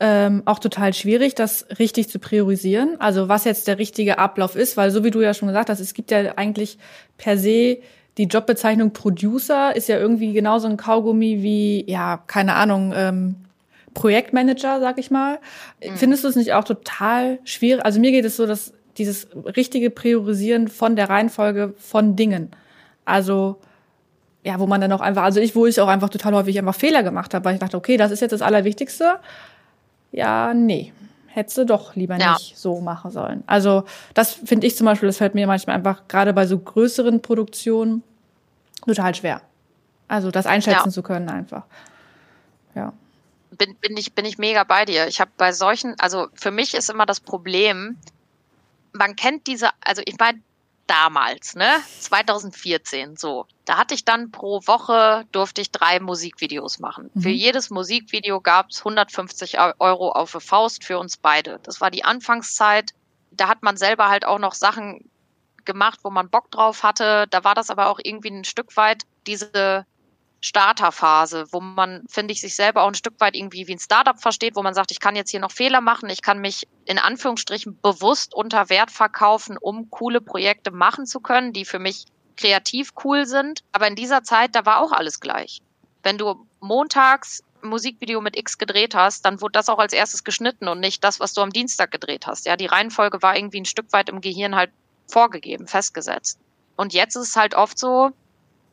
ähm, 0.00 0.42
auch 0.46 0.58
total 0.58 0.94
schwierig, 0.94 1.34
das 1.34 1.66
richtig 1.78 2.08
zu 2.08 2.18
priorisieren. 2.18 3.00
Also 3.00 3.28
was 3.28 3.44
jetzt 3.44 3.68
der 3.68 3.78
richtige 3.78 4.18
Ablauf 4.18 4.56
ist, 4.56 4.76
weil 4.76 4.90
so 4.90 5.04
wie 5.04 5.10
du 5.10 5.20
ja 5.20 5.32
schon 5.32 5.48
gesagt 5.48 5.70
hast, 5.70 5.80
es 5.80 5.94
gibt 5.94 6.10
ja 6.10 6.36
eigentlich 6.36 6.78
per 7.18 7.38
se 7.38 7.78
die 8.18 8.24
Jobbezeichnung 8.24 8.92
Producer 8.92 9.74
ist 9.74 9.88
ja 9.88 9.98
irgendwie 9.98 10.32
genauso 10.32 10.68
ein 10.68 10.76
Kaugummi 10.76 11.42
wie, 11.42 11.90
ja, 11.90 12.22
keine 12.26 12.54
Ahnung, 12.54 12.92
ähm, 12.94 13.36
Projektmanager, 13.94 14.80
sag 14.80 14.98
ich 14.98 15.10
mal. 15.10 15.38
Mhm. 15.82 15.96
Findest 15.96 16.24
du 16.24 16.28
es 16.28 16.36
nicht 16.36 16.52
auch 16.52 16.64
total 16.64 17.38
schwierig? 17.44 17.84
Also 17.84 18.00
mir 18.00 18.10
geht 18.10 18.24
es 18.24 18.36
so, 18.36 18.46
dass 18.46 18.74
dieses 18.98 19.28
richtige 19.56 19.90
Priorisieren 19.90 20.68
von 20.68 20.96
der 20.96 21.08
Reihenfolge 21.08 21.74
von 21.78 22.16
Dingen. 22.16 22.50
Also 23.04 23.58
ja, 24.44 24.58
wo 24.58 24.66
man 24.66 24.80
dann 24.80 24.92
auch 24.92 25.00
einfach, 25.00 25.22
also 25.22 25.40
ich, 25.40 25.54
wo 25.54 25.66
ich 25.66 25.80
auch 25.80 25.88
einfach 25.88 26.08
total 26.08 26.34
häufig 26.34 26.58
einfach 26.58 26.74
Fehler 26.74 27.02
gemacht 27.02 27.32
habe, 27.34 27.44
weil 27.44 27.54
ich 27.54 27.60
dachte, 27.60 27.76
okay, 27.76 27.96
das 27.96 28.10
ist 28.10 28.20
jetzt 28.20 28.32
das 28.32 28.42
Allerwichtigste. 28.42 29.20
Ja, 30.10 30.52
nee, 30.52 30.92
hättest 31.28 31.58
du 31.58 31.66
doch 31.66 31.94
lieber 31.94 32.16
ja. 32.18 32.34
nicht 32.34 32.58
so 32.58 32.80
machen 32.80 33.10
sollen. 33.10 33.44
Also 33.46 33.84
das 34.14 34.32
finde 34.32 34.66
ich 34.66 34.76
zum 34.76 34.86
Beispiel, 34.86 35.06
das 35.06 35.18
fällt 35.18 35.34
mir 35.34 35.46
manchmal 35.46 35.76
einfach 35.76 36.08
gerade 36.08 36.32
bei 36.32 36.46
so 36.46 36.58
größeren 36.58 37.22
Produktionen 37.22 38.02
total 38.84 39.14
schwer. 39.14 39.42
Also 40.08 40.30
das 40.30 40.46
einschätzen 40.46 40.88
ja. 40.88 40.90
zu 40.90 41.02
können 41.02 41.28
einfach. 41.28 41.62
Ja. 42.74 42.92
Bin, 43.52 43.76
bin, 43.76 43.96
ich, 43.96 44.12
bin 44.12 44.24
ich 44.24 44.38
mega 44.38 44.64
bei 44.64 44.84
dir. 44.84 45.06
Ich 45.06 45.20
habe 45.20 45.30
bei 45.36 45.52
solchen, 45.52 45.94
also 46.00 46.28
für 46.34 46.50
mich 46.50 46.74
ist 46.74 46.90
immer 46.90 47.06
das 47.06 47.20
Problem, 47.20 47.96
man 48.92 49.14
kennt 49.14 49.46
diese, 49.46 49.70
also 49.80 50.02
ich 50.04 50.18
meine, 50.18 50.40
damals, 50.86 51.54
ne? 51.54 51.80
2014, 52.00 53.16
so. 53.16 53.46
Da 53.64 53.78
hatte 53.78 53.94
ich 53.94 54.04
dann 54.04 54.30
pro 54.30 54.60
Woche, 54.66 55.24
durfte 55.32 55.60
ich 55.60 55.70
drei 55.70 56.00
Musikvideos 56.00 56.78
machen. 56.78 57.10
Mhm. 57.14 57.22
Für 57.22 57.30
jedes 57.30 57.70
Musikvideo 57.70 58.40
gab 58.40 58.70
es 58.70 58.80
150 58.80 59.58
Euro 59.78 60.12
auf 60.12 60.32
der 60.32 60.40
Faust 60.40 60.84
für 60.84 60.98
uns 60.98 61.16
beide. 61.16 61.60
Das 61.62 61.80
war 61.80 61.90
die 61.90 62.04
Anfangszeit. 62.04 62.92
Da 63.30 63.48
hat 63.48 63.62
man 63.62 63.76
selber 63.76 64.08
halt 64.08 64.24
auch 64.24 64.38
noch 64.38 64.54
Sachen 64.54 65.08
gemacht, 65.64 66.00
wo 66.02 66.10
man 66.10 66.28
Bock 66.28 66.50
drauf 66.50 66.82
hatte. 66.82 67.26
Da 67.30 67.44
war 67.44 67.54
das 67.54 67.70
aber 67.70 67.88
auch 67.88 68.00
irgendwie 68.02 68.30
ein 68.30 68.44
Stück 68.44 68.76
weit 68.76 69.04
diese 69.26 69.86
Starterphase, 70.44 71.46
wo 71.52 71.60
man, 71.60 72.04
finde 72.08 72.32
ich, 72.32 72.40
sich 72.40 72.56
selber 72.56 72.82
auch 72.82 72.88
ein 72.88 72.94
Stück 72.94 73.20
weit 73.20 73.36
irgendwie 73.36 73.68
wie 73.68 73.74
ein 73.74 73.78
Startup 73.78 74.20
versteht, 74.20 74.56
wo 74.56 74.62
man 74.62 74.74
sagt, 74.74 74.90
ich 74.90 74.98
kann 74.98 75.14
jetzt 75.14 75.30
hier 75.30 75.40
noch 75.40 75.52
Fehler 75.52 75.80
machen, 75.80 76.10
ich 76.10 76.20
kann 76.20 76.40
mich 76.40 76.66
in 76.84 76.98
Anführungsstrichen 76.98 77.78
bewusst 77.80 78.34
unter 78.34 78.68
Wert 78.68 78.90
verkaufen, 78.90 79.56
um 79.56 79.88
coole 79.90 80.20
Projekte 80.20 80.72
machen 80.72 81.06
zu 81.06 81.20
können, 81.20 81.52
die 81.52 81.64
für 81.64 81.78
mich 81.78 82.06
kreativ 82.36 82.90
cool 83.04 83.24
sind. 83.24 83.62
Aber 83.70 83.86
in 83.86 83.94
dieser 83.94 84.24
Zeit, 84.24 84.56
da 84.56 84.66
war 84.66 84.80
auch 84.80 84.90
alles 84.90 85.20
gleich. 85.20 85.60
Wenn 86.02 86.18
du 86.18 86.46
montags 86.60 87.44
Musikvideo 87.62 88.20
mit 88.20 88.36
X 88.36 88.58
gedreht 88.58 88.96
hast, 88.96 89.24
dann 89.24 89.40
wurde 89.40 89.52
das 89.52 89.68
auch 89.68 89.78
als 89.78 89.92
erstes 89.92 90.24
geschnitten 90.24 90.66
und 90.66 90.80
nicht 90.80 91.04
das, 91.04 91.20
was 91.20 91.34
du 91.34 91.40
am 91.40 91.50
Dienstag 91.50 91.92
gedreht 91.92 92.26
hast. 92.26 92.46
Ja, 92.46 92.56
die 92.56 92.66
Reihenfolge 92.66 93.22
war 93.22 93.36
irgendwie 93.36 93.60
ein 93.60 93.66
Stück 93.66 93.92
weit 93.92 94.08
im 94.08 94.20
Gehirn 94.20 94.56
halt 94.56 94.72
vorgegeben, 95.06 95.68
festgesetzt. 95.68 96.40
Und 96.74 96.92
jetzt 96.92 97.14
ist 97.14 97.28
es 97.28 97.36
halt 97.36 97.54
oft 97.54 97.78
so, 97.78 98.10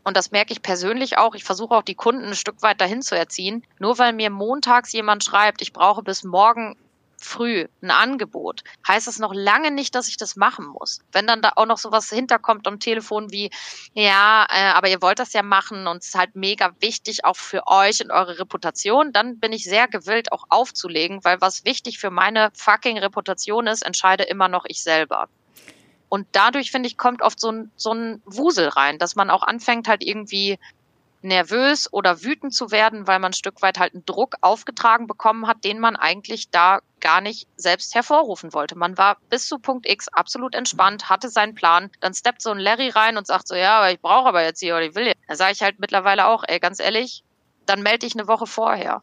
und 0.04 0.18
das 0.18 0.32
merke 0.32 0.54
ich 0.54 0.62
persönlich 0.62 1.18
auch, 1.18 1.36
ich 1.36 1.44
versuche 1.44 1.76
auch 1.76 1.84
die 1.84 1.96
Kunden 1.96 2.26
ein 2.26 2.36
Stück 2.36 2.62
weit 2.62 2.82
dahin 2.82 3.02
zu 3.02 3.16
erziehen, 3.16 3.66
nur 3.80 3.98
weil 3.98 4.14
mir 4.14 4.30
montags 4.30 4.92
jemand 4.94 5.24
schreibt, 5.24 5.62
ich 5.62 5.74
brauche 5.74 6.04
bis 6.04 6.24
morgen 6.24 6.76
früh 7.22 7.68
ein 7.82 7.92
Angebot, 7.92 8.64
heißt 8.88 9.08
es 9.08 9.20
noch 9.20 9.34
lange 9.34 9.72
nicht, 9.72 9.94
dass 9.96 10.08
ich 10.08 10.18
das 10.18 10.36
machen 10.36 10.66
muss. 10.66 11.02
Wenn 11.12 11.28
dann 11.28 11.42
da 11.42 11.52
auch 11.56 11.66
noch 11.66 11.78
sowas 11.78 12.10
hinterkommt 12.10 12.68
am 12.68 12.80
Telefon 12.80 13.32
wie, 13.32 13.50
ja, 13.94 14.48
äh, 14.50 14.72
aber 14.72 14.90
ihr 14.90 15.02
wollt 15.02 15.20
das 15.20 15.34
ja 15.34 15.44
machen 15.44 15.88
und 15.88 15.98
es 15.98 16.10
ist 16.10 16.16
halt 16.16 16.36
mega 16.36 16.72
wichtig 16.80 17.26
auch 17.26 17.36
für 17.36 17.68
euch 17.68 18.02
und 18.04 18.12
eure 18.12 18.40
Reputation, 18.40 19.12
dann 19.12 19.40
bin 19.40 19.54
ich 19.54 19.64
sehr 19.64 19.88
gewillt 19.88 20.32
auch 20.32 20.46
aufzulegen, 20.50 21.24
weil 21.24 21.42
was 21.42 21.66
wichtig 21.66 22.00
für 22.00 22.10
meine 22.10 22.52
fucking 22.54 22.98
Reputation 22.98 23.68
ist, 23.68 23.86
entscheide 23.86 24.24
immer 24.24 24.48
noch 24.48 24.66
ich 24.68 24.82
selber. 24.82 25.28
Und 26.10 26.28
dadurch, 26.32 26.72
finde 26.72 26.88
ich, 26.88 26.98
kommt 26.98 27.22
oft 27.22 27.39
so 27.39 27.52
ein, 27.52 27.72
so 27.76 27.93
ein 27.93 28.22
Wusel 28.26 28.67
rein, 28.67 28.98
dass 28.98 29.15
man 29.15 29.30
auch 29.30 29.43
anfängt, 29.43 29.88
halt 29.88 30.04
irgendwie 30.04 30.58
nervös 31.22 31.91
oder 31.91 32.24
wütend 32.24 32.54
zu 32.54 32.72
werden, 32.72 33.08
weil 33.08 33.19
man 33.19 33.32
ein 33.32 33.34
Stück 33.34 33.62
weit 33.62 33.78
halt 33.78 33.93
einen 33.93 34.06
Druck 34.06 34.36
aufgetragen 34.41 35.06
bekommen 35.06 35.48
hat, 35.48 35.63
den 35.63 35.80
man 35.80 35.95
eigentlich 35.95 36.50
da 36.50 36.80
gar 37.02 37.22
nicht 37.22 37.48
selbst 37.58 37.93
hervorrufen 37.93 38.54
wollte. 38.54 38.78
Man 38.78 38.98
war 38.98 39.17
bis 39.30 39.48
zu 39.48 39.60
Punkt 39.60 39.88
X 39.88 40.08
absolut 40.08 40.56
entspannt, 40.56 41.10
hatte 41.10 41.30
seinen 41.30 41.56
Plan. 41.56 41.91
Dann 42.00 42.13
steppt 42.13 42.41
so 42.41 42.52
ein 42.52 42.60
Larry 42.60 42.89
rein 42.89 43.17
und 43.17 43.28
sagt 43.28 43.48
so, 43.48 43.56
ja, 43.56 43.78
aber 43.78 43.91
ich 43.91 44.00
brauche 44.00 44.30
aber 44.30 44.43
jetzt 44.43 44.60
hier 44.60 44.76
oder 44.76 44.86
ich 44.86 44.95
will 44.95 45.08
jetzt. 45.08 45.19
Da 45.28 45.36
sage 45.36 45.54
ich 45.54 45.62
halt 45.62 45.80
mittlerweile 45.80 46.28
auch, 46.28 46.43
ey, 46.48 46.60
ganz 46.60 46.80
ehrlich, 46.80 47.24
dann 47.65 47.84
melde 47.84 48.06
ich 48.06 48.15
eine 48.15 48.28
Woche 48.28 48.48
vorher 48.48 49.02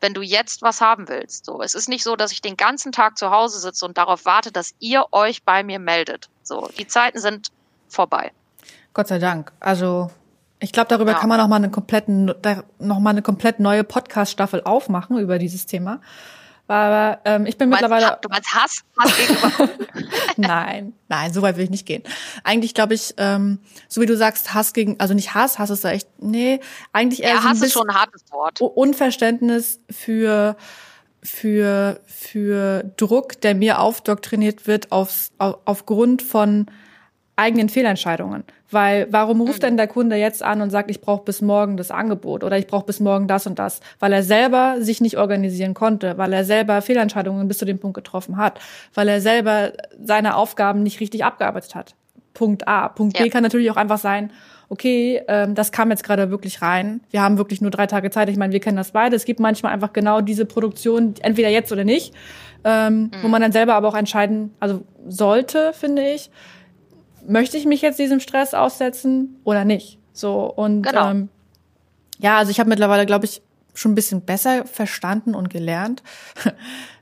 wenn 0.00 0.14
du 0.14 0.22
jetzt 0.22 0.62
was 0.62 0.80
haben 0.80 1.08
willst. 1.08 1.44
So, 1.44 1.60
es 1.62 1.74
ist 1.74 1.88
nicht 1.88 2.04
so, 2.04 2.16
dass 2.16 2.32
ich 2.32 2.40
den 2.40 2.56
ganzen 2.56 2.92
Tag 2.92 3.18
zu 3.18 3.30
Hause 3.30 3.60
sitze 3.60 3.84
und 3.84 3.98
darauf 3.98 4.24
warte, 4.24 4.52
dass 4.52 4.74
ihr 4.78 5.06
euch 5.12 5.44
bei 5.44 5.62
mir 5.62 5.78
meldet. 5.78 6.28
So, 6.42 6.68
die 6.78 6.86
Zeiten 6.86 7.18
sind 7.18 7.48
vorbei. 7.88 8.32
Gott 8.94 9.08
sei 9.08 9.18
Dank. 9.18 9.52
Also 9.60 10.10
ich 10.58 10.72
glaube, 10.72 10.88
darüber 10.88 11.12
ja. 11.12 11.18
kann 11.18 11.28
man 11.28 11.38
noch 11.38 11.48
mal 11.48 11.56
eine 11.56 11.70
kompletten, 11.70 12.32
noch 12.78 12.98
mal 12.98 13.10
eine 13.10 13.22
komplett 13.22 13.60
neue 13.60 13.84
Podcast-Staffel 13.84 14.62
aufmachen 14.64 15.18
über 15.18 15.38
dieses 15.38 15.66
Thema. 15.66 16.00
Aber 16.70 17.20
ähm, 17.24 17.46
ich 17.46 17.58
bin 17.58 17.68
du 17.68 17.74
mittlerweile. 17.74 18.06
Meinst, 18.06 18.24
du 18.24 18.28
meinst 18.28 18.54
Hass? 18.54 18.84
Hass 18.98 19.16
gegenüber 19.16 19.68
Nein, 20.36 20.92
nein, 21.08 21.32
so 21.32 21.42
weit 21.42 21.56
will 21.56 21.64
ich 21.64 21.70
nicht 21.70 21.86
gehen. 21.86 22.02
Eigentlich 22.44 22.74
glaube 22.74 22.94
ich, 22.94 23.14
ähm, 23.16 23.58
so 23.88 24.00
wie 24.00 24.06
du 24.06 24.16
sagst, 24.16 24.54
Hass 24.54 24.72
gegen, 24.72 24.98
also 25.00 25.12
nicht 25.12 25.34
Hass, 25.34 25.58
Hass 25.58 25.70
ist 25.70 25.84
da 25.84 25.90
echt, 25.90 26.08
nee, 26.20 26.60
eigentlich 26.92 27.22
eher 27.22 27.34
ja, 27.34 27.40
so 27.40 27.48
ein 27.48 27.50
Hass 27.50 27.62
ist 27.62 27.72
schon 27.72 27.90
ein 27.90 27.96
hartes 27.96 28.22
Wort. 28.30 28.60
Unverständnis 28.60 29.80
für 29.90 30.56
für 31.22 32.00
für 32.06 32.84
Druck, 32.96 33.40
der 33.40 33.54
mir 33.54 33.80
aufdoktriniert 33.80 34.66
wird 34.66 34.92
aufs, 34.92 35.32
auf, 35.38 35.58
aufgrund 35.64 36.22
von 36.22 36.66
eigenen 37.40 37.68
Fehlentscheidungen. 37.68 38.44
Weil 38.70 39.08
warum 39.10 39.40
ruft 39.40 39.62
mhm. 39.62 39.66
denn 39.66 39.76
der 39.76 39.88
Kunde 39.88 40.16
jetzt 40.16 40.42
an 40.42 40.60
und 40.60 40.70
sagt, 40.70 40.90
ich 40.90 41.00
brauche 41.00 41.24
bis 41.24 41.42
morgen 41.42 41.76
das 41.76 41.90
Angebot 41.90 42.44
oder 42.44 42.56
ich 42.56 42.66
brauche 42.66 42.86
bis 42.86 43.00
morgen 43.00 43.26
das 43.26 43.46
und 43.46 43.58
das? 43.58 43.80
Weil 43.98 44.12
er 44.12 44.22
selber 44.22 44.76
sich 44.78 45.00
nicht 45.00 45.18
organisieren 45.18 45.74
konnte, 45.74 46.16
weil 46.18 46.32
er 46.32 46.44
selber 46.44 46.80
Fehlentscheidungen 46.82 47.48
bis 47.48 47.58
zu 47.58 47.64
dem 47.64 47.78
Punkt 47.78 47.96
getroffen 47.96 48.36
hat, 48.36 48.60
weil 48.94 49.08
er 49.08 49.20
selber 49.20 49.72
seine 50.00 50.36
Aufgaben 50.36 50.82
nicht 50.82 51.00
richtig 51.00 51.24
abgearbeitet 51.24 51.74
hat. 51.74 51.94
Punkt 52.34 52.68
A. 52.68 52.88
Punkt 52.88 53.18
ja. 53.18 53.24
B 53.24 53.30
kann 53.30 53.42
natürlich 53.42 53.70
auch 53.70 53.76
einfach 53.76 53.98
sein, 53.98 54.30
okay, 54.68 55.20
ähm, 55.26 55.54
das 55.54 55.72
kam 55.72 55.90
jetzt 55.90 56.04
gerade 56.04 56.30
wirklich 56.30 56.62
rein. 56.62 57.00
Wir 57.10 57.22
haben 57.22 57.38
wirklich 57.38 57.60
nur 57.60 57.72
drei 57.72 57.86
Tage 57.86 58.10
Zeit. 58.10 58.28
Ich 58.28 58.36
meine, 58.36 58.52
wir 58.52 58.60
kennen 58.60 58.76
das 58.76 58.92
beide. 58.92 59.16
Es 59.16 59.24
gibt 59.24 59.40
manchmal 59.40 59.72
einfach 59.72 59.92
genau 59.92 60.20
diese 60.20 60.46
Produktion, 60.46 61.14
entweder 61.22 61.48
jetzt 61.48 61.72
oder 61.72 61.84
nicht, 61.84 62.14
ähm, 62.62 63.02
mhm. 63.02 63.10
wo 63.22 63.28
man 63.28 63.42
dann 63.42 63.52
selber 63.52 63.74
aber 63.74 63.88
auch 63.88 63.96
entscheiden, 63.96 64.54
also 64.60 64.84
sollte, 65.08 65.72
finde 65.72 66.08
ich, 66.08 66.30
möchte 67.26 67.56
ich 67.56 67.66
mich 67.66 67.82
jetzt 67.82 67.98
diesem 67.98 68.20
Stress 68.20 68.54
aussetzen 68.54 69.40
oder 69.44 69.64
nicht? 69.64 69.98
So 70.12 70.44
und 70.44 70.82
genau. 70.82 71.10
ähm, 71.10 71.28
ja, 72.18 72.38
also 72.38 72.50
ich 72.50 72.60
habe 72.60 72.68
mittlerweile, 72.68 73.06
glaube 73.06 73.24
ich, 73.24 73.42
schon 73.74 73.92
ein 73.92 73.94
bisschen 73.94 74.22
besser 74.22 74.66
verstanden 74.66 75.34
und 75.34 75.50
gelernt, 75.50 76.02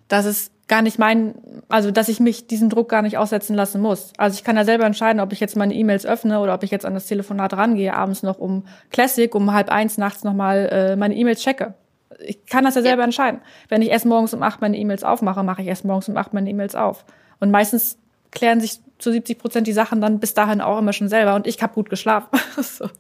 dass 0.09 0.25
es 0.25 0.51
gar 0.69 0.83
nicht 0.83 0.99
mein, 0.99 1.35
also 1.69 1.91
dass 1.91 2.09
ich 2.09 2.21
mich 2.21 2.47
diesem 2.47 2.69
Druck 2.69 2.91
gar 2.91 3.03
nicht 3.03 3.17
aussetzen 3.17 3.55
lassen 3.55 3.81
muss. 3.81 4.13
Also 4.19 4.37
ich 4.37 4.45
kann 4.45 4.57
ja 4.57 4.65
selber 4.65 4.85
entscheiden, 4.85 5.21
ob 5.21 5.33
ich 5.33 5.41
jetzt 5.41 5.57
meine 5.57 5.75
E-Mails 5.75 6.05
öffne 6.05 6.41
oder 6.41 6.55
ob 6.55 6.63
ich 6.63 6.71
jetzt 6.71 6.85
an 6.85 6.95
das 6.95 7.07
Telefonat 7.07 7.55
rangehe, 7.55 7.95
abends 7.95 8.23
noch 8.23 8.39
um 8.39 8.65
Classic, 8.91 9.35
um 9.35 9.53
halb 9.53 9.71
eins 9.71 9.97
nachts 9.97 10.25
nochmal 10.25 10.69
äh, 10.71 10.97
meine 10.97 11.17
E-Mails 11.17 11.41
checke. 11.41 11.75
Ich 12.21 12.45
kann 12.47 12.65
das 12.65 12.75
ja 12.75 12.83
selber 12.83 13.01
ja. 13.01 13.07
entscheiden. 13.07 13.41
Wenn 13.69 13.81
ich 13.81 13.89
erst 13.89 14.05
morgens 14.05 14.35
um 14.35 14.43
acht 14.43 14.61
meine 14.61 14.77
E-Mails 14.77 15.05
aufmache, 15.05 15.43
mache 15.43 15.63
ich 15.63 15.69
erst 15.69 15.85
morgens 15.85 16.09
um 16.09 16.17
acht 16.17 16.35
meine 16.35 16.51
E-Mails 16.51 16.75
auf. 16.75 17.05
Und 17.41 17.51
meistens 17.51 17.97
klären 18.31 18.61
sich 18.61 18.81
zu 18.99 19.13
70 19.13 19.39
Prozent 19.39 19.67
die 19.67 19.73
Sachen 19.73 20.01
dann 20.01 20.21
bis 20.21 20.35
dahin 20.35 20.61
auch 20.61 20.79
immer 20.79 20.93
schon 20.93 21.09
selber 21.09 21.35
und 21.35 21.47
ich 21.47 21.63
habe 21.63 21.75
gut 21.75 21.91
geschlafen. 21.91 22.39
so. 22.63 22.91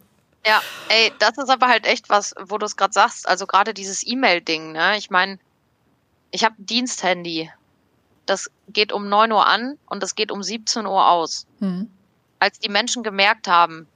Ja, 0.46 0.60
ey, 0.88 1.12
das 1.18 1.36
ist 1.36 1.50
aber 1.50 1.68
halt 1.68 1.86
echt 1.86 2.08
was, 2.08 2.34
wo 2.40 2.58
du 2.58 2.66
es 2.66 2.76
gerade 2.76 2.92
sagst. 2.92 3.28
Also 3.28 3.46
gerade 3.46 3.74
dieses 3.74 4.06
E-Mail-Ding, 4.06 4.72
ne? 4.72 4.96
Ich 4.96 5.10
meine, 5.10 5.38
ich 6.30 6.44
habe 6.44 6.54
ein 6.58 6.66
Diensthandy. 6.66 7.50
Das 8.26 8.50
geht 8.68 8.92
um 8.92 9.08
9 9.08 9.32
Uhr 9.32 9.46
an 9.46 9.78
und 9.86 10.02
das 10.02 10.14
geht 10.14 10.30
um 10.30 10.42
17 10.42 10.86
Uhr 10.86 11.08
aus. 11.08 11.46
Hm. 11.60 11.90
Als 12.38 12.58
die 12.58 12.68
Menschen 12.68 13.02
gemerkt 13.02 13.48
haben, 13.48 13.88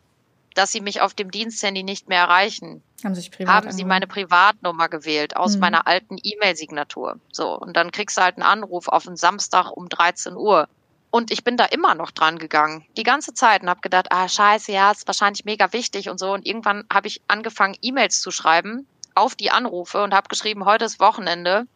dass 0.54 0.72
sie 0.72 0.80
mich 0.80 1.00
auf 1.00 1.14
dem 1.14 1.30
Diensthandy 1.30 1.82
nicht 1.82 2.08
mehr 2.08 2.20
erreichen, 2.20 2.82
haben, 3.04 3.16
haben 3.48 3.72
sie 3.72 3.84
meine 3.84 4.06
Privatnummer 4.06 4.88
gewählt 4.88 5.36
aus 5.36 5.54
hm. 5.54 5.60
meiner 5.60 5.86
alten 5.86 6.16
E-Mail-Signatur. 6.22 7.18
So, 7.30 7.58
und 7.58 7.76
dann 7.76 7.92
kriegst 7.92 8.16
du 8.16 8.22
halt 8.22 8.36
einen 8.36 8.44
Anruf 8.44 8.88
auf 8.88 9.06
einen 9.06 9.16
Samstag 9.16 9.70
um 9.70 9.88
13 9.88 10.36
Uhr. 10.36 10.68
Und 11.12 11.30
ich 11.30 11.44
bin 11.44 11.58
da 11.58 11.66
immer 11.66 11.94
noch 11.94 12.10
dran 12.10 12.38
gegangen, 12.38 12.86
die 12.96 13.02
ganze 13.02 13.34
Zeit 13.34 13.62
und 13.62 13.68
habe 13.68 13.82
gedacht, 13.82 14.10
ah 14.10 14.26
scheiße, 14.28 14.72
ja, 14.72 14.90
ist 14.90 15.06
wahrscheinlich 15.06 15.44
mega 15.44 15.70
wichtig 15.74 16.08
und 16.08 16.18
so. 16.18 16.32
Und 16.32 16.46
irgendwann 16.46 16.84
habe 16.90 17.06
ich 17.06 17.20
angefangen, 17.28 17.76
E-Mails 17.82 18.22
zu 18.22 18.30
schreiben 18.30 18.86
auf 19.14 19.34
die 19.36 19.50
Anrufe 19.50 20.02
und 20.02 20.14
habe 20.14 20.28
geschrieben, 20.28 20.64
heute 20.64 20.86
ist 20.86 21.00
Wochenende. 21.00 21.66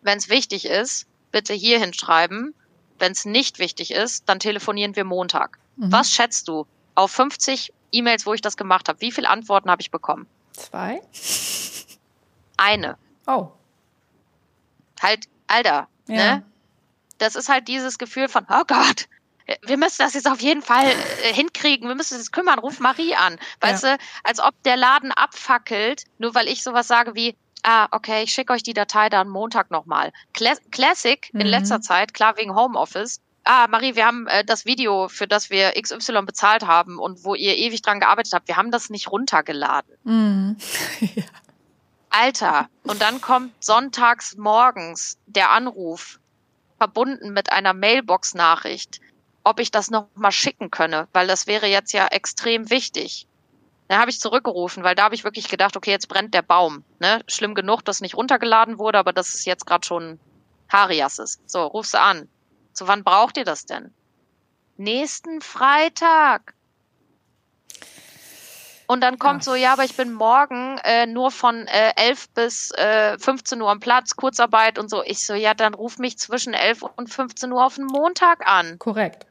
Wenn 0.00 0.16
es 0.16 0.28
wichtig 0.28 0.64
ist, 0.64 1.08
bitte 1.32 1.54
hier 1.54 1.80
hinschreiben. 1.80 2.54
Wenn 3.00 3.10
es 3.10 3.24
nicht 3.24 3.58
wichtig 3.58 3.90
ist, 3.90 4.28
dann 4.28 4.38
telefonieren 4.38 4.94
wir 4.94 5.04
Montag. 5.04 5.58
Mhm. 5.74 5.90
Was 5.90 6.12
schätzt 6.12 6.46
du? 6.46 6.64
Auf 6.94 7.10
50 7.10 7.72
E-Mails, 7.90 8.26
wo 8.26 8.32
ich 8.32 8.42
das 8.42 8.56
gemacht 8.56 8.88
habe. 8.88 9.00
Wie 9.00 9.10
viele 9.10 9.28
Antworten 9.28 9.72
habe 9.72 9.82
ich 9.82 9.90
bekommen? 9.90 10.28
Zwei? 10.52 11.02
Eine. 12.56 12.96
Oh. 13.26 13.48
Halt, 15.02 15.26
Alter, 15.48 15.88
Ja. 16.06 16.36
ne? 16.36 16.42
Das 17.18 17.36
ist 17.36 17.48
halt 17.48 17.68
dieses 17.68 17.98
Gefühl 17.98 18.28
von, 18.28 18.46
oh 18.48 18.62
Gott, 18.66 19.06
wir 19.62 19.76
müssen 19.78 19.96
das 19.98 20.14
jetzt 20.14 20.30
auf 20.30 20.40
jeden 20.40 20.62
Fall 20.62 20.86
äh, 20.86 21.32
hinkriegen, 21.32 21.88
wir 21.88 21.94
müssen 21.94 22.14
uns 22.14 22.24
jetzt 22.24 22.32
kümmern, 22.32 22.58
ruf 22.58 22.80
Marie 22.80 23.14
an. 23.14 23.38
Weißt 23.60 23.84
du, 23.84 23.98
als 24.24 24.40
ob 24.40 24.62
der 24.64 24.76
Laden 24.76 25.10
abfackelt, 25.10 26.04
nur 26.18 26.34
weil 26.34 26.48
ich 26.48 26.62
sowas 26.62 26.86
sage 26.86 27.14
wie, 27.14 27.34
ah, 27.62 27.88
okay, 27.90 28.22
ich 28.22 28.32
schicke 28.32 28.52
euch 28.52 28.62
die 28.62 28.74
Datei 28.74 29.08
dann 29.08 29.28
Montag 29.28 29.70
nochmal. 29.70 30.12
Cla 30.34 30.54
Classic 30.70 31.30
in 31.32 31.40
Mhm. 31.40 31.46
letzter 31.46 31.80
Zeit, 31.80 32.12
klar 32.14 32.36
wegen 32.36 32.54
Homeoffice. 32.54 33.20
Ah, 33.44 33.66
Marie, 33.68 33.94
wir 33.94 34.04
haben 34.04 34.26
äh, 34.26 34.44
das 34.44 34.66
Video, 34.66 35.08
für 35.08 35.26
das 35.26 35.48
wir 35.48 35.72
XY 35.80 36.22
bezahlt 36.26 36.66
haben 36.66 36.98
und 36.98 37.24
wo 37.24 37.34
ihr 37.34 37.56
ewig 37.56 37.80
dran 37.80 38.00
gearbeitet 38.00 38.34
habt, 38.34 38.48
wir 38.48 38.56
haben 38.56 38.70
das 38.70 38.90
nicht 38.90 39.10
runtergeladen. 39.10 39.94
Mhm. 40.04 40.56
ja. 41.00 41.22
Alter, 42.10 42.68
und 42.84 43.00
dann 43.02 43.20
kommt 43.20 43.52
sonntags 43.62 44.36
morgens 44.36 45.18
der 45.26 45.50
Anruf, 45.50 46.18
verbunden 46.78 47.32
mit 47.32 47.52
einer 47.52 47.74
Mailbox-Nachricht, 47.74 49.00
ob 49.44 49.60
ich 49.60 49.70
das 49.70 49.90
noch 49.90 50.08
mal 50.14 50.32
schicken 50.32 50.70
könne, 50.70 51.08
weil 51.12 51.26
das 51.26 51.46
wäre 51.46 51.66
jetzt 51.66 51.92
ja 51.92 52.06
extrem 52.06 52.70
wichtig. 52.70 53.26
Dann 53.88 54.00
habe 54.00 54.10
ich 54.10 54.20
zurückgerufen, 54.20 54.84
weil 54.84 54.94
da 54.94 55.04
habe 55.04 55.14
ich 55.14 55.24
wirklich 55.24 55.48
gedacht, 55.48 55.76
okay, 55.76 55.90
jetzt 55.90 56.08
brennt 56.08 56.34
der 56.34 56.42
Baum. 56.42 56.84
Ne? 56.98 57.22
Schlimm 57.26 57.54
genug, 57.54 57.84
dass 57.84 58.02
nicht 58.02 58.16
runtergeladen 58.16 58.78
wurde, 58.78 58.98
aber 58.98 59.12
das 59.12 59.34
ist 59.34 59.46
jetzt 59.46 59.66
gerade 59.66 59.86
schon 59.86 60.20
Karias 60.68 61.18
ist. 61.18 61.40
So, 61.48 61.64
rufst 61.66 61.94
du 61.94 62.00
an. 62.00 62.28
Zu 62.74 62.86
wann 62.86 63.02
braucht 63.02 63.38
ihr 63.38 63.44
das 63.44 63.64
denn? 63.64 63.92
Nächsten 64.76 65.40
Freitag. 65.40 66.54
Und 68.90 69.02
dann 69.02 69.18
kommt 69.18 69.44
Ja. 69.44 69.52
so, 69.52 69.54
ja, 69.54 69.72
aber 69.74 69.84
ich 69.84 69.96
bin 69.96 70.14
morgen 70.14 70.78
äh, 70.82 71.04
nur 71.04 71.30
von 71.30 71.66
äh, 71.66 71.92
11 71.96 72.30
bis 72.30 72.70
äh, 72.70 73.18
15 73.18 73.60
Uhr 73.60 73.70
am 73.70 73.80
Platz, 73.80 74.16
Kurzarbeit 74.16 74.78
und 74.78 74.88
so. 74.88 75.04
Ich 75.04 75.24
so, 75.24 75.34
ja, 75.34 75.52
dann 75.52 75.74
ruf 75.74 75.98
mich 75.98 76.18
zwischen 76.18 76.54
11 76.54 76.82
und 76.96 77.12
15 77.12 77.52
Uhr 77.52 77.64
auf 77.64 77.74
den 77.74 77.84
Montag 77.84 78.48
an. 78.48 78.78
Korrekt. 78.78 79.26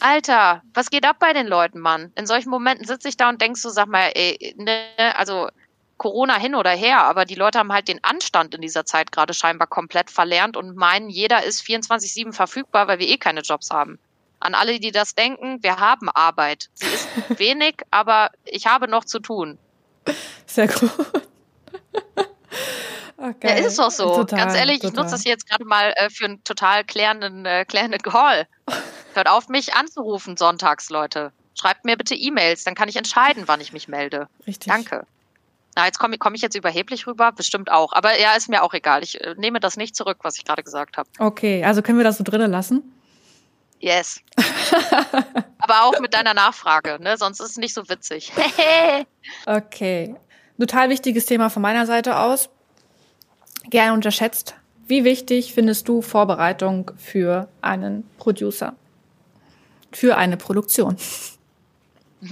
Alter, 0.00 0.62
was 0.74 0.90
geht 0.90 1.06
ab 1.06 1.16
bei 1.20 1.32
den 1.32 1.46
Leuten, 1.46 1.78
Mann? 1.78 2.12
In 2.16 2.26
solchen 2.26 2.50
Momenten 2.50 2.84
sitze 2.86 3.08
ich 3.08 3.16
da 3.16 3.28
und 3.28 3.40
denkst 3.40 3.62
so, 3.62 3.70
sag 3.70 3.86
mal, 3.86 4.10
ey, 4.14 4.54
ne, 4.58 4.82
also 5.16 5.48
Corona 5.96 6.36
hin 6.36 6.56
oder 6.56 6.72
her, 6.72 7.02
aber 7.02 7.24
die 7.26 7.36
Leute 7.36 7.60
haben 7.60 7.72
halt 7.72 7.86
den 7.86 8.02
Anstand 8.02 8.52
in 8.56 8.60
dieser 8.60 8.84
Zeit 8.84 9.12
gerade 9.12 9.32
scheinbar 9.32 9.68
komplett 9.68 10.10
verlernt 10.10 10.56
und 10.56 10.76
meinen, 10.76 11.08
jeder 11.08 11.44
ist 11.44 11.62
24-7 11.62 12.32
verfügbar, 12.32 12.88
weil 12.88 12.98
wir 12.98 13.08
eh 13.08 13.16
keine 13.16 13.42
Jobs 13.42 13.70
haben. 13.70 14.00
An 14.44 14.54
alle, 14.54 14.78
die 14.78 14.92
das 14.92 15.14
denken, 15.14 15.62
wir 15.62 15.78
haben 15.78 16.10
Arbeit. 16.10 16.68
Sie 16.74 16.86
ist 16.86 17.08
wenig, 17.38 17.76
aber 17.90 18.30
ich 18.44 18.66
habe 18.66 18.88
noch 18.88 19.06
zu 19.06 19.18
tun. 19.18 19.58
Sehr 20.44 20.68
gut. 20.68 20.90
Okay. 23.16 23.48
Ja, 23.48 23.54
ist 23.54 23.66
es 23.66 23.76
doch 23.76 23.90
so. 23.90 24.16
Total, 24.16 24.38
Ganz 24.38 24.54
ehrlich, 24.54 24.76
ich 24.76 24.82
total. 24.82 25.04
nutze 25.04 25.14
das 25.14 25.24
jetzt 25.24 25.48
gerade 25.48 25.64
mal 25.64 25.94
äh, 25.96 26.10
für 26.10 26.26
einen 26.26 26.44
total 26.44 26.84
klärenden, 26.84 27.46
äh, 27.46 27.64
klärenden 27.64 28.02
Call. 28.02 28.46
Hört 29.14 29.28
auf, 29.30 29.48
mich 29.48 29.72
anzurufen 29.74 30.36
sonntags, 30.36 30.90
Leute. 30.90 31.32
Schreibt 31.58 31.86
mir 31.86 31.96
bitte 31.96 32.14
E-Mails, 32.14 32.64
dann 32.64 32.74
kann 32.74 32.90
ich 32.90 32.96
entscheiden, 32.96 33.44
wann 33.46 33.62
ich 33.62 33.72
mich 33.72 33.88
melde. 33.88 34.28
Richtig. 34.46 34.70
Danke. 34.70 35.06
Na, 35.74 35.86
jetzt 35.86 35.98
komme 35.98 36.18
komm 36.18 36.34
ich 36.34 36.42
jetzt 36.42 36.54
überheblich 36.54 37.06
rüber, 37.06 37.32
bestimmt 37.32 37.72
auch. 37.72 37.94
Aber 37.94 38.18
ja, 38.20 38.34
ist 38.34 38.50
mir 38.50 38.62
auch 38.62 38.74
egal. 38.74 39.02
Ich 39.02 39.18
äh, 39.22 39.34
nehme 39.38 39.58
das 39.58 39.78
nicht 39.78 39.96
zurück, 39.96 40.18
was 40.22 40.36
ich 40.36 40.44
gerade 40.44 40.62
gesagt 40.62 40.98
habe. 40.98 41.08
Okay, 41.18 41.64
also 41.64 41.80
können 41.80 41.98
wir 41.98 42.04
das 42.04 42.18
so 42.18 42.24
drinnen 42.24 42.50
lassen? 42.50 42.92
Yes. 43.80 44.20
Aber 45.58 45.84
auch 45.84 46.00
mit 46.00 46.14
deiner 46.14 46.34
Nachfrage, 46.34 46.98
ne? 47.00 47.16
Sonst 47.16 47.40
ist 47.40 47.50
es 47.50 47.56
nicht 47.56 47.74
so 47.74 47.88
witzig. 47.88 48.32
Okay. 49.46 50.14
Total 50.58 50.90
wichtiges 50.90 51.24
Thema 51.26 51.48
von 51.48 51.62
meiner 51.62 51.86
Seite 51.86 52.18
aus. 52.18 52.50
Gerne 53.70 53.94
unterschätzt. 53.94 54.54
Wie 54.86 55.04
wichtig 55.04 55.54
findest 55.54 55.88
du 55.88 56.02
Vorbereitung 56.02 56.90
für 56.98 57.48
einen 57.62 58.08
Producer? 58.18 58.74
Für 59.92 60.16
eine 60.16 60.36
Produktion? 60.36 60.98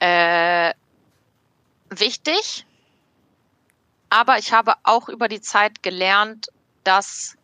äh, 0.00 0.72
wichtig. 1.90 2.66
Aber 4.10 4.38
ich 4.38 4.52
habe 4.52 4.74
auch 4.82 5.08
über 5.08 5.28
die 5.28 5.40
Zeit 5.40 5.82
gelernt, 5.82 6.48
dass 6.84 7.35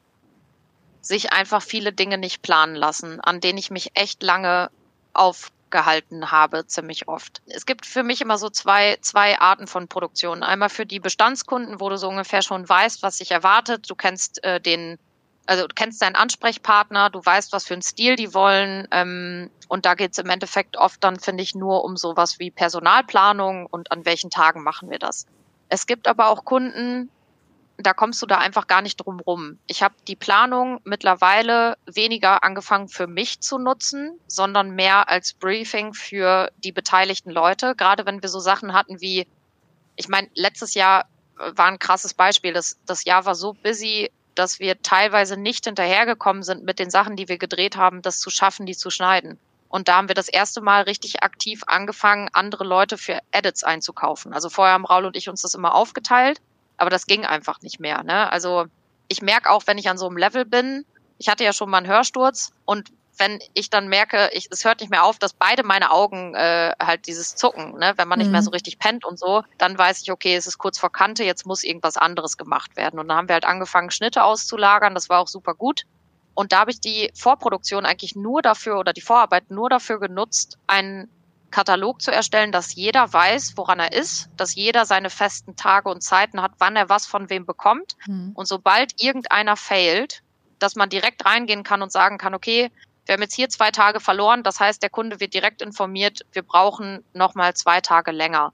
sich 1.03 1.33
einfach 1.33 1.61
viele 1.61 1.93
Dinge 1.93 2.17
nicht 2.17 2.43
planen 2.43 2.77
lassen, 2.77 3.21
an 3.21 3.41
denen 3.41 3.59
ich 3.59 3.71
mich 3.71 3.91
echt 3.95 4.23
lange 4.23 4.71
aufgehalten 5.13 6.31
habe, 6.31 6.67
ziemlich 6.67 7.09
oft. 7.09 7.43
Es 7.47 7.67
gibt 7.67 7.85
für 7.85 8.05
mich 8.05 8.21
immer 8.21 8.39
so 8.39 8.49
zwei, 8.49 8.97
zwei 9.03 9.39
Arten 9.41 9.67
von 9.67 9.89
Produktionen. 9.89 10.45
Einmal 10.45 10.69
für 10.69 10.87
die 10.87 11.01
Bestandskunden, 11.01 11.81
wo 11.81 11.89
du 11.89 11.99
so 11.99 12.09
ungefähr 12.09 12.43
schon 12.43 12.67
weißt, 12.67 13.03
was 13.03 13.19
sich 13.19 13.33
erwartet. 13.33 13.91
Du 13.91 13.97
kennst 13.97 14.43
äh, 14.45 14.61
den, 14.61 14.97
also 15.47 15.67
du 15.67 15.75
kennst 15.75 16.01
deinen 16.01 16.15
Ansprechpartner, 16.15 17.11
du 17.11 17.21
weißt, 17.25 17.53
was 17.53 17.67
für 17.67 17.75
einen 17.75 17.83
Stil 17.83 18.15
die 18.15 18.33
wollen. 18.33 18.87
Ähm, 18.93 19.51
und 19.67 19.85
da 19.85 19.95
geht 19.95 20.13
es 20.13 20.19
im 20.19 20.31
Endeffekt 20.31 20.77
oft 20.77 21.03
dann, 21.03 21.19
finde 21.19 21.43
ich, 21.43 21.57
nur 21.57 21.85
um 21.85 21.97
sowas 21.97 22.39
wie 22.39 22.53
Personalplanung 22.53 23.67
und 23.67 23.91
an 23.91 24.05
welchen 24.05 24.31
Tagen 24.31 24.63
machen 24.63 24.89
wir 24.89 25.01
das. 25.01 25.27
Es 25.69 25.87
gibt 25.87 26.07
aber 26.07 26.29
auch 26.29 26.45
Kunden, 26.45 27.11
da 27.83 27.93
kommst 27.95 28.21
du 28.23 28.27
da 28.27 28.39
einfach 28.39 28.67
gar 28.67 28.83
nicht 28.83 28.97
drum 28.97 29.21
rum. 29.21 29.59
Ich 29.67 29.83
habe 29.83 29.95
die 30.09 30.17
Planung 30.17 30.81
mittlerweile 30.85 31.77
weniger 31.87 32.43
angefangen 32.43 32.89
für 32.89 33.07
mich 33.07 33.41
zu 33.41 33.59
nutzen, 33.59 34.19
sondern 34.27 34.71
mehr 34.71 35.09
als 35.09 35.35
Briefing 35.35 35.95
für 35.95 36.51
die 36.59 36.73
beteiligten 36.73 37.31
Leute. 37.31 37.75
Gerade 37.77 38.07
wenn 38.07 38.23
wir 38.23 38.29
so 38.29 38.41
Sachen 38.41 38.73
hatten 38.73 39.01
wie, 39.01 39.27
ich 39.97 40.09
meine, 40.09 40.29
letztes 40.35 40.75
Jahr 40.75 41.07
äh, 41.39 41.53
war 41.57 41.67
ein 41.67 41.79
krasses 41.79 42.15
Beispiel. 42.15 42.53
Das, 42.53 42.79
das 42.87 43.05
Jahr 43.05 43.25
war 43.25 43.35
so 43.35 43.55
busy, 43.55 44.11
dass 44.35 44.61
wir 44.61 44.81
teilweise 44.83 45.37
nicht 45.37 45.65
hinterhergekommen 45.65 46.43
sind 46.43 46.65
mit 46.65 46.79
den 46.79 46.91
Sachen, 46.91 47.17
die 47.17 47.29
wir 47.29 47.39
gedreht 47.39 47.77
haben, 47.77 48.03
das 48.03 48.19
zu 48.19 48.31
schaffen, 48.31 48.67
die 48.67 48.77
zu 48.77 48.91
schneiden. 48.91 49.39
Und 49.69 49.89
da 49.89 49.97
haben 49.97 50.09
wir 50.09 50.15
das 50.15 50.29
erste 50.29 50.61
Mal 50.61 50.83
richtig 50.83 51.23
aktiv 51.23 51.63
angefangen, 51.67 52.29
andere 52.35 52.65
Leute 52.65 52.99
für 52.99 53.19
Edits 53.31 53.65
einzukaufen. 53.65 54.35
Also 54.35 54.51
vorher 54.51 54.75
haben 54.75 54.85
Raul 54.85 55.07
und 55.07 55.17
ich 55.17 55.31
uns 55.31 55.41
das 55.41 55.55
immer 55.55 55.75
aufgeteilt, 55.75 56.43
aber 56.83 56.91
das 56.91 57.07
ging 57.07 57.25
einfach 57.25 57.61
nicht 57.63 57.79
mehr. 57.79 58.03
Ne? 58.03 58.31
Also 58.33 58.67
ich 59.07 59.23
merke 59.23 59.49
auch, 59.51 59.63
wenn 59.69 59.79
ich 59.79 59.89
an 59.89 59.99
so 59.99 60.09
einem 60.09 60.17
Level 60.17 60.45
bin, 60.45 60.85
ich 61.17 61.29
hatte 61.29 61.45
ja 61.45 61.53
schon 61.53 61.71
mal 61.71 61.79
einen 61.79 61.87
Hörsturz 61.87 62.51
und 62.65 62.91
wenn 63.19 63.39
ich 63.55 63.71
dann 63.71 63.87
merke, 63.87 64.31
ich, 64.33 64.49
es 64.51 64.65
hört 64.65 64.81
nicht 64.81 64.91
mehr 64.91 65.05
auf, 65.05 65.17
dass 65.21 65.33
beide 65.33 65.63
meine 65.63 65.93
Augen 65.93 66.35
äh, 66.35 66.73
halt 66.83 67.07
dieses 67.07 67.37
Zucken, 67.37 67.79
ne? 67.79 67.93
wenn 67.97 68.09
man 68.09 68.19
nicht 68.19 68.27
Mhm. 68.29 68.33
mehr 68.33 68.43
so 68.43 68.51
richtig 68.51 68.81
pennt 68.81 69.05
und 69.05 69.17
so, 69.17 69.45
dann 69.59 69.79
weiß 69.79 70.03
ich, 70.03 70.11
okay, 70.11 70.35
es 70.35 70.49
ist 70.49 70.59
kurz 70.59 70.77
vor 70.77 70.91
Kante, 70.91 71.23
jetzt 71.23 71.47
muss 71.47 71.63
irgendwas 71.63 71.97
anderes 71.97 72.37
gemacht 72.37 72.75
werden. 72.75 72.99
Und 72.99 73.07
dann 73.07 73.17
haben 73.17 73.29
wir 73.29 73.35
halt 73.35 73.45
angefangen, 73.45 73.93
Schnitte 73.93 74.25
auszulagern, 74.25 74.93
das 74.93 75.09
war 75.09 75.21
auch 75.21 75.29
super 75.29 75.55
gut. 75.55 75.83
Und 76.35 76.51
da 76.51 76.61
habe 76.61 76.73
ich 76.73 76.81
die 76.81 77.13
Vorproduktion 77.15 77.87
eigentlich 77.87 78.17
nur 78.17 78.43
dafür 78.43 78.81
oder 78.81 78.93
die 78.93 79.03
Vorarbeit 79.03 79.53
nur 79.53 79.71
dafür 79.71 80.01
genutzt, 80.01 80.59
einen 80.67 81.09
Katalog 81.53 82.03
zu 82.03 82.11
erstellen, 82.11 82.51
dass 82.51 82.75
jeder 82.75 83.13
weiß, 83.13 83.57
woran 83.57 83.79
er 83.79 83.93
ist, 83.93 84.29
dass 84.37 84.57
jeder 84.57 84.85
seine 84.87 85.11
festen 85.11 85.55
Tage 85.55 85.89
und 85.89 86.03
Zeiten 86.03 86.43
hat, 86.43 86.53
wann 86.59 86.75
er 86.75 86.89
was 86.89 87.07
von 87.07 87.31
wem 87.31 87.47
bekommt. 87.47 87.97
Hm. 88.07 88.33
Und 88.35 88.47
sobald 88.47 89.01
irgendeiner 89.01 89.57
failt, 89.57 90.23
dass 90.59 90.75
man 90.75 90.89
direkt 90.89 91.25
reingehen 91.25 91.63
kann 91.63 91.83
und 91.83 91.93
sagen 91.93 92.19
kann, 92.19 92.35
okay, 92.35 92.73
wir 93.07 93.15
haben 93.15 93.23
jetzt 93.23 93.35
hier 93.35 93.49
zwei 93.49 93.71
Tage 93.71 94.01
verloren, 94.01 94.43
das 94.43 94.61
heißt, 94.61 94.83
der 94.83 94.91
Kunde 94.91 95.21
wird 95.21 95.35
direkt 95.35 95.61
informiert, 95.63 96.21
wir 96.33 96.43
brauchen 96.43 97.05
nochmal 97.13 97.55
zwei 97.55 97.81
Tage 97.81 98.13
länger. 98.13 98.53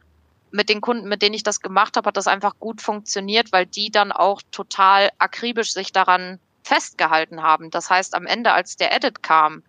Mit 0.51 0.70
den 0.70 0.80
Kunden, 0.80 1.09
mit 1.09 1.20
denen 1.20 1.34
ich 1.34 1.42
das 1.42 1.61
gemacht 1.61 1.96
habe, 1.96 2.09
hat 2.09 2.16
das 2.16 2.26
einfach 2.26 2.59
gut 2.59 2.80
funktioniert, 2.80 3.53
weil 3.53 3.66
die 3.66 3.90
dann 3.90 4.12
auch 4.12 4.40
total 4.51 5.11
akribisch 5.18 5.72
sich 5.72 5.92
daran 5.92 6.40
festgehalten 6.62 7.42
haben. 7.42 7.70
Das 7.70 7.90
heißt, 7.90 8.14
am 8.14 8.26
Ende, 8.26 8.53
als 8.53 8.76
der 8.76 8.94
Edit 8.94 9.22
kam, 9.22 9.62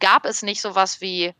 gab 0.00 0.24
es 0.24 0.42
nicht 0.42 0.62
sowas 0.62 1.02
wie, 1.02 1.34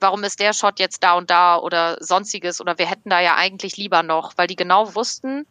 warum 0.00 0.24
ist 0.24 0.40
der 0.40 0.52
Shot 0.52 0.78
jetzt 0.78 1.02
da 1.02 1.14
und 1.14 1.30
da 1.30 1.58
oder 1.58 1.96
sonstiges 2.00 2.60
oder 2.60 2.78
wir 2.78 2.86
hätten 2.86 3.10
da 3.10 3.20
ja 3.20 3.36
eigentlich 3.36 3.76
lieber 3.76 4.02
noch, 4.02 4.32
weil 4.36 4.46
die 4.46 4.56
genau 4.56 4.94
wussten, 4.94 5.46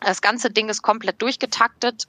das 0.00 0.20
ganze 0.20 0.50
Ding 0.50 0.68
ist 0.68 0.82
komplett 0.82 1.22
durchgetaktet 1.22 2.08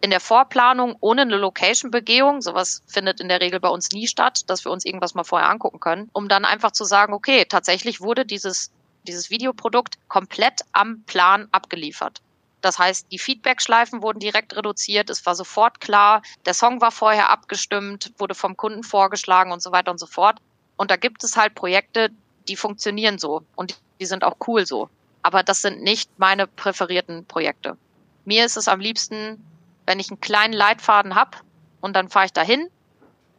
in 0.00 0.10
der 0.10 0.20
Vorplanung 0.20 0.96
ohne 1.00 1.22
eine 1.22 1.36
Location-Begehung. 1.36 2.42
Sowas 2.42 2.82
findet 2.86 3.20
in 3.20 3.28
der 3.28 3.40
Regel 3.40 3.60
bei 3.60 3.68
uns 3.68 3.90
nie 3.90 4.06
statt, 4.06 4.42
dass 4.48 4.64
wir 4.64 4.72
uns 4.72 4.84
irgendwas 4.84 5.14
mal 5.14 5.24
vorher 5.24 5.48
angucken 5.48 5.80
können, 5.80 6.10
um 6.12 6.28
dann 6.28 6.44
einfach 6.44 6.72
zu 6.72 6.84
sagen, 6.84 7.12
okay, 7.14 7.44
tatsächlich 7.46 8.00
wurde 8.00 8.26
dieses, 8.26 8.70
dieses 9.04 9.30
Videoprodukt 9.30 9.96
komplett 10.08 10.60
am 10.72 11.02
Plan 11.06 11.48
abgeliefert. 11.52 12.20
Das 12.60 12.78
heißt, 12.78 13.12
die 13.12 13.18
Feedback-Schleifen 13.18 14.02
wurden 14.02 14.18
direkt 14.18 14.56
reduziert, 14.56 15.08
es 15.10 15.24
war 15.24 15.34
sofort 15.34 15.80
klar, 15.80 16.22
der 16.46 16.54
Song 16.54 16.80
war 16.80 16.90
vorher 16.90 17.30
abgestimmt, 17.30 18.12
wurde 18.18 18.34
vom 18.34 18.56
Kunden 18.56 18.82
vorgeschlagen 18.82 19.52
und 19.52 19.62
so 19.62 19.72
weiter 19.72 19.90
und 19.90 19.98
so 19.98 20.06
fort. 20.06 20.40
Und 20.76 20.90
da 20.90 20.96
gibt 20.96 21.24
es 21.24 21.36
halt 21.36 21.54
Projekte, 21.54 22.10
die 22.48 22.56
funktionieren 22.56 23.18
so 23.18 23.42
und 23.54 23.78
die 24.00 24.06
sind 24.06 24.24
auch 24.24 24.36
cool 24.46 24.66
so. 24.66 24.88
Aber 25.22 25.42
das 25.42 25.62
sind 25.62 25.82
nicht 25.82 26.10
meine 26.18 26.46
präferierten 26.46 27.24
Projekte. 27.26 27.76
Mir 28.24 28.44
ist 28.44 28.56
es 28.56 28.68
am 28.68 28.80
liebsten, 28.80 29.42
wenn 29.86 30.00
ich 30.00 30.10
einen 30.10 30.20
kleinen 30.20 30.52
Leitfaden 30.52 31.14
hab 31.14 31.42
und 31.80 31.94
dann 31.94 32.08
fahre 32.08 32.26
ich 32.26 32.32
dahin 32.32 32.68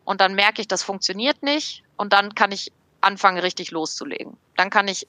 und 0.06 0.22
dann 0.22 0.36
merke 0.36 0.62
ich, 0.62 0.68
das 0.68 0.84
funktioniert 0.84 1.44
nicht 1.44 1.84
und 1.96 2.14
dann 2.14 2.36
kann 2.36 2.52
ich 2.52 2.72
anfange, 3.02 3.44
richtig 3.44 3.72
loszulegen. 3.72 4.38
Dann 4.56 4.70
kann 4.70 4.88
ich 4.88 5.08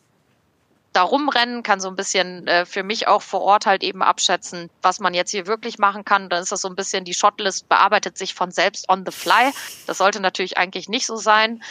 da 0.92 1.02
rumrennen, 1.02 1.62
kann 1.62 1.80
so 1.80 1.88
ein 1.88 1.96
bisschen 1.96 2.46
äh, 2.48 2.64
für 2.64 2.82
mich 2.82 3.06
auch 3.06 3.22
vor 3.22 3.42
Ort 3.42 3.66
halt 3.66 3.84
eben 3.84 4.02
abschätzen, 4.02 4.70
was 4.82 5.00
man 5.00 5.14
jetzt 5.14 5.30
hier 5.30 5.46
wirklich 5.46 5.78
machen 5.78 6.04
kann. 6.04 6.28
Dann 6.28 6.42
ist 6.42 6.50
das 6.50 6.62
so 6.62 6.68
ein 6.68 6.76
bisschen, 6.76 7.04
die 7.04 7.14
Shotlist 7.14 7.68
bearbeitet 7.68 8.16
sich 8.18 8.34
von 8.34 8.50
selbst 8.50 8.88
on 8.88 9.04
the 9.04 9.12
fly. 9.12 9.52
Das 9.86 9.98
sollte 9.98 10.20
natürlich 10.20 10.56
eigentlich 10.58 10.88
nicht 10.88 11.06
so 11.06 11.16
sein. 11.16 11.62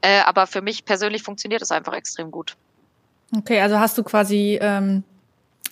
Äh, 0.00 0.20
aber 0.20 0.46
für 0.46 0.62
mich 0.62 0.84
persönlich 0.84 1.22
funktioniert 1.22 1.62
es 1.62 1.70
einfach 1.70 1.94
extrem 1.94 2.30
gut. 2.30 2.56
Okay, 3.36 3.60
also 3.60 3.78
hast 3.78 3.98
du 3.98 4.04
quasi 4.04 4.58
ähm, 4.60 5.02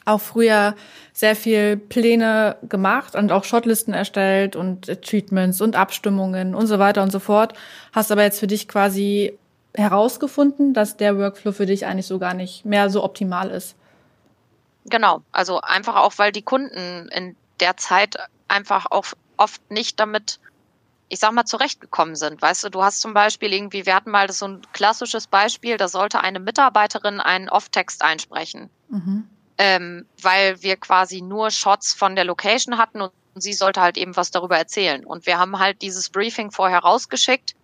auch 0.04 0.20
früher 0.20 0.74
sehr 1.12 1.36
viel 1.36 1.76
Pläne 1.76 2.56
gemacht 2.68 3.14
und 3.14 3.32
auch 3.32 3.44
Shotlisten 3.44 3.94
erstellt 3.94 4.56
und 4.56 4.86
Treatments 5.02 5.60
und 5.60 5.76
Abstimmungen 5.76 6.54
und 6.54 6.66
so 6.66 6.78
weiter 6.78 7.02
und 7.02 7.10
so 7.10 7.20
fort. 7.20 7.54
Hast 7.92 8.10
aber 8.10 8.22
jetzt 8.22 8.40
für 8.40 8.46
dich 8.46 8.68
quasi 8.68 9.38
herausgefunden, 9.74 10.74
dass 10.74 10.96
der 10.96 11.18
Workflow 11.18 11.52
für 11.52 11.66
dich 11.66 11.86
eigentlich 11.86 12.06
so 12.06 12.18
gar 12.18 12.34
nicht 12.34 12.64
mehr 12.64 12.90
so 12.90 13.02
optimal 13.02 13.50
ist. 13.50 13.76
Genau, 14.86 15.22
also 15.32 15.60
einfach 15.60 15.96
auch, 15.96 16.14
weil 16.18 16.30
die 16.30 16.42
Kunden 16.42 17.08
in 17.08 17.36
der 17.60 17.76
Zeit 17.76 18.16
einfach 18.48 18.86
auch 18.90 19.06
oft 19.36 19.70
nicht 19.70 19.98
damit, 19.98 20.38
ich 21.14 21.20
sag 21.20 21.32
mal, 21.32 21.44
zurechtgekommen 21.44 22.16
sind. 22.16 22.42
Weißt 22.42 22.64
du, 22.64 22.70
du 22.70 22.82
hast 22.82 23.00
zum 23.00 23.14
Beispiel 23.14 23.52
irgendwie, 23.52 23.86
wir 23.86 23.94
hatten 23.94 24.10
mal 24.10 24.30
so 24.32 24.48
ein 24.48 24.62
klassisches 24.72 25.28
Beispiel, 25.28 25.76
da 25.76 25.86
sollte 25.86 26.20
eine 26.20 26.40
Mitarbeiterin 26.40 27.20
einen 27.20 27.48
Off-Text 27.48 28.02
einsprechen. 28.02 28.68
Mhm. 28.88 29.28
Ähm, 29.56 30.06
weil 30.20 30.60
wir 30.64 30.76
quasi 30.76 31.20
nur 31.20 31.52
Shots 31.52 31.94
von 31.94 32.16
der 32.16 32.24
Location 32.24 32.78
hatten 32.78 33.00
und 33.00 33.12
sie 33.36 33.52
sollte 33.52 33.80
halt 33.80 33.96
eben 33.96 34.16
was 34.16 34.32
darüber 34.32 34.58
erzählen. 34.58 35.06
Und 35.06 35.26
wir 35.26 35.38
haben 35.38 35.60
halt 35.60 35.82
dieses 35.82 36.10
Briefing 36.10 36.50
vorher 36.50 36.80
rausgeschickt, 36.80 37.54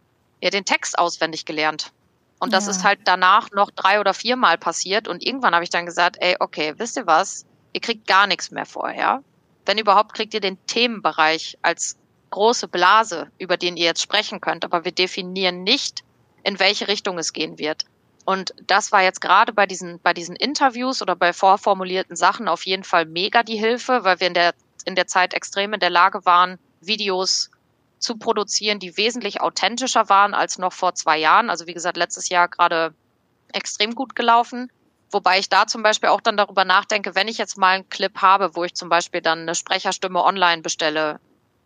ja, 0.40 0.50
den 0.50 0.64
Text 0.64 0.96
auswendig 0.96 1.44
gelernt. 1.44 1.90
Und 2.38 2.52
das 2.52 2.66
ja. 2.66 2.70
ist 2.70 2.84
halt 2.84 3.00
danach 3.04 3.50
noch 3.50 3.72
drei 3.72 3.98
oder 3.98 4.14
viermal 4.14 4.58
passiert. 4.58 5.08
Und 5.08 5.26
irgendwann 5.26 5.54
habe 5.54 5.64
ich 5.64 5.70
dann 5.70 5.86
gesagt, 5.86 6.18
ey, 6.20 6.36
okay, 6.38 6.74
wisst 6.76 6.96
ihr 6.96 7.08
was? 7.08 7.44
Ihr 7.72 7.80
kriegt 7.80 8.06
gar 8.06 8.28
nichts 8.28 8.52
mehr 8.52 8.66
vorher. 8.66 9.24
Wenn 9.66 9.76
überhaupt, 9.76 10.14
kriegt 10.14 10.34
ihr 10.34 10.40
den 10.40 10.64
Themenbereich 10.66 11.58
als 11.62 11.96
große 12.30 12.68
Blase, 12.68 13.30
über 13.38 13.56
den 13.56 13.76
ihr 13.76 13.84
jetzt 13.84 14.02
sprechen 14.02 14.40
könnt. 14.40 14.64
Aber 14.64 14.84
wir 14.84 14.92
definieren 14.92 15.62
nicht, 15.62 16.04
in 16.42 16.58
welche 16.58 16.88
Richtung 16.88 17.18
es 17.18 17.32
gehen 17.32 17.58
wird. 17.58 17.84
Und 18.24 18.54
das 18.66 18.92
war 18.92 19.02
jetzt 19.02 19.20
gerade 19.20 19.52
bei 19.52 19.66
diesen, 19.66 20.00
bei 20.00 20.14
diesen 20.14 20.36
Interviews 20.36 21.02
oder 21.02 21.16
bei 21.16 21.32
vorformulierten 21.32 22.16
Sachen 22.16 22.48
auf 22.48 22.64
jeden 22.64 22.84
Fall 22.84 23.06
mega 23.06 23.42
die 23.42 23.56
Hilfe, 23.56 24.04
weil 24.04 24.20
wir 24.20 24.26
in 24.26 24.34
der, 24.34 24.54
in 24.84 24.94
der 24.94 25.06
Zeit 25.06 25.34
extrem 25.34 25.72
in 25.72 25.80
der 25.80 25.90
Lage 25.90 26.24
waren, 26.24 26.58
Videos 26.80 27.50
zu 27.98 28.16
produzieren, 28.16 28.78
die 28.78 28.96
wesentlich 28.96 29.40
authentischer 29.40 30.08
waren 30.08 30.34
als 30.34 30.58
noch 30.58 30.72
vor 30.72 30.94
zwei 30.94 31.18
Jahren. 31.18 31.50
Also 31.50 31.66
wie 31.66 31.74
gesagt, 31.74 31.96
letztes 31.96 32.28
Jahr 32.28 32.48
gerade 32.48 32.94
extrem 33.52 33.94
gut 33.94 34.14
gelaufen. 34.14 34.70
Wobei 35.10 35.38
ich 35.38 35.48
da 35.48 35.66
zum 35.66 35.82
Beispiel 35.82 36.08
auch 36.08 36.20
dann 36.20 36.36
darüber 36.36 36.64
nachdenke, 36.64 37.14
wenn 37.14 37.28
ich 37.28 37.36
jetzt 37.36 37.58
mal 37.58 37.74
einen 37.74 37.88
Clip 37.88 38.16
habe, 38.18 38.54
wo 38.54 38.64
ich 38.64 38.74
zum 38.74 38.88
Beispiel 38.88 39.20
dann 39.20 39.40
eine 39.40 39.54
Sprecherstimme 39.54 40.22
online 40.22 40.62
bestelle, 40.62 41.18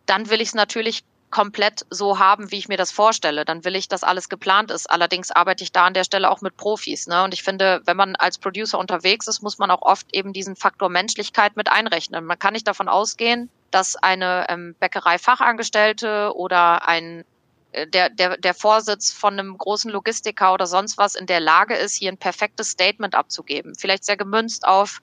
dann 0.05 0.29
will 0.29 0.41
ich 0.41 0.49
es 0.49 0.53
natürlich 0.53 1.03
komplett 1.31 1.85
so 1.89 2.17
haben, 2.17 2.51
wie 2.51 2.57
ich 2.57 2.69
mir 2.69 2.77
das 2.77 2.91
vorstelle. 2.91 3.43
Dann 3.43 3.65
will 3.65 3.75
ich, 3.75 3.89
dass 3.89 4.03
alles 4.03 4.29
geplant 4.29 4.71
ist. 4.71 4.89
Allerdings 4.89 5.31
arbeite 5.31 5.63
ich 5.63 5.71
da 5.73 5.85
an 5.85 5.93
der 5.93 6.05
Stelle 6.05 6.31
auch 6.31 6.39
mit 6.39 6.55
Profis. 6.55 7.07
Ne? 7.07 7.23
Und 7.23 7.33
ich 7.33 7.43
finde, 7.43 7.81
wenn 7.83 7.97
man 7.97 8.15
als 8.15 8.37
Producer 8.37 8.79
unterwegs 8.79 9.27
ist, 9.27 9.41
muss 9.41 9.57
man 9.57 9.69
auch 9.69 9.81
oft 9.81 10.07
eben 10.13 10.31
diesen 10.31 10.55
Faktor 10.55 10.87
Menschlichkeit 10.87 11.57
mit 11.57 11.69
einrechnen. 11.69 12.23
Man 12.23 12.39
kann 12.39 12.53
nicht 12.53 12.67
davon 12.67 12.87
ausgehen, 12.87 13.49
dass 13.71 13.97
eine 13.97 14.45
ähm, 14.47 14.75
Bäckerei-Fachangestellte 14.79 16.33
oder 16.35 16.87
ein 16.87 17.25
äh, 17.73 17.85
der, 17.85 18.09
der, 18.09 18.37
der 18.37 18.53
Vorsitz 18.53 19.11
von 19.11 19.37
einem 19.37 19.57
großen 19.57 19.91
Logistiker 19.91 20.53
oder 20.53 20.67
sonst 20.67 20.97
was 20.97 21.15
in 21.15 21.25
der 21.25 21.41
Lage 21.41 21.75
ist, 21.75 21.95
hier 21.95 22.13
ein 22.13 22.17
perfektes 22.17 22.69
Statement 22.69 23.15
abzugeben. 23.15 23.75
Vielleicht 23.75 24.05
sehr 24.05 24.15
gemünzt 24.15 24.65
auf 24.65 25.01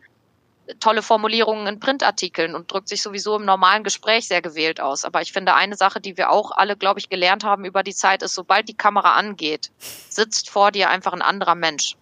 tolle 0.81 1.03
Formulierungen 1.03 1.67
in 1.67 1.81
Printartikeln 1.81 2.55
und 2.55 2.71
drückt 2.71 2.89
sich 2.89 3.03
sowieso 3.03 3.37
im 3.37 3.45
normalen 3.45 3.85
Gespräch 3.85 4.29
sehr 4.29 4.43
gewählt 4.43 4.81
aus. 4.81 5.05
Aber 5.05 5.21
ich 5.21 5.33
finde, 5.33 5.55
eine 5.55 5.77
Sache, 5.77 6.01
die 6.01 6.17
wir 6.17 6.31
auch 6.31 6.53
alle, 6.53 6.77
glaube 6.77 7.01
ich, 7.01 7.09
gelernt 7.09 7.45
haben 7.45 7.65
über 7.65 7.83
die 7.83 7.95
Zeit, 7.95 8.23
ist, 8.23 8.35
sobald 8.35 8.69
die 8.69 8.77
Kamera 8.77 9.15
angeht, 9.15 9.71
sitzt 10.09 10.51
vor 10.51 10.71
dir 10.71 10.91
einfach 10.91 11.13
ein 11.13 11.23
anderer 11.23 11.55
Mensch. 11.55 11.97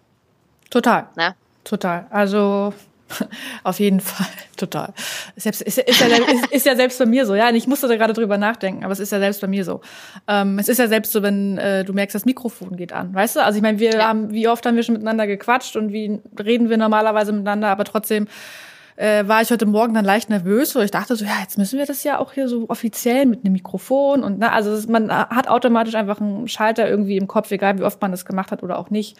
Total. 0.69 1.09
Ne? 1.15 1.35
Total. 1.63 2.07
Also 2.09 2.73
Auf 3.63 3.79
jeden 3.79 3.99
Fall, 3.99 4.27
total. 4.57 4.93
Selbst, 5.35 5.61
ist, 5.61 5.77
ist, 5.77 5.99
ja, 5.99 6.07
ist, 6.07 6.47
ist, 6.51 6.65
ja 6.65 6.75
selbst 6.75 6.99
bei 6.99 7.05
mir 7.05 7.25
so, 7.25 7.35
ja. 7.35 7.49
Und 7.49 7.55
ich 7.55 7.67
musste 7.67 7.87
da 7.87 7.95
gerade 7.95 8.13
drüber 8.13 8.37
nachdenken, 8.37 8.83
aber 8.83 8.93
es 8.93 8.99
ist 8.99 9.11
ja 9.11 9.19
selbst 9.19 9.41
bei 9.41 9.47
mir 9.47 9.65
so. 9.65 9.81
Ähm, 10.27 10.59
es 10.59 10.67
ist 10.69 10.77
ja 10.77 10.87
selbst 10.87 11.11
so, 11.11 11.23
wenn 11.23 11.57
äh, 11.57 11.83
du 11.83 11.93
merkst, 11.93 12.15
das 12.15 12.25
Mikrofon 12.25 12.75
geht 12.75 12.93
an, 12.93 13.13
weißt 13.13 13.37
du? 13.37 13.43
Also 13.43 13.57
ich 13.57 13.61
meine, 13.61 13.79
wir 13.79 13.93
ja. 13.93 14.07
haben, 14.07 14.31
wie 14.31 14.47
oft 14.47 14.65
haben 14.65 14.75
wir 14.75 14.83
schon 14.83 14.93
miteinander 14.93 15.27
gequatscht 15.27 15.75
und 15.75 15.91
wie 15.91 16.19
reden 16.39 16.69
wir 16.69 16.77
normalerweise 16.77 17.31
miteinander, 17.31 17.69
aber 17.69 17.83
trotzdem 17.83 18.27
äh, 18.95 19.27
war 19.27 19.41
ich 19.41 19.49
heute 19.49 19.65
Morgen 19.65 19.93
dann 19.93 20.05
leicht 20.05 20.29
nervös, 20.29 20.75
weil 20.75 20.85
ich 20.85 20.91
dachte 20.91 21.15
so, 21.15 21.25
ja, 21.25 21.39
jetzt 21.41 21.57
müssen 21.57 21.79
wir 21.79 21.85
das 21.85 22.03
ja 22.03 22.19
auch 22.19 22.33
hier 22.33 22.47
so 22.47 22.65
offiziell 22.69 23.25
mit 23.25 23.43
einem 23.43 23.53
Mikrofon 23.53 24.23
und 24.23 24.39
ne, 24.39 24.51
also 24.51 24.77
man 24.89 25.11
hat 25.11 25.47
automatisch 25.47 25.95
einfach 25.95 26.21
einen 26.21 26.47
Schalter 26.47 26.87
irgendwie 26.87 27.17
im 27.17 27.27
Kopf, 27.27 27.51
egal 27.51 27.79
wie 27.79 27.83
oft 27.83 28.01
man 28.01 28.11
das 28.11 28.25
gemacht 28.25 28.51
hat 28.51 28.63
oder 28.63 28.77
auch 28.77 28.89
nicht 28.89 29.17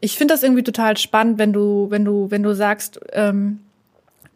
ich 0.00 0.16
finde 0.16 0.34
das 0.34 0.42
irgendwie 0.42 0.62
total 0.62 0.96
spannend, 0.96 1.38
wenn 1.38 1.52
du, 1.52 1.86
wenn 1.90 2.04
du, 2.04 2.30
wenn 2.30 2.42
du 2.42 2.54
sagst, 2.54 3.00
ähm, 3.12 3.60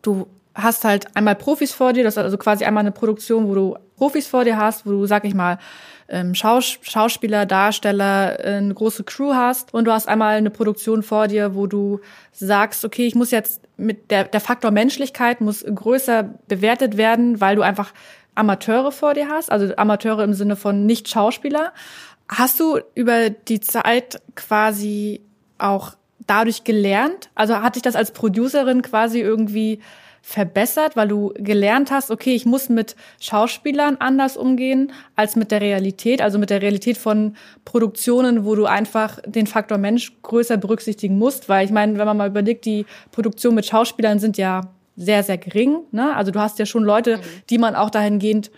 du 0.03 0.27
hast 0.55 0.85
halt 0.85 1.15
einmal 1.15 1.37
Profis 1.37 1.73
vor 1.73 1.93
dir, 1.93 2.05
das 2.05 2.15
ist 2.15 2.19
also 2.19 2.39
quasi 2.39 2.65
einmal 2.65 2.83
eine 2.83 2.93
Produktion, 2.93 3.49
wo 3.49 3.55
du 3.55 3.77
Profis 3.97 4.27
vor 4.27 4.45
dir 4.45 4.57
hast, 4.57 4.87
wo 4.87 4.91
du, 4.91 5.07
sag 5.07 5.25
ich 5.25 5.35
mal, 5.35 5.59
ähm, 6.09 6.35
Schaus 6.35 6.79
Schauspieler, 6.83 7.47
Darsteller, 7.47 8.45
äh, 8.45 8.57
eine 8.57 8.75
große 8.75 9.05
Crew 9.05 9.35
hast 9.35 9.73
und 9.73 9.85
du 9.85 9.93
hast 9.93 10.09
einmal 10.09 10.37
eine 10.37 10.51
Produktion 10.51 11.03
vor 11.03 11.29
dir, 11.29 11.55
wo 11.55 11.67
du 11.67 12.01
sagst, 12.33 12.85
okay, 12.85 13.07
ich 13.07 13.15
muss 13.15 13.31
jetzt 13.31 13.63
mit 13.77 14.11
der, 14.11 14.25
der 14.25 14.41
Faktor 14.41 14.73
Menschlichkeit 14.73 15.41
muss 15.41 15.65
größer 15.65 16.35
bewertet 16.49 16.97
werden, 16.97 17.41
weil 17.41 17.57
du 17.57 17.63
einfach 17.63 17.93
Amateure 18.35 18.93
vor 18.93 19.15
dir 19.15 19.29
hast, 19.29 19.53
also 19.53 19.75
Amateure 19.77 20.25
im 20.25 20.35
Sinne 20.35 20.57
von 20.57 20.85
nicht 20.85 21.09
Schauspieler. 21.09 21.73
Hast 22.29 22.59
du 22.59 22.79
über 22.95 23.31
die 23.31 23.61
Zeit 23.61 24.21
quasi 24.35 25.21
auch 25.63 25.95
dadurch 26.27 26.65
gelernt? 26.65 27.31
Also 27.35 27.57
hat 27.57 27.77
dich 27.77 27.83
das 27.83 27.97
als 27.97 28.13
Producerin 28.13 28.83
quasi 28.83 29.21
irgendwie 29.21 29.81
verbessert, 30.23 30.97
weil 30.97 31.09
du 31.09 31.33
gelernt 31.37 31.91
hast, 31.91 32.11
okay, 32.11 32.35
ich 32.35 32.45
muss 32.45 32.69
mit 32.69 32.95
Schauspielern 33.21 33.97
anders 34.01 34.37
umgehen 34.37 34.93
als 35.17 35.35
mit 35.35 35.51
der 35.51 35.61
Realität, 35.61 36.21
also 36.21 36.39
mit 36.39 36.51
der 36.51 36.61
Realität 36.61 36.99
von 36.99 37.37
Produktionen, 37.65 38.45
wo 38.45 38.55
du 38.55 38.67
einfach 38.67 39.19
den 39.25 39.47
Faktor 39.47 39.79
Mensch 39.79 40.13
größer 40.23 40.59
berücksichtigen 40.59 41.17
musst, 41.17 41.49
weil 41.49 41.65
ich 41.65 41.73
meine, 41.73 41.99
wenn 41.99 42.07
man 42.07 42.17
mal 42.17 42.29
überlegt, 42.29 42.67
die 42.67 42.85
Produktionen 43.13 43.57
mit 43.57 43.67
Schauspielern 43.67 44.19
sind 44.19 44.37
ja 44.37 44.61
sehr, 44.97 45.23
sehr 45.23 45.39
gering. 45.39 45.79
Ne? 45.91 46.15
Also 46.15 46.31
du 46.31 46.41
hast 46.41 46.59
ja 46.59 46.67
schon 46.67 46.85
Leute, 46.85 47.17
mhm. 47.17 47.23
die 47.49 47.59
man 47.59 47.75
auch 47.75 47.91
dahingehend 47.91 48.51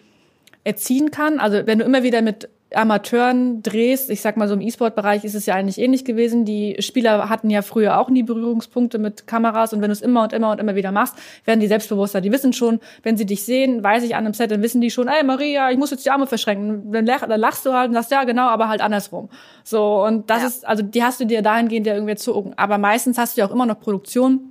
erziehen 0.64 1.10
kann. 1.10 1.38
Also 1.38 1.66
wenn 1.66 1.78
du 1.78 1.84
immer 1.84 2.02
wieder 2.02 2.22
mit 2.22 2.48
Amateuren 2.74 3.62
drehst, 3.62 4.10
ich 4.10 4.20
sag 4.20 4.36
mal 4.36 4.48
so 4.48 4.54
im 4.54 4.60
E-Sport-Bereich 4.60 5.24
ist 5.24 5.34
es 5.34 5.46
ja 5.46 5.54
eigentlich 5.54 5.78
ähnlich 5.78 6.04
gewesen. 6.04 6.44
Die 6.44 6.76
Spieler 6.80 7.28
hatten 7.28 7.50
ja 7.50 7.62
früher 7.62 7.98
auch 7.98 8.10
nie 8.10 8.22
Berührungspunkte 8.22 8.98
mit 8.98 9.26
Kameras 9.26 9.72
und 9.72 9.80
wenn 9.80 9.88
du 9.88 9.92
es 9.92 10.02
immer 10.02 10.22
und 10.22 10.32
immer 10.32 10.52
und 10.52 10.60
immer 10.60 10.74
wieder 10.74 10.92
machst, 10.92 11.16
werden 11.44 11.60
die 11.60 11.66
selbstbewusster. 11.66 12.20
Die 12.20 12.32
wissen 12.32 12.52
schon, 12.52 12.80
wenn 13.02 13.16
sie 13.16 13.26
dich 13.26 13.44
sehen, 13.44 13.82
weiß 13.82 14.02
ich 14.04 14.16
an 14.16 14.24
einem 14.24 14.34
Set, 14.34 14.50
dann 14.50 14.62
wissen 14.62 14.80
die 14.80 14.90
schon, 14.90 15.08
ey 15.08 15.24
Maria, 15.24 15.70
ich 15.70 15.78
muss 15.78 15.90
jetzt 15.90 16.04
die 16.04 16.10
Arme 16.10 16.26
verschränken. 16.26 16.92
Dann, 16.92 17.06
lach, 17.06 17.26
dann 17.26 17.40
lachst 17.40 17.64
du 17.66 17.72
halt 17.72 17.88
und 17.88 17.94
sagst, 17.94 18.10
ja 18.10 18.24
genau, 18.24 18.48
aber 18.48 18.68
halt 18.68 18.80
andersrum. 18.80 19.28
So, 19.64 20.04
und 20.04 20.30
das 20.30 20.42
ja. 20.42 20.48
ist, 20.48 20.66
also 20.66 20.82
die 20.82 21.02
hast 21.02 21.20
du 21.20 21.26
dir 21.26 21.42
dahingehend 21.42 21.86
ja 21.86 21.94
irgendwie 21.94 22.16
zu 22.16 22.52
Aber 22.56 22.78
meistens 22.78 23.18
hast 23.18 23.36
du 23.36 23.40
ja 23.40 23.46
auch 23.46 23.52
immer 23.52 23.66
noch 23.66 23.80
Produktion, 23.80 24.50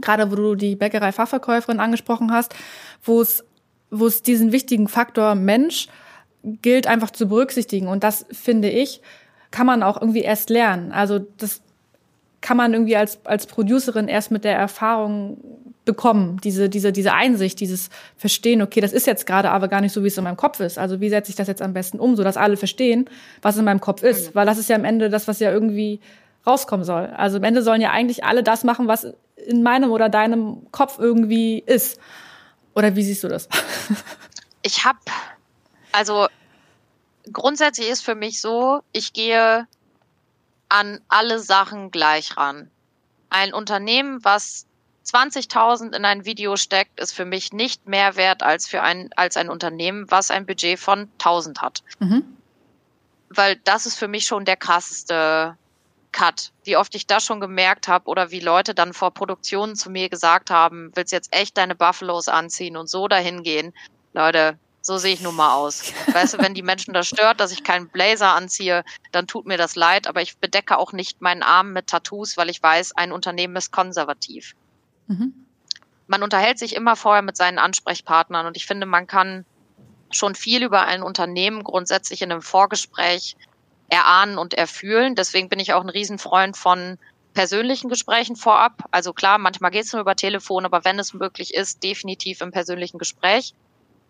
gerade 0.00 0.30
wo 0.30 0.36
du 0.36 0.54
die 0.54 0.76
Bäckerei-Fachverkäuferin 0.76 1.80
angesprochen 1.80 2.32
hast, 2.32 2.54
wo 3.02 3.20
es 3.20 3.44
wo 3.90 4.06
es 4.06 4.22
diesen 4.22 4.52
wichtigen 4.52 4.88
Faktor 4.88 5.34
Mensch 5.34 5.88
gilt 6.62 6.86
einfach 6.86 7.10
zu 7.10 7.26
berücksichtigen. 7.26 7.88
Und 7.88 8.04
das 8.04 8.26
finde 8.30 8.70
ich, 8.70 9.00
kann 9.50 9.66
man 9.66 9.82
auch 9.82 10.00
irgendwie 10.00 10.22
erst 10.22 10.50
lernen. 10.50 10.92
Also 10.92 11.20
das 11.38 11.62
kann 12.40 12.56
man 12.56 12.72
irgendwie 12.74 12.96
als, 12.96 13.24
als 13.24 13.46
Producerin 13.46 14.08
erst 14.08 14.30
mit 14.30 14.44
der 14.44 14.56
Erfahrung 14.56 15.38
bekommen, 15.84 16.38
diese, 16.42 16.68
diese, 16.68 16.92
diese 16.92 17.12
Einsicht, 17.12 17.60
dieses 17.60 17.90
Verstehen, 18.16 18.62
okay, 18.62 18.80
das 18.80 18.92
ist 18.92 19.06
jetzt 19.06 19.26
gerade 19.26 19.50
aber 19.50 19.68
gar 19.68 19.80
nicht 19.80 19.92
so, 19.92 20.02
wie 20.02 20.08
es 20.08 20.16
in 20.16 20.24
meinem 20.24 20.36
Kopf 20.36 20.60
ist. 20.60 20.78
Also 20.78 21.00
wie 21.00 21.08
setze 21.08 21.30
ich 21.30 21.36
das 21.36 21.48
jetzt 21.48 21.62
am 21.62 21.72
besten 21.72 21.98
um, 21.98 22.16
so 22.16 22.24
dass 22.24 22.36
alle 22.36 22.56
verstehen, 22.56 23.08
was 23.42 23.56
in 23.56 23.64
meinem 23.64 23.80
Kopf 23.80 24.02
ist. 24.02 24.30
Mhm. 24.30 24.34
Weil 24.34 24.46
das 24.46 24.58
ist 24.58 24.68
ja 24.68 24.76
am 24.76 24.84
Ende 24.84 25.10
das, 25.10 25.28
was 25.28 25.40
ja 25.40 25.50
irgendwie 25.50 26.00
rauskommen 26.46 26.84
soll. 26.84 27.06
Also 27.16 27.36
am 27.38 27.44
Ende 27.44 27.62
sollen 27.62 27.80
ja 27.80 27.90
eigentlich 27.90 28.24
alle 28.24 28.42
das 28.42 28.64
machen, 28.64 28.88
was 28.88 29.12
in 29.46 29.62
meinem 29.62 29.90
oder 29.90 30.08
deinem 30.08 30.66
Kopf 30.70 30.98
irgendwie 30.98 31.62
ist. 31.64 31.98
Oder 32.74 32.96
wie 32.96 33.02
siehst 33.02 33.24
du 33.24 33.28
das? 33.28 33.48
Ich 34.62 34.84
habe 34.84 34.98
also 35.94 36.26
grundsätzlich 37.32 37.88
ist 37.88 38.04
für 38.04 38.16
mich 38.16 38.40
so, 38.40 38.82
ich 38.92 39.12
gehe 39.12 39.68
an 40.68 41.00
alle 41.08 41.38
Sachen 41.38 41.92
gleich 41.92 42.36
ran. 42.36 42.68
Ein 43.30 43.54
Unternehmen, 43.54 44.24
was 44.24 44.66
20.000 45.06 45.94
in 45.94 46.04
ein 46.04 46.24
Video 46.24 46.56
steckt, 46.56 46.98
ist 46.98 47.12
für 47.12 47.24
mich 47.24 47.52
nicht 47.52 47.86
mehr 47.86 48.16
wert 48.16 48.42
als 48.42 48.66
für 48.66 48.82
ein, 48.82 49.10
als 49.14 49.36
ein 49.36 49.48
Unternehmen, 49.48 50.10
was 50.10 50.32
ein 50.32 50.46
Budget 50.46 50.80
von 50.80 51.08
1000 51.18 51.62
hat. 51.62 51.84
Mhm. 52.00 52.24
weil 53.28 53.56
das 53.64 53.86
ist 53.86 53.96
für 53.96 54.08
mich 54.08 54.26
schon 54.26 54.44
der 54.44 54.56
krasseste 54.56 55.56
Cut. 56.12 56.52
Wie 56.64 56.76
oft 56.76 56.94
ich 56.94 57.06
das 57.06 57.24
schon 57.24 57.40
gemerkt 57.40 57.88
habe 57.88 58.08
oder 58.08 58.30
wie 58.30 58.40
Leute 58.40 58.74
dann 58.74 58.92
vor 58.92 59.12
Produktionen 59.12 59.76
zu 59.76 59.90
mir 59.90 60.08
gesagt 60.08 60.50
haben, 60.50 60.90
willst 60.94 61.12
jetzt 61.12 61.32
echt 61.34 61.56
deine 61.56 61.74
Buffalos 61.74 62.28
anziehen 62.28 62.76
und 62.76 62.88
so 62.88 63.08
dahin 63.08 63.42
gehen? 63.42 63.74
Leute, 64.12 64.58
so 64.86 64.98
sehe 64.98 65.14
ich 65.14 65.22
nun 65.22 65.34
mal 65.34 65.54
aus. 65.54 65.94
Weißt 66.12 66.34
du, 66.34 66.38
wenn 66.38 66.52
die 66.52 66.62
Menschen 66.62 66.92
das 66.92 67.08
stört, 67.08 67.40
dass 67.40 67.52
ich 67.52 67.64
keinen 67.64 67.88
Blazer 67.88 68.34
anziehe, 68.34 68.84
dann 69.12 69.26
tut 69.26 69.46
mir 69.46 69.56
das 69.56 69.76
leid, 69.76 70.06
aber 70.06 70.20
ich 70.20 70.36
bedecke 70.36 70.76
auch 70.76 70.92
nicht 70.92 71.22
meinen 71.22 71.42
Arm 71.42 71.72
mit 71.72 71.86
Tattoos, 71.86 72.36
weil 72.36 72.50
ich 72.50 72.62
weiß, 72.62 72.92
ein 72.92 73.10
Unternehmen 73.10 73.56
ist 73.56 73.72
konservativ. 73.72 74.54
Mhm. 75.06 75.32
Man 76.06 76.22
unterhält 76.22 76.58
sich 76.58 76.76
immer 76.76 76.96
vorher 76.96 77.22
mit 77.22 77.34
seinen 77.34 77.58
Ansprechpartnern 77.58 78.44
und 78.44 78.58
ich 78.58 78.66
finde, 78.66 78.84
man 78.84 79.06
kann 79.06 79.46
schon 80.10 80.34
viel 80.34 80.62
über 80.62 80.82
ein 80.82 81.02
Unternehmen 81.02 81.64
grundsätzlich 81.64 82.20
in 82.20 82.30
einem 82.30 82.42
Vorgespräch 82.42 83.36
erahnen 83.88 84.36
und 84.36 84.52
erfühlen. 84.52 85.14
Deswegen 85.14 85.48
bin 85.48 85.60
ich 85.60 85.72
auch 85.72 85.82
ein 85.82 85.88
Riesenfreund 85.88 86.58
von 86.58 86.98
persönlichen 87.32 87.88
Gesprächen 87.88 88.36
vorab. 88.36 88.84
Also 88.90 89.14
klar, 89.14 89.38
manchmal 89.38 89.70
geht 89.70 89.86
es 89.86 89.92
nur 89.94 90.02
über 90.02 90.14
Telefon, 90.14 90.66
aber 90.66 90.84
wenn 90.84 90.98
es 90.98 91.14
möglich 91.14 91.54
ist, 91.54 91.82
definitiv 91.82 92.42
im 92.42 92.52
persönlichen 92.52 92.98
Gespräch. 92.98 93.54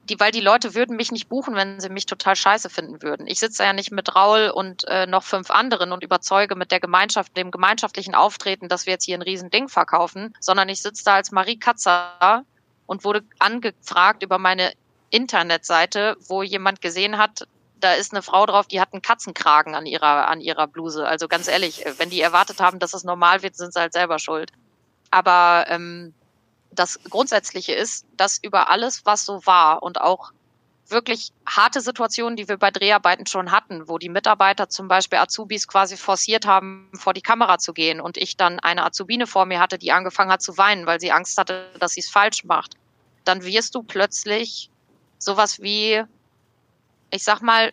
Die, 0.09 0.21
weil 0.21 0.33
die 0.33 0.41
Leute 0.41 0.75
würden 0.75 0.97
mich 0.97 1.13
nicht 1.13 1.29
buchen, 1.29 1.55
wenn 1.55 1.81
sie 1.81 1.89
mich 1.89 2.05
total 2.05 2.37
scheiße 2.37 2.69
finden 2.69 3.03
würden. 3.03 3.27
Ich 3.27 3.41
sitze 3.41 3.65
ja 3.65 3.73
nicht 3.73 3.91
mit 3.91 4.15
Raul 4.15 4.51
und 4.51 4.85
äh, 4.85 5.07
noch 5.07 5.23
fünf 5.23 5.51
anderen 5.51 5.93
und 5.93 6.05
überzeuge 6.05 6.57
mit 6.57 6.71
der 6.71 6.81
Gemeinschaft, 6.81 7.37
dem 7.37 7.51
gemeinschaftlichen 7.51 8.15
Auftreten, 8.15 8.69
dass 8.69 8.85
wir 8.85 8.93
jetzt 8.93 9.05
hier 9.05 9.17
ein 9.17 9.23
Riesending 9.23 9.69
verkaufen, 9.69 10.35
sondern 10.41 10.69
ich 10.69 10.83
sitze 10.83 11.05
da 11.05 11.15
als 11.15 11.33
Marie 11.33 11.59
Katzer 11.59 12.45
und 12.87 13.05
wurde 13.05 13.23
angefragt 13.39 14.23
über 14.23 14.39
meine 14.39 14.73
Internetseite, 15.09 16.17
wo 16.27 16.43
jemand 16.43 16.81
gesehen 16.81 17.17
hat, 17.17 17.47
da 17.81 17.93
ist 17.93 18.13
eine 18.13 18.23
Frau 18.23 18.47
drauf, 18.47 18.67
die 18.67 18.81
hat 18.81 18.93
einen 18.93 19.03
Katzenkragen 19.03 19.75
an 19.75 19.87
ihrer, 19.87 20.29
an 20.29 20.41
ihrer 20.41 20.67
Bluse. 20.67 21.07
Also 21.07 21.29
ganz 21.29 21.49
ehrlich, 21.49 21.85
wenn 21.99 22.11
die 22.11 22.21
erwartet 22.21 22.61
haben, 22.61 22.79
dass 22.79 22.95
es 22.95 23.05
normal 23.05 23.43
wird, 23.43 23.57
sind 23.57 23.73
sie 23.73 23.81
halt 23.81 23.93
selber 23.93 24.19
schuld. 24.19 24.51
Aber 25.11 25.67
ähm, 25.69 26.15
das 26.75 27.01
Grundsätzliche 27.09 27.73
ist, 27.73 28.07
dass 28.17 28.39
über 28.43 28.69
alles, 28.69 29.05
was 29.05 29.25
so 29.25 29.45
war 29.47 29.83
und 29.83 30.01
auch 30.01 30.33
wirklich 30.89 31.33
harte 31.47 31.81
Situationen, 31.81 32.37
die 32.37 32.47
wir 32.47 32.59
bei 32.59 32.71
Dreharbeiten 32.71 33.27
schon 33.27 33.51
hatten, 33.51 33.89
wo 33.89 33.97
die 33.97 34.11
Mitarbeiter 34.11 34.69
zum 34.69 34.87
Beispiel 34.87 35.19
Azubis 35.19 35.67
quasi 35.67 35.97
forciert 35.97 36.47
haben, 36.47 36.91
vor 36.95 37.15
die 37.15 37.23
Kamera 37.23 37.59
zu 37.59 37.73
gehen 37.73 38.01
und 38.01 38.19
ich 38.19 38.37
dann 38.37 38.61
eine 38.61 38.85
Azubine 38.85 39.27
vor 39.27 39.47
mir 39.47 39.61
hatte, 39.61 39.79
die 39.79 39.93
angefangen 39.93 40.31
hat 40.31 40.43
zu 40.43 40.59
weinen, 40.59 40.87
weil 40.87 41.01
sie 41.01 41.11
Angst 41.11 41.39
hatte, 41.39 41.71
dass 41.81 41.93
sie 41.93 42.01
es 42.01 42.11
falsch 42.11 42.45
macht, 42.45 42.75
dann 43.25 43.45
wirst 43.45 43.75
du 43.75 43.83
plötzlich 43.83 44.71
sowas 45.19 45.63
wie 45.63 46.05
ich 47.15 47.23
sag 47.23 47.41
mal, 47.43 47.73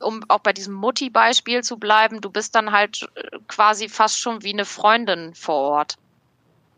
um 0.00 0.22
auch 0.28 0.40
bei 0.40 0.52
diesem 0.52 0.74
Mutti-Beispiel 0.74 1.62
zu 1.62 1.78
bleiben, 1.78 2.20
du 2.20 2.28
bist 2.28 2.54
dann 2.54 2.70
halt 2.70 3.08
äh, 3.14 3.38
quasi 3.48 3.88
fast 3.88 4.18
schon 4.18 4.42
wie 4.42 4.52
eine 4.52 4.66
Freundin 4.66 5.34
vor 5.34 5.56
Ort. 5.56 5.96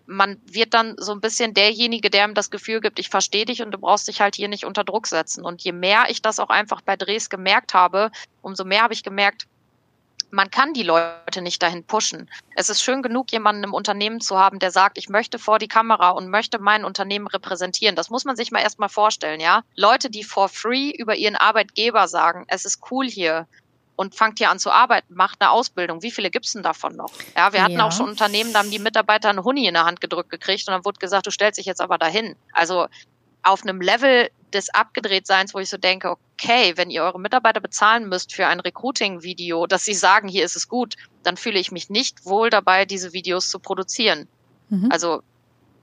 Man 0.07 0.40
wird 0.46 0.74
dann 0.74 0.96
so 0.98 1.12
ein 1.12 1.20
bisschen 1.20 1.55
derjenige, 1.55 2.11
der 2.11 2.26
ihm 2.26 2.34
das 2.34 2.50
Gefühl 2.50 2.80
gibt, 2.80 2.98
ich 2.98 3.09
verstehe 3.09 3.44
dich 3.44 3.62
und 3.62 3.70
du 3.70 3.78
brauchst 3.78 4.09
dich 4.09 4.20
halt 4.20 4.34
hier 4.36 4.48
nicht 4.48 4.64
unter 4.64 4.84
Druck 4.84 5.07
setzen. 5.07 5.44
Und 5.44 5.62
je 5.62 5.72
mehr 5.72 6.05
ich 6.09 6.22
das 6.22 6.38
auch 6.38 6.50
einfach 6.50 6.80
bei 6.80 6.96
Drehs 6.96 7.30
gemerkt 7.30 7.74
habe, 7.74 8.11
umso 8.42 8.64
mehr 8.64 8.82
habe 8.82 8.94
ich 8.94 9.03
gemerkt, 9.03 9.46
man 10.32 10.50
kann 10.50 10.72
die 10.72 10.82
Leute 10.82 11.42
nicht 11.42 11.62
dahin 11.62 11.84
pushen. 11.84 12.30
Es 12.57 12.70
ist 12.70 12.82
schön 12.82 13.03
genug, 13.03 13.30
jemanden 13.32 13.64
im 13.64 13.74
Unternehmen 13.74 14.20
zu 14.20 14.38
haben, 14.38 14.59
der 14.59 14.70
sagt, 14.70 14.96
ich 14.96 15.11
möchte 15.11 15.38
vor 15.38 15.59
die 15.59 15.68
Kamera 15.68 16.11
und 16.11 16.30
möchte 16.30 16.59
mein 16.59 16.86
Unternehmen 16.86 17.26
repräsentieren. 17.26 17.96
Das 17.96 18.09
muss 18.09 18.24
man 18.24 18.34
sich 18.34 18.50
mal 18.50 18.61
erstmal 18.61 18.88
vorstellen, 18.88 19.40
ja. 19.40 19.62
Leute, 19.76 20.09
die 20.09 20.24
for 20.24 20.48
free 20.48 20.90
über 20.90 21.16
ihren 21.16 21.36
Arbeitgeber 21.36 22.09
sagen, 22.09 22.46
es 22.48 22.64
ist 22.64 22.80
cool 22.90 23.07
hier 23.07 23.46
und 23.97 24.14
fangt 24.14 24.38
hier 24.38 24.51
an 24.51 24.59
zu 24.59 24.70
arbeiten, 24.70 25.14
macht 25.14 25.40
eine 25.40 25.51
Ausbildung. 25.51 26.03
Wie 26.03 26.11
viele 26.11 26.30
gibt's 26.30 26.53
denn 26.53 26.62
davon 26.62 26.97
noch? 26.97 27.12
Ja, 27.36 27.53
wir 27.53 27.62
hatten 27.62 27.74
ja. 27.74 27.86
auch 27.86 27.93
schon 27.93 28.09
Unternehmen, 28.09 28.53
da 28.53 28.61
haben 28.61 28.70
die 28.70 28.78
Mitarbeiter 28.78 29.28
einen 29.28 29.45
Huni 29.45 29.66
in 29.66 29.74
der 29.74 29.84
Hand 29.84 30.01
gedrückt 30.01 30.30
gekriegt 30.30 30.66
und 30.68 30.72
dann 30.72 30.84
wurde 30.84 30.99
gesagt, 30.99 31.26
du 31.26 31.30
stellst 31.30 31.59
dich 31.59 31.66
jetzt 31.66 31.80
aber 31.80 31.99
dahin. 31.99 32.36
Also 32.53 32.86
auf 33.43 33.62
einem 33.62 33.80
Level 33.80 34.30
des 34.53 34.70
Abgedrehtseins, 34.70 35.55
wo 35.55 35.59
ich 35.59 35.68
so 35.68 35.76
denke, 35.76 36.11
okay, 36.11 36.72
wenn 36.76 36.90
ihr 36.90 37.03
eure 37.03 37.20
Mitarbeiter 37.20 37.61
bezahlen 37.61 38.09
müsst 38.09 38.34
für 38.34 38.47
ein 38.47 38.61
Recruiting-Video, 38.61 39.66
dass 39.66 39.84
sie 39.84 39.95
sagen, 39.95 40.28
hier 40.28 40.45
ist 40.45 40.57
es 40.57 40.68
gut, 40.68 40.97
dann 41.22 41.36
fühle 41.36 41.59
ich 41.59 41.72
mich 41.72 41.90
nicht 41.90 42.24
wohl 42.24 42.51
dabei, 42.51 42.84
diese 42.84 43.12
Videos 43.12 43.49
zu 43.49 43.59
produzieren. 43.59 44.28
Mhm. 44.68 44.90
Also 44.90 45.22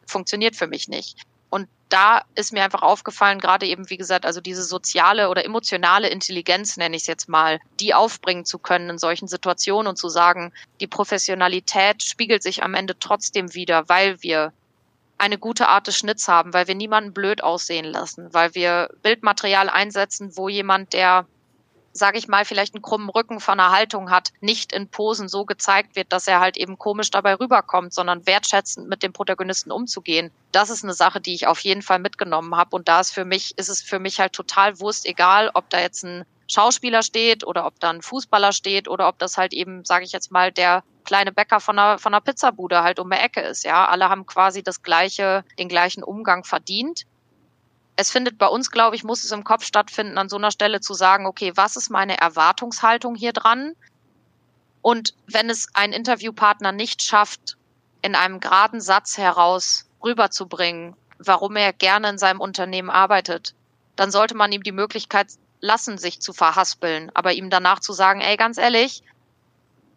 funktioniert 0.05 0.55
für 0.55 0.67
mich 0.67 0.87
nicht. 0.87 1.21
Und 1.49 1.67
da 1.89 2.21
ist 2.35 2.53
mir 2.53 2.63
einfach 2.63 2.83
aufgefallen, 2.83 3.39
gerade 3.39 3.65
eben, 3.65 3.89
wie 3.89 3.97
gesagt, 3.97 4.25
also 4.25 4.41
diese 4.41 4.63
soziale 4.63 5.29
oder 5.29 5.43
emotionale 5.43 6.09
Intelligenz, 6.09 6.77
nenne 6.77 6.95
ich 6.95 7.03
es 7.03 7.07
jetzt 7.07 7.27
mal, 7.27 7.59
die 7.79 7.93
aufbringen 7.93 8.45
zu 8.45 8.59
können 8.59 8.91
in 8.91 8.97
solchen 8.99 9.27
Situationen 9.27 9.87
und 9.87 9.97
zu 9.97 10.09
sagen, 10.09 10.53
die 10.79 10.87
Professionalität 10.87 12.03
spiegelt 12.03 12.43
sich 12.43 12.63
am 12.63 12.75
Ende 12.75 12.97
trotzdem 12.99 13.55
wieder, 13.55 13.89
weil 13.89 14.21
wir 14.21 14.53
eine 15.17 15.37
gute 15.37 15.67
Art 15.67 15.87
des 15.87 15.97
Schnitts 15.97 16.27
haben, 16.27 16.53
weil 16.53 16.67
wir 16.67 16.75
niemanden 16.75 17.13
blöd 17.13 17.43
aussehen 17.43 17.85
lassen, 17.85 18.33
weil 18.33 18.55
wir 18.55 18.89
Bildmaterial 19.01 19.69
einsetzen, 19.69 20.37
wo 20.37 20.47
jemand, 20.47 20.93
der, 20.93 21.27
sage 21.99 22.17
ich 22.17 22.27
mal, 22.27 22.45
vielleicht 22.45 22.73
einen 22.73 22.81
krummen 22.81 23.09
Rücken 23.09 23.39
von 23.39 23.59
einer 23.59 23.71
Haltung 23.71 24.09
hat, 24.09 24.31
nicht 24.41 24.73
in 24.73 24.89
Posen 24.89 25.27
so 25.27 25.45
gezeigt 25.45 25.95
wird, 25.95 26.11
dass 26.11 26.27
er 26.27 26.39
halt 26.39 26.57
eben 26.57 26.77
komisch 26.77 27.11
dabei 27.11 27.35
rüberkommt, 27.35 27.93
sondern 27.93 28.25
wertschätzend 28.25 28.89
mit 28.89 29.03
dem 29.03 29.13
Protagonisten 29.13 29.71
umzugehen. 29.71 30.31
Das 30.51 30.69
ist 30.69 30.83
eine 30.83 30.93
Sache, 30.93 31.21
die 31.21 31.35
ich 31.35 31.45
auf 31.45 31.59
jeden 31.59 31.81
Fall 31.81 31.99
mitgenommen 31.99 32.55
habe. 32.55 32.75
Und 32.75 32.87
da 32.87 33.01
ist 33.01 33.11
für 33.11 33.25
mich, 33.25 33.57
ist 33.57 33.69
es 33.69 33.81
für 33.81 33.99
mich 33.99 34.19
halt 34.19 34.33
total 34.33 34.79
Wurst 34.79 35.05
egal, 35.05 35.51
ob 35.53 35.69
da 35.69 35.79
jetzt 35.79 36.03
ein 36.03 36.25
Schauspieler 36.47 37.03
steht 37.03 37.45
oder 37.45 37.65
ob 37.67 37.79
da 37.79 37.91
ein 37.91 38.01
Fußballer 38.01 38.53
steht 38.53 38.87
oder 38.87 39.07
ob 39.07 39.19
das 39.19 39.37
halt 39.37 39.53
eben, 39.53 39.85
sage 39.85 40.05
ich 40.05 40.11
jetzt 40.11 40.31
mal, 40.31 40.51
der 40.51 40.83
kleine 41.05 41.31
Bäcker 41.31 41.59
von 41.59 41.77
einer, 41.77 41.99
von 41.99 42.13
einer 42.13 42.21
Pizzabude 42.21 42.81
halt 42.81 42.99
um 42.99 43.09
die 43.09 43.17
Ecke 43.17 43.41
ist. 43.41 43.63
Ja, 43.63 43.87
alle 43.87 44.09
haben 44.09 44.25
quasi 44.25 44.63
das 44.63 44.81
gleiche, 44.81 45.43
den 45.59 45.69
gleichen 45.69 46.03
Umgang 46.03 46.43
verdient. 46.43 47.05
Es 48.01 48.11
findet 48.11 48.37
bei 48.37 48.47
uns, 48.47 48.71
glaube 48.71 48.95
ich, 48.95 49.03
muss 49.03 49.25
es 49.25 49.33
im 49.33 49.43
Kopf 49.43 49.65
stattfinden, 49.65 50.17
an 50.17 50.29
so 50.29 50.37
einer 50.37 50.51
Stelle 50.51 50.79
zu 50.79 50.93
sagen, 50.93 51.25
okay, 51.25 51.51
was 51.55 51.75
ist 51.75 51.89
meine 51.89 52.17
Erwartungshaltung 52.17 53.13
hier 53.13 53.33
dran? 53.33 53.73
Und 54.81 55.15
wenn 55.27 55.49
es 55.49 55.67
ein 55.73 55.91
Interviewpartner 55.91 56.71
nicht 56.71 57.03
schafft, 57.03 57.57
in 58.01 58.15
einem 58.15 58.39
geraden 58.39 58.79
Satz 58.79 59.17
heraus 59.17 59.89
rüberzubringen, 60.01 60.95
warum 61.17 61.57
er 61.57 61.73
gerne 61.73 62.11
in 62.11 62.17
seinem 62.17 62.39
Unternehmen 62.39 62.89
arbeitet, 62.89 63.53
dann 63.97 64.11
sollte 64.11 64.33
man 64.33 64.53
ihm 64.53 64.63
die 64.63 64.71
Möglichkeit 64.71 65.33
lassen, 65.59 65.97
sich 65.97 66.21
zu 66.21 66.31
verhaspeln, 66.31 67.11
aber 67.13 67.33
ihm 67.33 67.49
danach 67.49 67.81
zu 67.81 67.91
sagen, 67.91 68.21
ey, 68.21 68.37
ganz 68.37 68.57
ehrlich, 68.57 69.03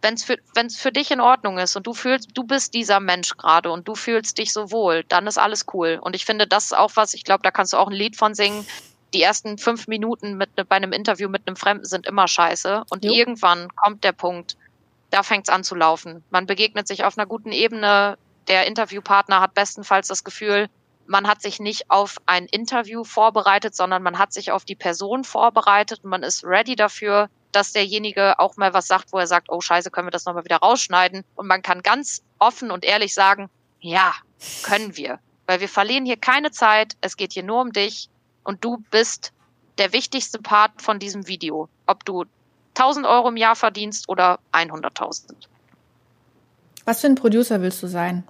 wenn 0.02 0.14
es 0.14 0.24
für, 0.24 0.36
wenn's 0.54 0.76
für 0.76 0.92
dich 0.92 1.10
in 1.12 1.20
Ordnung 1.20 1.58
ist 1.58 1.76
und 1.76 1.86
du 1.86 1.94
fühlst, 1.94 2.30
du 2.34 2.44
bist 2.44 2.74
dieser 2.74 3.00
Mensch 3.00 3.36
gerade 3.36 3.70
und 3.70 3.86
du 3.86 3.94
fühlst 3.94 4.36
dich 4.36 4.52
so 4.52 4.70
wohl, 4.72 5.04
dann 5.04 5.26
ist 5.26 5.38
alles 5.38 5.66
cool. 5.72 5.98
Und 6.02 6.16
ich 6.16 6.24
finde, 6.24 6.46
das 6.46 6.66
ist 6.66 6.76
auch 6.76 6.92
was, 6.96 7.14
ich 7.14 7.24
glaube, 7.24 7.42
da 7.42 7.50
kannst 7.50 7.72
du 7.72 7.76
auch 7.76 7.86
ein 7.86 7.94
Lied 7.94 8.16
von 8.16 8.34
singen. 8.34 8.66
Die 9.14 9.22
ersten 9.22 9.58
fünf 9.58 9.86
Minuten 9.86 10.36
mit, 10.36 10.50
bei 10.68 10.76
einem 10.76 10.92
Interview 10.92 11.28
mit 11.28 11.46
einem 11.46 11.56
Fremden 11.56 11.84
sind 11.84 12.06
immer 12.06 12.26
scheiße. 12.26 12.84
Und 12.90 13.04
jo. 13.04 13.12
irgendwann 13.12 13.68
kommt 13.76 14.04
der 14.04 14.12
Punkt, 14.12 14.56
da 15.10 15.22
fängt 15.22 15.48
es 15.48 15.54
an 15.54 15.64
zu 15.64 15.74
laufen. 15.74 16.24
Man 16.30 16.46
begegnet 16.46 16.88
sich 16.88 17.04
auf 17.04 17.16
einer 17.16 17.26
guten 17.26 17.52
Ebene. 17.52 18.18
Der 18.48 18.66
Interviewpartner 18.66 19.40
hat 19.40 19.54
bestenfalls 19.54 20.08
das 20.08 20.24
Gefühl, 20.24 20.68
man 21.06 21.28
hat 21.28 21.42
sich 21.42 21.60
nicht 21.60 21.90
auf 21.90 22.16
ein 22.26 22.46
Interview 22.46 23.04
vorbereitet, 23.04 23.76
sondern 23.76 24.02
man 24.02 24.18
hat 24.18 24.32
sich 24.32 24.50
auf 24.50 24.64
die 24.64 24.74
Person 24.74 25.24
vorbereitet 25.24 26.00
und 26.02 26.10
man 26.10 26.22
ist 26.22 26.44
ready 26.44 26.74
dafür, 26.74 27.28
dass 27.52 27.72
derjenige 27.72 28.38
auch 28.38 28.56
mal 28.56 28.74
was 28.74 28.86
sagt, 28.86 29.12
wo 29.12 29.18
er 29.18 29.26
sagt, 29.26 29.48
oh 29.50 29.60
scheiße, 29.60 29.90
können 29.90 30.06
wir 30.06 30.12
das 30.12 30.24
nochmal 30.24 30.44
wieder 30.44 30.56
rausschneiden. 30.56 31.24
Und 31.36 31.46
man 31.46 31.62
kann 31.62 31.82
ganz 31.82 32.22
offen 32.38 32.70
und 32.70 32.84
ehrlich 32.84 33.14
sagen, 33.14 33.50
ja, 33.80 34.14
können 34.62 34.96
wir. 34.96 35.18
Weil 35.46 35.60
wir 35.60 35.68
verlieren 35.68 36.06
hier 36.06 36.16
keine 36.16 36.50
Zeit, 36.50 36.96
es 37.00 37.16
geht 37.16 37.32
hier 37.32 37.42
nur 37.42 37.60
um 37.60 37.72
dich 37.72 38.08
und 38.44 38.64
du 38.64 38.78
bist 38.90 39.32
der 39.78 39.92
wichtigste 39.92 40.40
Part 40.40 40.82
von 40.82 40.98
diesem 40.98 41.26
Video. 41.26 41.68
Ob 41.86 42.04
du 42.04 42.24
1000 42.74 43.06
Euro 43.06 43.28
im 43.28 43.36
Jahr 43.36 43.56
verdienst 43.56 44.08
oder 44.08 44.38
100.000. 44.52 45.34
Was 46.84 47.00
für 47.00 47.06
ein 47.06 47.14
Producer 47.14 47.60
willst 47.60 47.82
du 47.82 47.86
sein? 47.86 48.24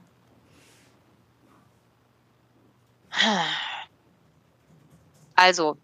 Also, 5.36 5.76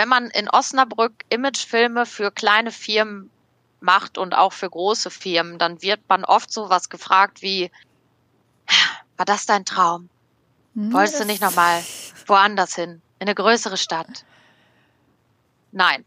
wenn 0.00 0.08
man 0.08 0.30
in 0.30 0.48
Osnabrück 0.48 1.12
Imagefilme 1.28 2.06
für 2.06 2.30
kleine 2.30 2.70
Firmen 2.70 3.28
macht 3.80 4.16
und 4.16 4.32
auch 4.32 4.54
für 4.54 4.70
große 4.70 5.10
Firmen, 5.10 5.58
dann 5.58 5.82
wird 5.82 6.00
man 6.08 6.24
oft 6.24 6.50
so 6.50 6.70
was 6.70 6.88
gefragt 6.88 7.42
wie, 7.42 7.70
war 9.18 9.26
das 9.26 9.44
dein 9.44 9.66
Traum? 9.66 10.08
Hm, 10.74 10.90
Wolltest 10.94 11.20
du 11.20 11.26
nicht 11.26 11.42
nochmal 11.42 11.84
woanders 12.26 12.76
hin, 12.76 13.02
in 13.18 13.26
eine 13.26 13.34
größere 13.34 13.76
Stadt? 13.76 14.24
Nein. 15.70 16.06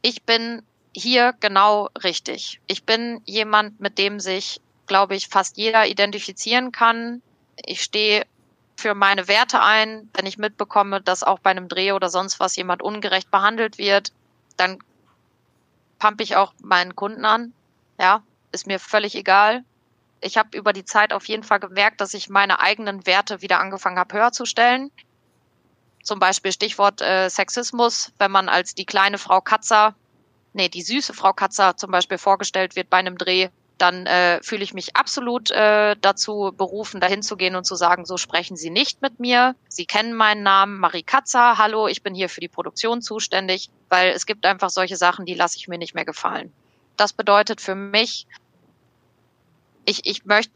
Ich 0.00 0.22
bin 0.22 0.62
hier 0.96 1.34
genau 1.40 1.90
richtig. 2.02 2.58
Ich 2.68 2.84
bin 2.84 3.20
jemand, 3.26 3.80
mit 3.80 3.98
dem 3.98 4.18
sich, 4.18 4.62
glaube 4.86 5.14
ich, 5.14 5.28
fast 5.28 5.58
jeder 5.58 5.86
identifizieren 5.86 6.72
kann. 6.72 7.20
Ich 7.66 7.82
stehe 7.82 8.24
für 8.80 8.94
meine 8.94 9.28
Werte 9.28 9.62
ein. 9.62 10.08
Wenn 10.14 10.26
ich 10.26 10.38
mitbekomme, 10.38 11.00
dass 11.00 11.22
auch 11.22 11.38
bei 11.38 11.50
einem 11.50 11.68
Dreh 11.68 11.92
oder 11.92 12.08
sonst 12.08 12.40
was 12.40 12.56
jemand 12.56 12.82
ungerecht 12.82 13.30
behandelt 13.30 13.78
wird, 13.78 14.12
dann 14.56 14.78
pump 15.98 16.20
ich 16.20 16.36
auch 16.36 16.52
meinen 16.62 16.96
Kunden 16.96 17.24
an. 17.24 17.52
Ja, 17.98 18.22
ist 18.50 18.66
mir 18.66 18.80
völlig 18.80 19.14
egal. 19.14 19.64
Ich 20.20 20.36
habe 20.36 20.56
über 20.56 20.72
die 20.72 20.84
Zeit 20.84 21.12
auf 21.12 21.26
jeden 21.28 21.44
Fall 21.44 21.60
gemerkt, 21.60 22.00
dass 22.00 22.14
ich 22.14 22.28
meine 22.28 22.60
eigenen 22.60 23.06
Werte 23.06 23.42
wieder 23.42 23.60
angefangen 23.60 23.98
habe 23.98 24.16
höher 24.16 24.32
zu 24.32 24.44
stellen. 24.44 24.90
Zum 26.02 26.18
Beispiel 26.18 26.52
Stichwort 26.52 27.00
äh, 27.02 27.28
Sexismus, 27.28 28.12
wenn 28.18 28.30
man 28.30 28.48
als 28.48 28.74
die 28.74 28.86
kleine 28.86 29.18
Frau 29.18 29.40
Katzer, 29.40 29.94
nee, 30.54 30.68
die 30.68 30.82
süße 30.82 31.14
Frau 31.14 31.32
Katzer 31.32 31.76
zum 31.76 31.90
Beispiel 31.90 32.18
vorgestellt 32.18 32.74
wird 32.74 32.90
bei 32.90 32.96
einem 32.96 33.18
Dreh, 33.18 33.48
dann 33.80 34.06
äh, 34.06 34.42
fühle 34.42 34.62
ich 34.62 34.74
mich 34.74 34.96
absolut 34.96 35.50
äh, 35.50 35.96
dazu 36.00 36.52
berufen, 36.56 37.00
dahin 37.00 37.22
zu 37.22 37.36
gehen 37.36 37.56
und 37.56 37.64
zu 37.64 37.76
sagen, 37.76 38.04
so 38.04 38.18
sprechen 38.18 38.56
Sie 38.56 38.68
nicht 38.68 39.00
mit 39.00 39.20
mir. 39.20 39.54
Sie 39.68 39.86
kennen 39.86 40.12
meinen 40.12 40.42
Namen, 40.42 40.78
Marie 40.78 41.02
Katzer. 41.02 41.56
Hallo, 41.56 41.88
ich 41.88 42.02
bin 42.02 42.14
hier 42.14 42.28
für 42.28 42.40
die 42.40 42.48
Produktion 42.48 43.00
zuständig, 43.00 43.70
weil 43.88 44.10
es 44.10 44.26
gibt 44.26 44.44
einfach 44.44 44.68
solche 44.68 44.96
Sachen, 44.96 45.24
die 45.24 45.34
lasse 45.34 45.56
ich 45.56 45.66
mir 45.66 45.78
nicht 45.78 45.94
mehr 45.94 46.04
gefallen. 46.04 46.52
Das 46.98 47.14
bedeutet 47.14 47.62
für 47.62 47.74
mich, 47.74 48.26
ich, 49.86 50.04
ich 50.04 50.26
möchte 50.26 50.52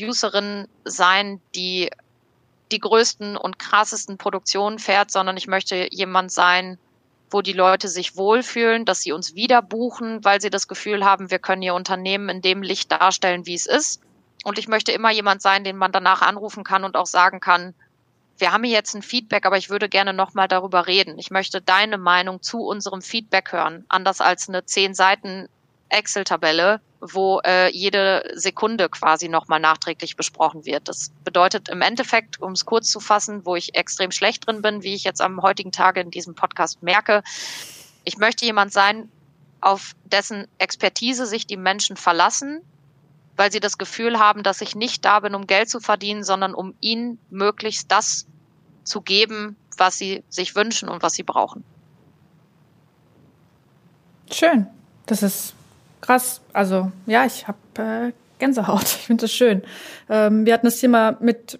Userin 0.00 0.66
sein, 0.84 1.40
die 1.54 1.90
die 2.72 2.80
größten 2.80 3.36
und 3.36 3.58
krassesten 3.58 4.18
Produktionen 4.18 4.78
fährt, 4.78 5.10
sondern 5.10 5.36
ich 5.36 5.46
möchte 5.46 5.88
jemand 5.90 6.32
sein, 6.32 6.78
wo 7.30 7.42
die 7.42 7.52
Leute 7.52 7.88
sich 7.88 8.16
wohlfühlen, 8.16 8.84
dass 8.84 9.02
sie 9.02 9.12
uns 9.12 9.34
wieder 9.34 9.62
buchen, 9.62 10.24
weil 10.24 10.40
sie 10.40 10.50
das 10.50 10.68
Gefühl 10.68 11.04
haben, 11.04 11.30
wir 11.30 11.38
können 11.38 11.62
ihr 11.62 11.74
Unternehmen 11.74 12.28
in 12.28 12.42
dem 12.42 12.62
Licht 12.62 12.90
darstellen, 12.92 13.46
wie 13.46 13.54
es 13.54 13.66
ist. 13.66 14.02
Und 14.44 14.58
ich 14.58 14.68
möchte 14.68 14.92
immer 14.92 15.10
jemand 15.10 15.42
sein, 15.42 15.64
den 15.64 15.76
man 15.76 15.92
danach 15.92 16.22
anrufen 16.22 16.64
kann 16.64 16.84
und 16.84 16.96
auch 16.96 17.06
sagen 17.06 17.40
kann, 17.40 17.74
wir 18.38 18.52
haben 18.52 18.64
hier 18.64 18.72
jetzt 18.72 18.94
ein 18.94 19.02
Feedback, 19.02 19.44
aber 19.44 19.58
ich 19.58 19.68
würde 19.68 19.88
gerne 19.88 20.14
nochmal 20.14 20.48
darüber 20.48 20.86
reden. 20.86 21.18
Ich 21.18 21.30
möchte 21.30 21.60
deine 21.60 21.98
Meinung 21.98 22.42
zu 22.42 22.64
unserem 22.64 23.02
Feedback 23.02 23.52
hören, 23.52 23.84
anders 23.88 24.20
als 24.20 24.48
eine 24.48 24.64
zehn 24.64 24.94
Seiten 24.94 25.46
Excel-Tabelle, 25.90 26.80
wo 27.00 27.40
äh, 27.44 27.70
jede 27.72 28.30
Sekunde 28.34 28.88
quasi 28.88 29.28
nochmal 29.28 29.60
nachträglich 29.60 30.16
besprochen 30.16 30.66
wird. 30.66 30.88
Das 30.88 31.10
bedeutet 31.24 31.68
im 31.68 31.80
Endeffekt, 31.80 32.40
um 32.40 32.52
es 32.52 32.66
kurz 32.66 32.90
zu 32.90 33.00
fassen, 33.00 33.46
wo 33.46 33.56
ich 33.56 33.74
extrem 33.74 34.10
schlecht 34.10 34.46
drin 34.46 34.62
bin, 34.62 34.82
wie 34.82 34.94
ich 34.94 35.04
jetzt 35.04 35.22
am 35.22 35.40
heutigen 35.42 35.72
Tage 35.72 36.00
in 36.00 36.10
diesem 36.10 36.34
Podcast 36.34 36.82
merke, 36.82 37.22
ich 38.04 38.18
möchte 38.18 38.44
jemand 38.44 38.72
sein, 38.72 39.10
auf 39.60 39.94
dessen 40.04 40.46
Expertise 40.58 41.26
sich 41.26 41.46
die 41.46 41.56
Menschen 41.56 41.96
verlassen, 41.96 42.62
weil 43.36 43.52
sie 43.52 43.60
das 43.60 43.78
Gefühl 43.78 44.18
haben, 44.18 44.42
dass 44.42 44.60
ich 44.60 44.74
nicht 44.74 45.04
da 45.04 45.20
bin, 45.20 45.34
um 45.34 45.46
Geld 45.46 45.68
zu 45.68 45.80
verdienen, 45.80 46.24
sondern 46.24 46.54
um 46.54 46.74
ihnen 46.80 47.18
möglichst 47.30 47.90
das 47.90 48.26
zu 48.84 49.00
geben, 49.00 49.56
was 49.76 49.98
sie 49.98 50.24
sich 50.28 50.54
wünschen 50.54 50.88
und 50.88 51.02
was 51.02 51.14
sie 51.14 51.22
brauchen. 51.22 51.64
Schön. 54.30 54.66
Das 55.06 55.22
ist 55.22 55.54
krass. 56.00 56.40
Also 56.52 56.90
ja, 57.06 57.24
ich 57.24 57.46
habe 57.46 57.58
äh, 57.78 58.12
Gänsehaut. 58.38 58.82
Ich 59.00 59.06
finde 59.06 59.22
das 59.22 59.32
schön. 59.32 59.62
Ähm, 60.08 60.46
wir 60.46 60.54
hatten 60.54 60.66
das 60.66 60.80
Thema 60.80 61.16
mit 61.20 61.58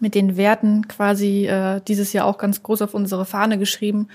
mit 0.00 0.14
den 0.14 0.36
Werten 0.36 0.86
quasi 0.86 1.46
äh, 1.46 1.80
dieses 1.86 2.12
Jahr 2.12 2.26
auch 2.26 2.38
ganz 2.38 2.62
groß 2.62 2.82
auf 2.82 2.94
unsere 2.94 3.24
Fahne 3.24 3.58
geschrieben, 3.58 4.08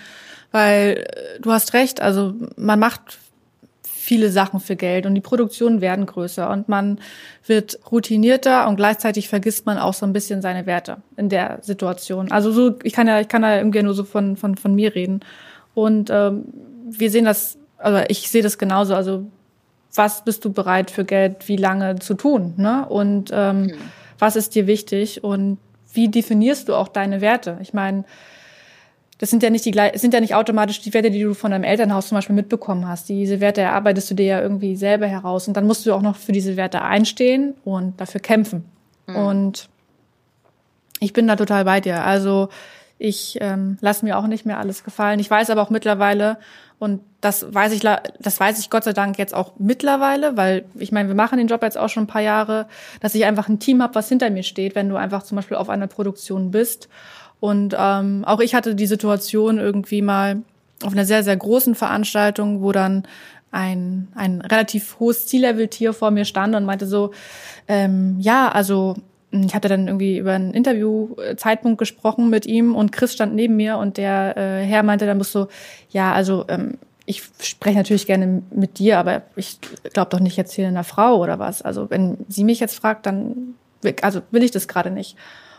weil 0.52 1.06
äh, 1.08 1.40
du 1.42 1.52
hast 1.52 1.74
recht. 1.74 2.02
Also 2.02 2.34
man 2.56 2.80
macht 2.80 3.20
viele 3.82 4.32
Sachen 4.32 4.60
für 4.60 4.76
Geld 4.76 5.06
und 5.06 5.16
die 5.16 5.22
Produktionen 5.22 5.80
werden 5.80 6.06
größer 6.06 6.50
und 6.50 6.68
man 6.68 7.00
wird 7.46 7.80
routinierter 7.90 8.68
und 8.68 8.76
gleichzeitig 8.76 9.30
vergisst 9.30 9.66
man 9.66 9.78
auch 9.78 9.94
so 9.94 10.06
ein 10.06 10.14
bisschen 10.14 10.42
seine 10.42 10.66
Werte 10.66 10.98
in 11.16 11.30
der 11.30 11.60
Situation. 11.62 12.32
Also 12.32 12.52
so, 12.52 12.76
ich 12.84 12.94
kann 12.94 13.08
ja, 13.08 13.22
ich 13.22 13.30
kann 13.30 13.44
ja 13.44 13.58
irgendwie 13.58 13.82
nur 13.82 13.94
so 13.94 14.04
von 14.04 14.36
von 14.36 14.58
von 14.58 14.76
mir 14.76 14.94
reden 14.94 15.22
und 15.74 16.10
ähm, 16.10 16.46
wir 16.90 17.10
sehen 17.10 17.26
das 17.26 17.58
also 17.84 18.06
ich 18.08 18.30
sehe 18.30 18.42
das 18.42 18.58
genauso. 18.58 18.96
Also 18.96 19.26
was 19.94 20.24
bist 20.24 20.44
du 20.46 20.52
bereit 20.52 20.92
für 20.92 21.06
Geld 21.06 21.48
wie 21.48 21.58
lange 21.58 22.00
zu 22.00 22.16
tun? 22.16 22.54
Ne? 22.58 22.86
Und 22.88 23.30
ähm, 23.34 23.64
mhm. 23.64 23.74
was 24.20 24.36
ist 24.36 24.56
dir 24.56 24.68
wichtig? 24.68 25.24
Und 25.24 25.58
wie 25.94 26.10
definierst 26.10 26.70
du 26.70 26.76
auch 26.76 26.88
deine 26.88 27.22
Werte? 27.22 27.58
Ich 27.62 27.74
meine, 27.74 28.04
das 29.20 29.30
sind 29.30 29.44
ja 29.44 29.50
nicht 29.50 29.64
die 29.66 29.74
sind 29.96 30.14
ja 30.14 30.20
nicht 30.20 30.36
automatisch 30.36 30.82
die 30.82 30.94
Werte, 30.94 31.12
die 31.12 31.22
du 31.22 31.34
von 31.34 31.52
deinem 31.52 31.64
Elternhaus 31.64 32.10
zum 32.10 32.18
Beispiel 32.18 32.36
mitbekommen 32.36 32.88
hast. 32.88 33.08
Diese 33.10 33.40
Werte 33.40 33.62
erarbeitest 33.62 34.10
du 34.12 34.16
dir 34.16 34.26
ja 34.26 34.42
irgendwie 34.42 34.76
selber 34.76 35.08
heraus 35.08 35.48
und 35.48 35.56
dann 35.56 35.68
musst 35.68 35.86
du 35.86 35.94
auch 35.94 36.02
noch 36.02 36.16
für 36.16 36.32
diese 36.32 36.58
Werte 36.58 36.82
einstehen 36.82 37.54
und 37.64 38.02
dafür 38.02 38.20
kämpfen. 38.20 38.66
Mhm. 39.08 39.16
Und 39.16 39.70
ich 41.00 41.14
bin 41.14 41.28
da 41.28 41.36
total 41.36 41.66
bei 41.66 41.80
dir. 41.80 42.04
Also 42.04 42.50
ich 43.04 43.38
ähm, 43.41 43.78
lasse 43.82 44.06
mir 44.06 44.18
auch 44.18 44.28
nicht 44.28 44.45
mehr 44.45 44.60
alles 44.60 44.86
gefallen. 44.86 45.20
Ich 45.20 45.30
weiß 45.30 45.49
aber 45.49 45.62
auch 45.62 45.70
mittlerweile, 45.70 46.38
und 46.80 47.01
das 47.20 47.54
weiß 47.54 47.74
ich, 47.74 47.82
das 47.82 48.39
weiß 48.39 48.60
ich 48.60 48.70
Gott 48.70 48.86
sei 48.86 48.93
Dank 48.93 49.18
jetzt 49.18 49.34
auch 49.34 49.51
mittlerweile, 49.58 50.38
weil 50.38 50.64
ich 50.76 50.93
meine, 50.93 51.10
wir 51.10 51.16
machen 51.16 51.38
den 51.38 51.47
Job 51.47 51.64
jetzt 51.64 51.78
auch 51.78 51.89
schon 51.89 52.04
ein 52.04 52.08
paar 52.08 52.22
Jahre, 52.22 52.66
dass 53.01 53.14
ich 53.14 53.26
einfach 53.26 53.49
ein 53.49 53.60
Team 53.60 53.84
habe, 53.84 53.95
was 53.95 54.08
hinter 54.08 54.30
mir 54.30 54.43
steht, 54.43 54.74
wenn 54.76 54.88
du 54.88 54.95
einfach 54.95 55.24
zum 55.24 55.36
Beispiel 55.36 55.58
auf 55.58 55.70
einer 55.70 55.88
Produktion 55.88 56.51
bist. 56.51 56.88
Und 57.41 57.76
ähm, 57.78 58.24
auch 58.26 58.39
ich 58.39 58.56
hatte 58.56 58.74
die 58.74 58.88
Situation 58.88 59.60
irgendwie 59.60 60.01
mal 60.01 60.41
auf 60.82 60.93
einer 60.93 61.04
sehr, 61.04 61.24
sehr 61.24 61.36
großen 61.36 61.76
Veranstaltung, 61.76 62.62
wo 62.62 62.72
dann 62.72 63.04
ein, 63.51 64.08
ein 64.16 64.39
relativ 64.39 64.97
hohes 65.01 65.28
Ziellevel-Tier 65.28 65.91
vor 65.91 66.12
mir 66.12 66.24
stand 66.24 66.56
und 66.56 66.64
meinte 66.64 66.88
so, 66.88 67.12
ähm, 67.68 68.16
ja, 68.22 68.47
also 68.47 68.95
ich 69.34 69.56
hatte 69.56 69.68
dann 69.68 69.88
irgendwie 69.88 70.18
über 70.18 70.34
einen 70.34 70.54
Interviewzeitpunkt 70.54 71.80
gesprochen 71.80 72.30
mit 72.30 72.46
ihm 72.46 72.76
und 72.76 72.92
Chris 72.92 73.14
stand 73.14 73.34
neben 73.34 73.56
mir 73.56 73.78
und 73.78 73.98
der 73.98 74.38
äh, 74.38 74.64
Herr 74.64 74.84
meinte 74.84 75.06
dann 75.06 75.22
so, 75.24 75.48
ja, 75.90 76.14
also 76.14 76.46
ähm, 76.50 76.78
ich 77.06 77.24
spreche 77.42 77.78
natürlich 77.78 78.06
gerne 78.06 78.44
mit 78.52 78.80
dir, 78.80 79.00
aber 79.00 79.24
ich 79.36 79.58
glaube 79.94 80.10
doch 80.10 80.20
nicht 80.20 80.38
jetzt 80.38 80.54
hier 80.54 80.68
einer 80.68 80.84
Frau 80.84 81.18
oder 81.18 81.40
was. 81.40 81.62
Also 81.62 81.90
wenn 81.90 82.18
sie 82.30 82.44
mich 82.44 82.60
jetzt 82.60 82.76
fragt, 82.76 83.06
dann 83.06 83.56
also 84.02 84.22
will 84.32 84.44
ich 84.44 84.52
das 84.52 84.68
gerade 84.68 84.92
nicht. 84.92 85.18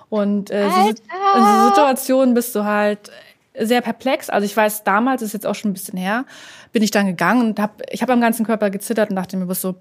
Und 0.09 0.51
äh, 0.51 0.67
in 0.67 0.97
so 0.97 1.69
Situationen 1.69 2.35
bist 2.35 2.55
du 2.55 2.65
halt 2.65 3.11
sehr 3.59 3.81
perplex. 3.81 4.31
Also 4.31 4.45
ich 4.47 4.57
weiß, 4.57 4.85
damals 4.85 5.23
ist 5.23 5.33
jetzt 5.33 5.47
auch 5.47 5.55
schon 5.55 5.73
ein 5.73 5.75
bisschen 5.75 5.99
her, 5.99 6.25
bin 6.73 6.83
ich 6.83 6.91
dann 6.91 7.07
gegangen 7.07 7.49
und 7.49 7.61
hab, 7.61 7.83
ich 7.91 8.03
habe 8.03 8.13
am 8.13 8.21
ganzen 8.21 8.47
Körper 8.47 8.71
gezittert 8.71 9.11
und 9.11 9.17
dachte 9.17 9.37
mir 9.37 9.53
so, 9.55 9.75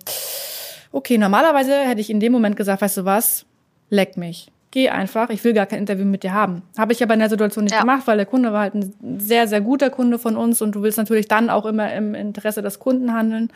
okay, 0.91 1.18
normalerweise 1.18 1.74
hätte 1.82 2.02
ich 2.02 2.10
in 2.10 2.20
dem 2.20 2.32
Moment 2.32 2.56
gesagt, 2.56 2.82
weißt 2.82 2.98
du 2.98 3.06
was, 3.06 3.46
leck 3.94 4.18
mich. 4.18 4.52
Geh 4.72 4.89
einfach, 4.89 5.30
ich 5.30 5.44
will 5.44 5.54
gar 5.54 5.68
kein 5.68 5.80
Interview 5.80 6.04
mit 6.04 6.24
dir 6.24 6.34
haben. 6.34 6.64
Habe 6.78 6.94
ich 6.94 7.04
aber 7.04 7.14
in 7.14 7.20
der 7.20 7.30
Situation 7.30 7.66
nicht 7.66 7.74
ja. 7.74 7.82
gemacht, 7.82 8.08
weil 8.08 8.18
der 8.18 8.26
Kunde 8.26 8.52
war 8.52 8.62
halt 8.62 8.74
ein 8.74 9.20
sehr, 9.20 9.48
sehr 9.48 9.62
guter 9.62 9.91
Kunde 9.91 10.18
von 10.18 10.36
uns 10.36 10.64
und 10.64 10.74
du 10.74 10.82
willst 10.82 10.98
natürlich 10.98 11.28
dann 11.28 11.52
auch 11.52 11.68
immer 11.68 11.94
im 11.94 12.16
Interesse 12.16 12.64
des 12.64 12.80
Kunden 12.80 13.14
handeln. 13.14 13.50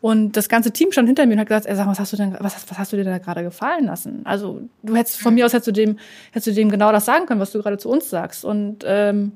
Und 0.00 0.36
das 0.36 0.48
ganze 0.48 0.70
Team 0.70 0.92
stand 0.92 1.08
hinter 1.08 1.26
mir 1.26 1.34
und 1.34 1.40
hat 1.40 1.48
gesagt, 1.48 1.66
ey, 1.66 1.74
sag, 1.74 1.88
was 1.88 1.98
hast 1.98 2.12
du 2.12 2.16
denn, 2.16 2.36
was, 2.38 2.54
was 2.68 2.78
hast 2.78 2.92
du 2.92 2.96
dir 2.96 3.04
da 3.04 3.18
gerade 3.18 3.42
gefallen 3.42 3.86
lassen? 3.86 4.22
Also 4.24 4.62
du 4.84 4.94
hättest 4.94 5.20
von 5.20 5.34
mir 5.34 5.46
aus 5.46 5.52
hättest 5.52 5.68
du 5.68 5.72
dem, 5.72 5.98
hättest 6.30 6.46
du 6.46 6.52
dem 6.52 6.70
genau 6.70 6.92
das 6.92 7.04
sagen 7.04 7.26
können, 7.26 7.40
was 7.40 7.50
du 7.50 7.60
gerade 7.60 7.78
zu 7.78 7.88
uns 7.88 8.08
sagst. 8.08 8.44
Und 8.44 8.84
ähm, 8.84 9.32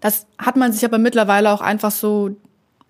das 0.00 0.26
hat 0.38 0.56
man 0.56 0.72
sich 0.72 0.84
aber 0.84 0.98
mittlerweile 0.98 1.52
auch 1.52 1.60
einfach 1.60 1.92
so 1.92 2.36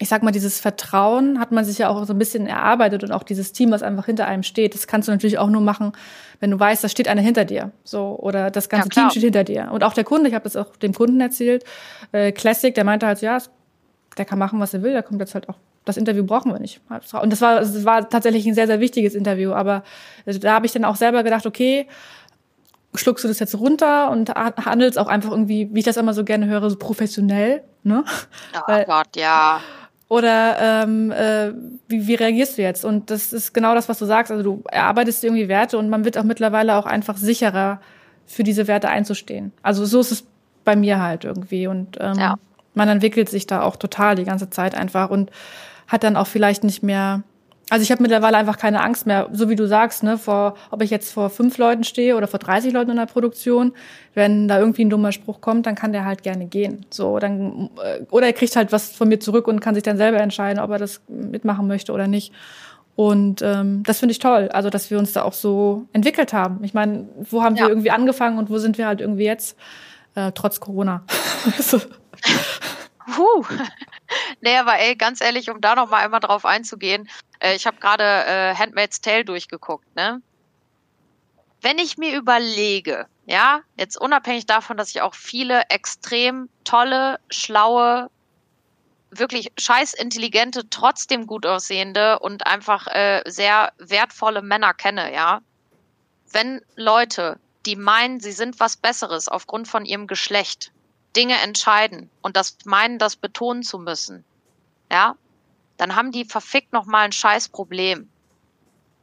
ich 0.03 0.09
sag 0.09 0.23
mal, 0.23 0.31
dieses 0.31 0.61
Vertrauen 0.61 1.39
hat 1.39 1.53
man 1.53 1.63
sich 1.63 1.77
ja 1.77 1.91
auch 1.91 2.05
so 2.07 2.15
ein 2.15 2.19
bisschen 2.19 2.47
erarbeitet 2.47 3.05
und 3.05 3.13
auch 3.13 3.23
dieses 3.23 3.53
Team, 3.53 3.71
was 3.71 3.83
einfach 3.83 4.07
hinter 4.07 4.27
einem 4.27 4.43
steht, 4.43 4.73
das 4.73 4.87
kannst 4.87 5.09
du 5.09 5.13
natürlich 5.13 5.37
auch 5.37 5.51
nur 5.51 5.61
machen, 5.61 5.93
wenn 6.41 6.51
du 6.51 6.59
weißt, 6.59 6.83
da 6.83 6.89
steht 6.89 7.07
einer 7.07 7.21
hinter 7.21 7.45
dir, 7.45 7.71
so 7.85 8.17
oder 8.19 8.51
das 8.51 8.71
ganze 8.71 8.89
ja, 8.89 9.03
Team 9.03 9.11
steht 9.11 9.25
hinter 9.25 9.45
dir 9.45 9.69
und 9.71 9.85
auch 9.85 9.93
der 9.93 10.05
Kunde. 10.05 10.31
Ich 10.31 10.35
habe 10.35 10.45
das 10.45 10.57
auch 10.57 10.75
dem 10.77 10.95
Kunden 10.95 11.21
erzählt. 11.21 11.65
Äh, 12.13 12.33
Classic, 12.33 12.75
der 12.75 12.85
meinte 12.85 13.07
halt, 13.07 13.21
ja, 13.21 13.43
der 14.17 14.25
kann 14.25 14.39
machen, 14.39 14.59
was 14.59 14.73
er 14.73 14.83
will. 14.83 14.93
Der 14.93 15.03
kommt 15.03 15.21
jetzt 15.21 15.35
halt 15.35 15.51
auch. 15.51 15.57
Das 15.85 15.99
Interview 15.99 16.25
brauchen 16.25 16.51
wir 16.51 16.61
nicht. 16.61 16.81
Und 16.89 17.31
das 17.31 17.43
war, 17.43 17.61
das 17.61 17.85
war 17.85 18.09
tatsächlich 18.09 18.47
ein 18.47 18.55
sehr, 18.55 18.67
sehr 18.67 18.81
wichtiges 18.81 19.15
Interview. 19.15 19.53
Aber 19.53 19.83
also, 20.25 20.39
da 20.39 20.55
habe 20.55 20.65
ich 20.65 20.73
dann 20.73 20.87
auch 20.87 20.97
selber 20.97 21.23
gedacht, 21.23 21.45
okay, 21.47 21.87
schluckst 22.95 23.25
du 23.25 23.29
das 23.29 23.39
jetzt 23.39 23.55
runter 23.55 24.11
und 24.11 24.31
handelst 24.31 24.99
auch 24.99 25.09
einfach 25.09 25.31
irgendwie, 25.31 25.69
wie 25.73 25.81
ich 25.81 25.85
das 25.85 25.99
immer 25.99 26.15
so 26.15 26.25
gerne 26.25 26.47
höre, 26.47 26.71
so 26.71 26.77
professionell, 26.77 27.63
ne? 27.83 28.05
Oh 28.55 28.59
Weil, 28.67 28.85
Gott, 28.85 29.17
ja. 29.17 29.61
Oder 30.11 30.83
ähm, 30.83 31.13
äh, 31.13 31.53
wie, 31.87 32.09
wie 32.09 32.17
reagierst 32.17 32.59
du 32.59 32.63
jetzt? 32.63 32.85
Und 32.85 33.11
das 33.11 33.33
ist 33.33 33.55
genau 33.55 33.77
das, 33.77 33.89
was 33.89 34.01
du 34.01 34.07
sagst. 34.07 34.33
Also 34.33 34.43
du 34.43 34.65
erarbeitest 34.69 35.23
irgendwie 35.23 35.47
Werte 35.47 35.79
und 35.79 35.89
man 35.89 36.05
wird 36.05 36.19
auch 36.19 36.25
mittlerweile 36.25 36.75
auch 36.75 36.85
einfach 36.85 37.17
sicherer, 37.17 37.81
für 38.27 38.43
diese 38.43 38.67
Werte 38.67 38.89
einzustehen. 38.89 39.53
Also 39.63 39.85
so 39.85 40.01
ist 40.01 40.11
es 40.11 40.25
bei 40.65 40.75
mir 40.75 41.01
halt 41.01 41.25
irgendwie. 41.25 41.69
Und 41.69 41.97
ähm, 42.01 42.19
ja. 42.19 42.35
man 42.75 42.89
entwickelt 42.89 43.29
sich 43.29 43.47
da 43.47 43.63
auch 43.63 43.77
total 43.77 44.17
die 44.17 44.25
ganze 44.25 44.51
Zeit 44.51 44.75
einfach 44.75 45.11
und 45.11 45.31
hat 45.87 46.03
dann 46.03 46.17
auch 46.17 46.27
vielleicht 46.27 46.65
nicht 46.65 46.83
mehr 46.83 47.23
also 47.71 47.83
ich 47.85 47.91
habe 47.91 48.03
mittlerweile 48.03 48.37
einfach 48.37 48.59
keine 48.59 48.83
Angst 48.83 49.07
mehr, 49.07 49.29
so 49.33 49.49
wie 49.49 49.57
du 49.57 49.67
sagst, 49.67 50.03
ne, 50.03 50.19
vor, 50.19 50.57
ob 50.71 50.83
ich 50.83 50.91
jetzt 50.91 51.13
vor 51.13 51.31
fünf 51.31 51.57
Leuten 51.57 51.85
stehe 51.85 52.17
oder 52.17 52.27
vor 52.27 52.41
30 52.41 52.73
Leuten 52.73 52.91
in 52.91 52.97
der 52.97 53.07
Produktion, 53.07 53.73
wenn 54.15 54.49
da 54.49 54.59
irgendwie 54.59 54.85
ein 54.85 54.91
dummer 54.91 55.13
Spruch 55.13 55.41
kommt, 55.41 55.67
dann 55.67 55.77
kann 55.77 55.93
der 55.93 56.05
halt 56.05 56.23
gerne 56.25 56.47
gehen. 56.47 56.85
So, 56.91 57.19
dann, 57.21 57.71
äh, 57.83 58.01
oder 58.11 58.27
er 58.27 58.33
kriegt 58.33 58.57
halt 58.57 58.73
was 58.73 58.91
von 58.91 59.09
mir 59.09 59.21
zurück 59.21 59.47
und 59.47 59.61
kann 59.61 59.75
sich 59.75 59.85
dann 59.85 59.97
selber 59.97 60.19
entscheiden, 60.19 60.61
ob 60.61 60.71
er 60.71 60.79
das 60.79 61.01
mitmachen 61.09 61.69
möchte 61.69 61.93
oder 61.93 62.09
nicht. 62.09 62.33
Und 62.97 63.41
ähm, 63.41 63.83
das 63.85 64.01
finde 64.01 64.13
ich 64.13 64.19
toll, 64.19 64.49
also 64.53 64.69
dass 64.69 64.91
wir 64.91 64.99
uns 64.99 65.13
da 65.13 65.23
auch 65.23 65.33
so 65.33 65.87
entwickelt 65.93 66.33
haben. 66.33 66.63
Ich 66.65 66.75
meine, 66.75 67.09
wo 67.17 67.43
haben 67.43 67.57
ja. 67.57 67.63
wir 67.63 67.69
irgendwie 67.71 67.93
angefangen 67.93 68.37
und 68.37 68.51
wo 68.51 68.59
sind 68.59 68.79
wir 68.79 68.87
halt 68.87 69.01
irgendwie 69.01 69.25
jetzt, 69.25 69.57
äh, 70.17 70.33
trotz 70.35 70.61
Corona. 70.61 71.05
Puh. 73.15 73.45
Nee, 74.41 74.57
aber 74.57 74.79
ey, 74.79 74.97
ganz 74.97 75.21
ehrlich, 75.21 75.51
um 75.51 75.61
da 75.61 75.75
noch 75.75 75.91
mal 75.91 75.99
einmal 75.99 76.21
drauf 76.21 76.45
einzugehen, 76.45 77.09
äh, 77.41 77.55
ich 77.55 77.67
habe 77.67 77.79
gerade 77.79 78.05
äh, 78.05 78.55
Handmaid's 78.55 79.01
Tale 79.01 79.25
durchgeguckt, 79.25 79.95
ne? 79.97 80.23
Wenn 81.63 81.79
ich 81.79 81.99
mir 81.99 82.17
überlege, 82.17 83.07
ja, 83.27 83.61
jetzt 83.77 84.01
unabhängig 84.01 84.47
davon, 84.47 84.79
dass 84.79 84.91
ich 84.91 85.03
auch 85.03 85.15
viele 85.15 85.65
extrem 85.69 86.49
tolle, 86.65 87.21
schlaue, 87.29 88.11
wirklich 89.11 89.53
scheiß 89.59 89.93
intelligente, 89.93 90.71
trotzdem 90.71 91.27
gut 91.27 91.45
aussehende 91.45 92.19
und 92.21 92.47
einfach 92.47 92.87
äh, 92.87 93.23
sehr 93.27 93.73
wertvolle 93.79 94.41
Männer 94.41 94.73
kenne, 94.73 95.13
ja. 95.13 95.43
Wenn 96.33 96.63
Leute, 96.77 97.39
die 97.67 97.77
meinen, 97.77 98.21
sie 98.21 98.33
sind 98.33 98.59
was 98.59 98.77
Besseres 98.77 99.29
aufgrund 99.29 99.69
von 99.69 99.85
ihrem 99.85 100.07
Geschlecht, 100.07 100.73
Dinge 101.15 101.35
entscheiden 101.43 102.09
und 102.23 102.37
das 102.37 102.57
meinen, 102.65 102.99
das 102.99 103.17
betonen 103.17 103.65
zu 103.65 103.79
müssen, 103.79 104.25
ja, 104.91 105.17
dann 105.77 105.97
haben 105.97 106.13
die 106.13 106.25
verfickt 106.25 106.73
nochmal 106.73 107.05
ein 107.05 107.13
scheiß 107.13 107.49
Problem. 107.49 108.09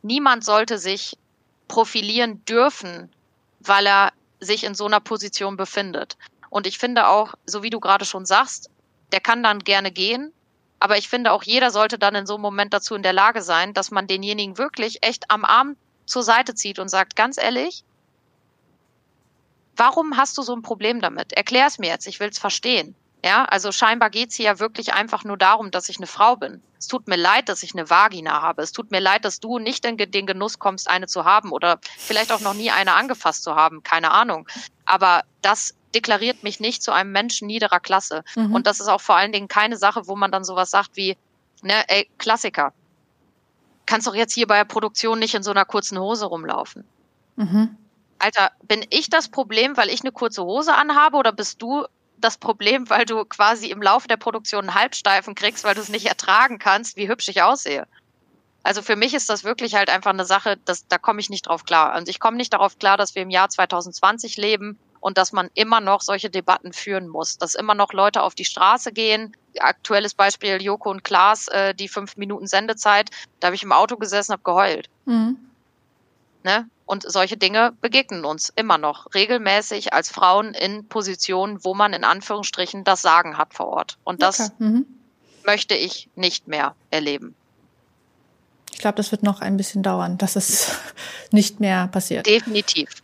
Niemand 0.02 0.44
sollte 0.44 0.78
sich 0.78 1.18
profilieren 1.68 2.44
dürfen, 2.46 3.12
weil 3.60 3.88
er 3.88 4.14
sich 4.40 4.64
in 4.64 4.76
so 4.76 4.86
einer 4.86 5.00
Position 5.00 5.58
befindet. 5.58 6.18
Und 6.50 6.68
ich 6.68 6.78
finde 6.78 7.08
auch, 7.08 7.34
so 7.46 7.64
wie 7.64 7.70
du 7.70 7.80
gerade 7.80 8.06
schon 8.06 8.26
sagst, 8.26 8.70
der 9.12 9.20
kann 9.20 9.44
dann 9.44 9.60
gerne 9.60 9.92
gehen, 9.92 10.32
aber 10.80 10.98
ich 10.98 11.10
finde 11.10 11.32
auch 11.32 11.44
jeder 11.44 11.72
sollte 11.72 11.98
dann 11.98 12.16
in 12.16 12.28
so 12.28 12.36
einem 12.36 12.44
Moment 12.44 12.74
dazu 12.74 12.96
in 12.96 13.04
der 13.04 13.14
Lage 13.14 13.42
sein, 13.42 13.74
dass 13.74 13.92
man 13.92 14.08
denjenigen 14.08 14.58
wirklich 14.58 15.04
echt 15.04 15.32
am 15.32 15.44
Arm 15.44 15.76
zur 16.06 16.24
Seite 16.24 16.56
zieht 16.56 16.80
und 16.80 16.90
sagt, 16.90 17.16
ganz 17.16 17.38
ehrlich, 17.38 17.84
warum 19.76 20.18
hast 20.18 20.38
du 20.38 20.42
so 20.42 20.56
ein 20.56 20.62
Problem 20.62 21.02
damit? 21.02 21.34
Erklär 21.34 21.68
es 21.68 21.80
mir 21.80 21.90
jetzt, 21.90 22.08
ich 22.08 22.20
will 22.20 22.30
es 22.30 22.40
verstehen. 22.40 22.96
Ja, 23.28 23.44
also 23.44 23.74
scheinbar 23.74 24.10
geht 24.10 24.30
es 24.30 24.38
hier 24.38 24.46
ja 24.46 24.60
wirklich 24.60 24.94
einfach 24.94 25.26
nur 25.26 25.36
darum, 25.36 25.70
dass 25.70 25.90
ich 25.90 25.98
eine 25.98 26.08
Frau 26.08 26.38
bin. 26.38 26.62
Es 26.80 26.88
tut 26.88 27.10
mir 27.10 27.18
leid, 27.18 27.50
dass 27.50 27.62
ich 27.62 27.74
eine 27.74 27.90
Vagina 27.90 28.42
habe. 28.42 28.62
Es 28.62 28.72
tut 28.72 28.90
mir 28.90 29.02
leid, 29.02 29.26
dass 29.26 29.42
du 29.42 29.60
nicht 29.60 29.84
in 29.84 29.98
den 29.98 30.26
Genuss 30.26 30.60
kommst, 30.60 30.90
eine 30.90 31.08
zu 31.08 31.26
haben 31.26 31.52
oder 31.52 31.78
vielleicht 31.98 32.32
auch 32.32 32.40
noch 32.40 32.54
nie 32.54 32.72
eine 32.72 32.94
angefasst 32.94 33.44
zu 33.44 33.54
haben. 33.54 33.84
Keine 33.84 34.12
Ahnung. 34.12 34.48
Aber 34.86 35.24
das 35.42 35.76
deklariert 35.94 36.44
mich 36.44 36.62
nicht 36.62 36.82
zu 36.82 36.94
einem 36.94 37.12
Menschen 37.12 37.48
niederer 37.48 37.82
Klasse. 37.82 38.24
Mhm. 38.38 38.56
Und 38.56 38.66
das 38.66 38.80
ist 38.80 38.88
auch 38.88 39.02
vor 39.02 39.18
allen 39.18 39.34
Dingen 39.34 39.50
keine 39.50 39.76
Sache, 39.76 40.08
wo 40.08 40.16
man 40.16 40.32
dann 40.32 40.46
sowas 40.46 40.72
sagt 40.72 40.96
wie, 40.96 41.18
ne, 41.62 41.84
ey, 41.90 42.10
Klassiker. 42.20 42.72
Kannst 43.86 44.08
doch 44.08 44.16
jetzt 44.16 44.34
hier 44.34 44.48
bei 44.48 44.58
der 44.58 44.66
Produktion 44.66 45.20
nicht 45.20 45.36
in 45.36 45.44
so 45.44 45.52
einer 45.52 45.66
kurzen 45.66 46.00
Hose 46.00 46.28
rumlaufen. 46.28 46.86
Mhm. 47.36 47.76
Alter, 48.20 48.52
bin 48.64 48.86
ich 48.90 49.10
das 49.10 49.28
Problem, 49.28 49.76
weil 49.76 49.90
ich 49.90 50.00
eine 50.02 50.14
kurze 50.14 50.44
Hose 50.44 50.74
anhabe 50.74 51.18
oder 51.18 51.34
bist 51.34 51.62
du 51.62 51.86
das 52.18 52.38
Problem, 52.38 52.89
weil 52.89 53.05
du 53.05 53.24
quasi 53.26 53.68
im 53.68 53.82
Laufe 53.82 54.07
der 54.07 54.18
Produktion 54.18 54.70
einen 54.70 54.76
Halbsteifen 54.76 55.36
kriegst, 55.36 55.63
weil 55.63 55.76
du 55.76 55.82
es 55.82 55.89
nicht 55.89 56.05
ertragen 56.05 56.59
kannst, 56.59 56.97
wie 56.97 57.07
hübsch 57.07 57.28
ich 57.28 57.41
aussehe? 57.41 57.88
Also 58.63 58.82
für 58.82 58.95
mich 58.95 59.13
ist 59.13 59.30
das 59.30 59.43
wirklich 59.43 59.76
halt 59.76 59.89
einfach 59.89 60.11
eine 60.11 60.26
Sache, 60.26 60.57
dass, 60.65 60.88
da 60.88 60.97
komme 60.97 61.22
ich 61.22 61.30
nicht 61.30 61.47
drauf 61.47 61.63
klar. 61.63 61.95
Und 61.95 62.09
ich 62.09 62.20
komme 62.20 62.36
nicht 62.36 62.51
darauf 62.51 62.78
klar, 62.80 62.97
dass 62.97 63.15
wir 63.15 63.22
im 63.22 63.30
Jahr 63.30 63.47
2020 63.47 64.36
leben 64.36 64.78
und 64.99 65.18
dass 65.18 65.32
man 65.32 65.49
immer 65.53 65.80
noch 65.80 66.01
solche 66.01 66.30
Debatten 66.30 66.74
führen 66.74 67.07
muss, 67.07 67.38
dass 67.38 67.55
immer 67.55 67.76
noch 67.76 67.93
Leute 67.93 68.24
auf 68.24 68.36
die 68.36 68.43
Straße 68.43 68.91
gehen. 68.91 69.34
Aktuelles 69.59 70.15
Beispiel 70.15 70.61
Joko 70.61 70.91
und 70.91 71.03
Klaas, 71.03 71.47
äh, 71.47 71.74
die 71.74 71.88
fünf 71.88 72.18
Minuten 72.18 72.47
Sendezeit, 72.47 73.09
da 73.39 73.47
habe 73.47 73.55
ich 73.55 73.63
im 73.63 73.72
Auto 73.72 73.95
gesessen, 73.95 74.34
habe 74.34 74.43
geheult. 74.43 74.89
Mhm. 75.05 75.38
Ne? 76.48 76.70
Und 76.86 77.04
solche 77.12 77.36
Dinge 77.36 77.74
begegnen 77.82 78.24
uns 78.24 78.54
immer 78.56 78.78
noch 78.78 79.14
regelmäßig 79.14 79.91
als 79.91 80.08
Frauen 80.10 80.54
in 80.54 80.88
Positionen, 80.88 81.62
wo 81.66 81.74
man 81.74 81.91
in 81.91 82.06
Anführungsstrichen 82.06 82.86
das 82.86 83.02
Sagen 83.02 83.38
hat 83.38 83.54
vor 83.54 83.68
Ort. 83.68 83.98
Und 84.06 84.22
das 84.22 84.39
okay. 84.39 84.52
mhm. 84.60 84.86
möchte 85.45 85.76
ich 85.76 86.10
nicht 86.16 86.48
mehr 86.48 86.74
erleben. 86.89 87.36
Ich 88.72 88.80
glaube, 88.80 88.95
das 88.95 89.12
wird 89.12 89.24
noch 89.24 89.41
ein 89.41 89.58
bisschen 89.58 89.84
dauern, 89.84 90.18
dass 90.18 90.38
es 90.38 90.72
nicht 91.32 91.60
mehr 91.60 91.89
passiert. 91.89 92.26
Definitiv. 92.26 93.04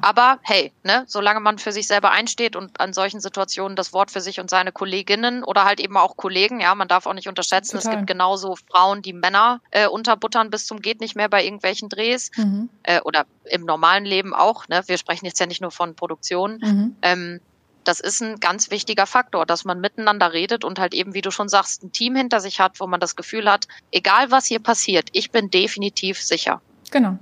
Aber 0.00 0.38
hey, 0.42 0.72
ne, 0.82 1.04
solange 1.06 1.40
man 1.40 1.58
für 1.58 1.72
sich 1.72 1.86
selber 1.86 2.10
einsteht 2.10 2.56
und 2.56 2.80
an 2.80 2.92
solchen 2.92 3.20
Situationen 3.20 3.76
das 3.76 3.92
Wort 3.92 4.10
für 4.10 4.20
sich 4.20 4.40
und 4.40 4.50
seine 4.50 4.72
Kolleginnen 4.72 5.44
oder 5.44 5.64
halt 5.64 5.80
eben 5.80 5.96
auch 5.96 6.16
Kollegen, 6.16 6.60
ja, 6.60 6.74
man 6.74 6.88
darf 6.88 7.06
auch 7.06 7.14
nicht 7.14 7.28
unterschätzen, 7.28 7.78
Total. 7.78 7.92
es 7.92 7.96
gibt 7.96 8.06
genauso 8.06 8.56
Frauen, 8.70 9.02
die 9.02 9.12
Männer 9.12 9.60
äh, 9.70 9.86
unterbuttern 9.86 10.50
bis 10.50 10.66
zum 10.66 10.80
geht 10.80 11.00
nicht 11.00 11.16
mehr 11.16 11.28
bei 11.28 11.44
irgendwelchen 11.44 11.88
Drehs 11.88 12.30
mhm. 12.36 12.68
äh, 12.82 13.00
oder 13.02 13.26
im 13.44 13.64
normalen 13.64 14.04
Leben 14.04 14.34
auch. 14.34 14.68
Ne? 14.68 14.82
Wir 14.86 14.98
sprechen 14.98 15.26
jetzt 15.26 15.40
ja 15.40 15.46
nicht 15.46 15.60
nur 15.60 15.70
von 15.70 15.94
Produktion. 15.94 16.58
Mhm. 16.62 16.96
Ähm, 17.02 17.40
das 17.84 18.00
ist 18.00 18.20
ein 18.20 18.38
ganz 18.38 18.70
wichtiger 18.70 19.06
Faktor, 19.06 19.46
dass 19.46 19.64
man 19.64 19.80
miteinander 19.80 20.32
redet 20.32 20.62
und 20.62 20.78
halt 20.78 20.92
eben, 20.92 21.14
wie 21.14 21.22
du 21.22 21.30
schon 21.30 21.48
sagst, 21.48 21.82
ein 21.82 21.90
Team 21.90 22.16
hinter 22.16 22.40
sich 22.40 22.60
hat, 22.60 22.80
wo 22.80 22.86
man 22.86 23.00
das 23.00 23.16
Gefühl 23.16 23.50
hat, 23.50 23.66
egal 23.92 24.30
was 24.30 24.44
hier 24.44 24.58
passiert, 24.58 25.08
ich 25.12 25.30
bin 25.30 25.50
definitiv 25.50 26.20
sicher. 26.20 26.60
Genau. 26.90 27.18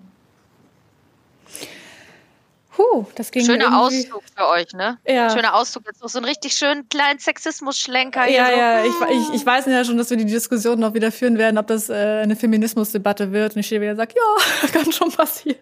Puh, 2.76 3.06
das 3.14 3.30
ging 3.30 3.42
Schöner 3.42 3.64
irgendwie... 3.64 4.04
Ausflug 4.04 4.22
für 4.36 4.48
euch, 4.48 4.74
ne? 4.74 4.98
Ja. 5.06 5.30
Schöner 5.30 5.54
Ausflug. 5.54 5.86
Jetzt 5.86 6.02
noch 6.02 6.10
so 6.10 6.18
einen 6.18 6.26
richtig 6.26 6.52
schönen 6.52 6.86
kleinen 6.90 7.18
Sexismus-Schlenker. 7.18 8.28
Ja, 8.28 8.46
so. 8.46 8.52
ja, 8.52 8.84
ich, 8.84 9.28
ich, 9.28 9.34
ich 9.36 9.46
weiß 9.46 9.64
ja 9.64 9.82
schon, 9.82 9.96
dass 9.96 10.10
wir 10.10 10.18
die 10.18 10.26
Diskussion 10.26 10.78
noch 10.78 10.92
wieder 10.92 11.10
führen 11.10 11.38
werden, 11.38 11.56
ob 11.56 11.68
das 11.68 11.88
äh, 11.88 11.94
eine 11.94 12.36
Feminismusdebatte 12.36 13.32
wird. 13.32 13.54
Und 13.54 13.60
ich 13.60 13.66
stehe 13.66 13.80
wieder 13.80 13.92
und 13.92 13.96
sage, 13.96 14.14
ja, 14.14 14.68
kann 14.72 14.92
schon 14.92 15.10
passieren. 15.10 15.56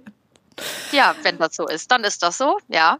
Ja, 0.91 1.15
wenn 1.23 1.39
das 1.39 1.55
so 1.55 1.69
ist, 1.69 1.89
dann 1.93 2.03
ist 2.03 2.21
das 2.21 2.37
so, 2.37 2.59
ja. 2.67 2.99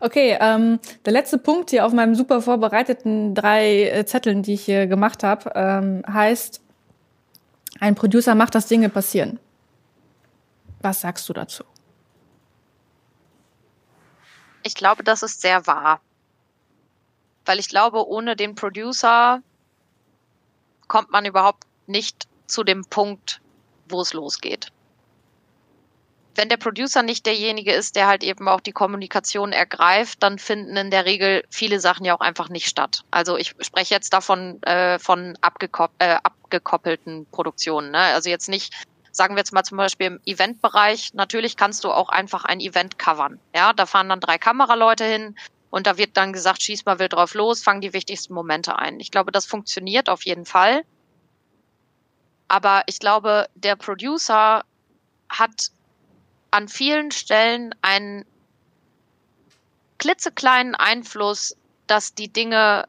Okay, 0.00 0.38
ähm, 0.40 0.80
der 1.04 1.12
letzte 1.12 1.36
Punkt 1.36 1.68
hier 1.68 1.84
auf 1.84 1.92
meinem 1.92 2.14
super 2.14 2.40
vorbereiteten 2.40 3.34
drei 3.34 3.90
äh, 3.90 4.06
Zetteln, 4.06 4.42
die 4.42 4.54
ich 4.54 4.64
hier 4.64 4.86
gemacht 4.86 5.24
habe, 5.24 5.52
ähm, 5.54 6.02
heißt, 6.10 6.62
ein 7.80 7.94
Producer 7.96 8.34
macht, 8.34 8.54
dass 8.54 8.66
Dinge 8.66 8.88
passieren. 8.88 9.38
Was 10.80 11.02
sagst 11.02 11.28
du 11.28 11.34
dazu? 11.34 11.64
Ich 14.62 14.74
glaube, 14.74 15.02
das 15.04 15.22
ist 15.22 15.40
sehr 15.40 15.66
wahr. 15.66 16.00
Weil 17.44 17.58
ich 17.58 17.68
glaube, 17.68 18.06
ohne 18.06 18.36
den 18.36 18.54
Producer 18.54 19.42
kommt 20.88 21.10
man 21.10 21.24
überhaupt 21.24 21.64
nicht 21.86 22.28
zu 22.46 22.64
dem 22.64 22.84
Punkt, 22.84 23.40
wo 23.88 24.00
es 24.00 24.12
losgeht. 24.12 24.72
Wenn 26.36 26.48
der 26.48 26.56
Producer 26.56 27.02
nicht 27.02 27.26
derjenige 27.26 27.72
ist, 27.72 27.96
der 27.96 28.06
halt 28.06 28.22
eben 28.22 28.48
auch 28.48 28.60
die 28.60 28.72
Kommunikation 28.72 29.52
ergreift, 29.52 30.22
dann 30.22 30.38
finden 30.38 30.76
in 30.76 30.90
der 30.90 31.04
Regel 31.04 31.44
viele 31.50 31.80
Sachen 31.80 32.04
ja 32.04 32.14
auch 32.14 32.20
einfach 32.20 32.48
nicht 32.48 32.68
statt. 32.68 33.04
Also 33.10 33.36
ich 33.36 33.54
spreche 33.60 33.94
jetzt 33.94 34.12
davon 34.12 34.62
äh, 34.62 34.98
von 34.98 35.36
abgekopp 35.40 35.90
äh, 35.98 36.16
abgekoppelten 36.22 37.26
Produktionen. 37.30 37.90
Ne? 37.90 37.98
Also 37.98 38.30
jetzt 38.30 38.48
nicht 38.48 38.72
sagen 39.12 39.34
wir 39.34 39.40
jetzt 39.40 39.52
mal 39.52 39.64
zum 39.64 39.78
Beispiel 39.78 40.06
im 40.06 40.20
Eventbereich, 40.24 41.14
natürlich 41.14 41.56
kannst 41.56 41.84
du 41.84 41.90
auch 41.90 42.08
einfach 42.08 42.44
ein 42.44 42.60
Event 42.60 42.98
covern. 42.98 43.40
Ja, 43.54 43.72
da 43.72 43.86
fahren 43.86 44.08
dann 44.08 44.20
drei 44.20 44.38
Kameraleute 44.38 45.04
hin 45.04 45.36
und 45.70 45.86
da 45.86 45.96
wird 45.98 46.16
dann 46.16 46.32
gesagt, 46.32 46.62
schieß 46.62 46.84
mal 46.84 46.98
wild 46.98 47.12
drauf 47.12 47.34
los, 47.34 47.62
fang 47.62 47.80
die 47.80 47.92
wichtigsten 47.92 48.34
Momente 48.34 48.78
ein. 48.78 49.00
Ich 49.00 49.10
glaube, 49.10 49.32
das 49.32 49.46
funktioniert 49.46 50.08
auf 50.08 50.24
jeden 50.24 50.44
Fall. 50.44 50.84
Aber 52.48 52.82
ich 52.86 52.98
glaube, 52.98 53.48
der 53.54 53.76
Producer 53.76 54.64
hat 55.28 55.70
an 56.50 56.68
vielen 56.68 57.12
Stellen 57.12 57.74
einen 57.82 58.24
klitzekleinen 59.98 60.74
Einfluss, 60.74 61.56
dass 61.86 62.14
die 62.14 62.32
Dinge 62.32 62.88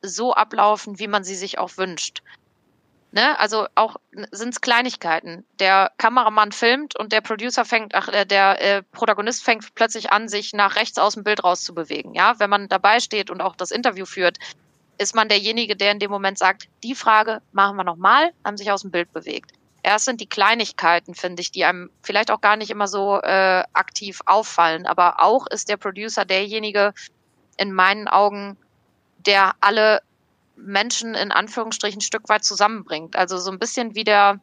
so 0.00 0.34
ablaufen, 0.34 0.98
wie 0.98 1.08
man 1.08 1.24
sie 1.24 1.34
sich 1.34 1.58
auch 1.58 1.76
wünscht. 1.76 2.22
Ne? 3.14 3.38
Also 3.38 3.68
auch 3.76 3.94
sind 4.32 4.54
es 4.54 4.60
Kleinigkeiten. 4.60 5.46
Der 5.60 5.92
Kameramann 5.98 6.50
filmt 6.50 6.98
und 6.98 7.12
der 7.12 7.20
Producer 7.20 7.64
fängt, 7.64 7.94
ach, 7.94 8.08
äh, 8.08 8.26
der 8.26 8.60
äh, 8.60 8.82
Protagonist 8.82 9.44
fängt 9.44 9.72
plötzlich 9.76 10.10
an, 10.10 10.28
sich 10.28 10.52
nach 10.52 10.74
rechts 10.74 10.98
aus 10.98 11.14
dem 11.14 11.22
Bild 11.22 11.44
rauszubewegen. 11.44 12.14
Ja, 12.14 12.40
wenn 12.40 12.50
man 12.50 12.68
dabei 12.68 12.98
steht 12.98 13.30
und 13.30 13.40
auch 13.40 13.54
das 13.54 13.70
Interview 13.70 14.04
führt, 14.04 14.38
ist 14.98 15.14
man 15.14 15.28
derjenige, 15.28 15.76
der 15.76 15.92
in 15.92 16.00
dem 16.00 16.10
Moment 16.10 16.38
sagt, 16.38 16.68
die 16.82 16.96
Frage 16.96 17.40
machen 17.52 17.76
wir 17.76 17.84
nochmal, 17.84 18.32
haben 18.44 18.56
sich 18.56 18.72
aus 18.72 18.82
dem 18.82 18.90
Bild 18.90 19.12
bewegt. 19.12 19.52
Erst 19.84 20.06
sind 20.06 20.20
die 20.20 20.28
Kleinigkeiten, 20.28 21.14
finde 21.14 21.40
ich, 21.40 21.52
die 21.52 21.64
einem 21.64 21.90
vielleicht 22.02 22.32
auch 22.32 22.40
gar 22.40 22.56
nicht 22.56 22.70
immer 22.70 22.88
so 22.88 23.20
äh, 23.20 23.62
aktiv 23.74 24.22
auffallen. 24.26 24.86
Aber 24.86 25.22
auch 25.22 25.46
ist 25.46 25.68
der 25.68 25.76
Producer 25.76 26.24
derjenige, 26.24 26.92
in 27.58 27.72
meinen 27.72 28.08
Augen, 28.08 28.56
der 29.18 29.52
alle 29.60 30.02
Menschen 30.56 31.14
in 31.14 31.32
Anführungsstrichen 31.32 31.98
ein 31.98 32.02
Stück 32.02 32.28
weit 32.28 32.44
zusammenbringt. 32.44 33.16
Also 33.16 33.38
so 33.38 33.50
ein 33.50 33.58
bisschen 33.58 33.94
wie 33.94 34.04
der, 34.04 34.40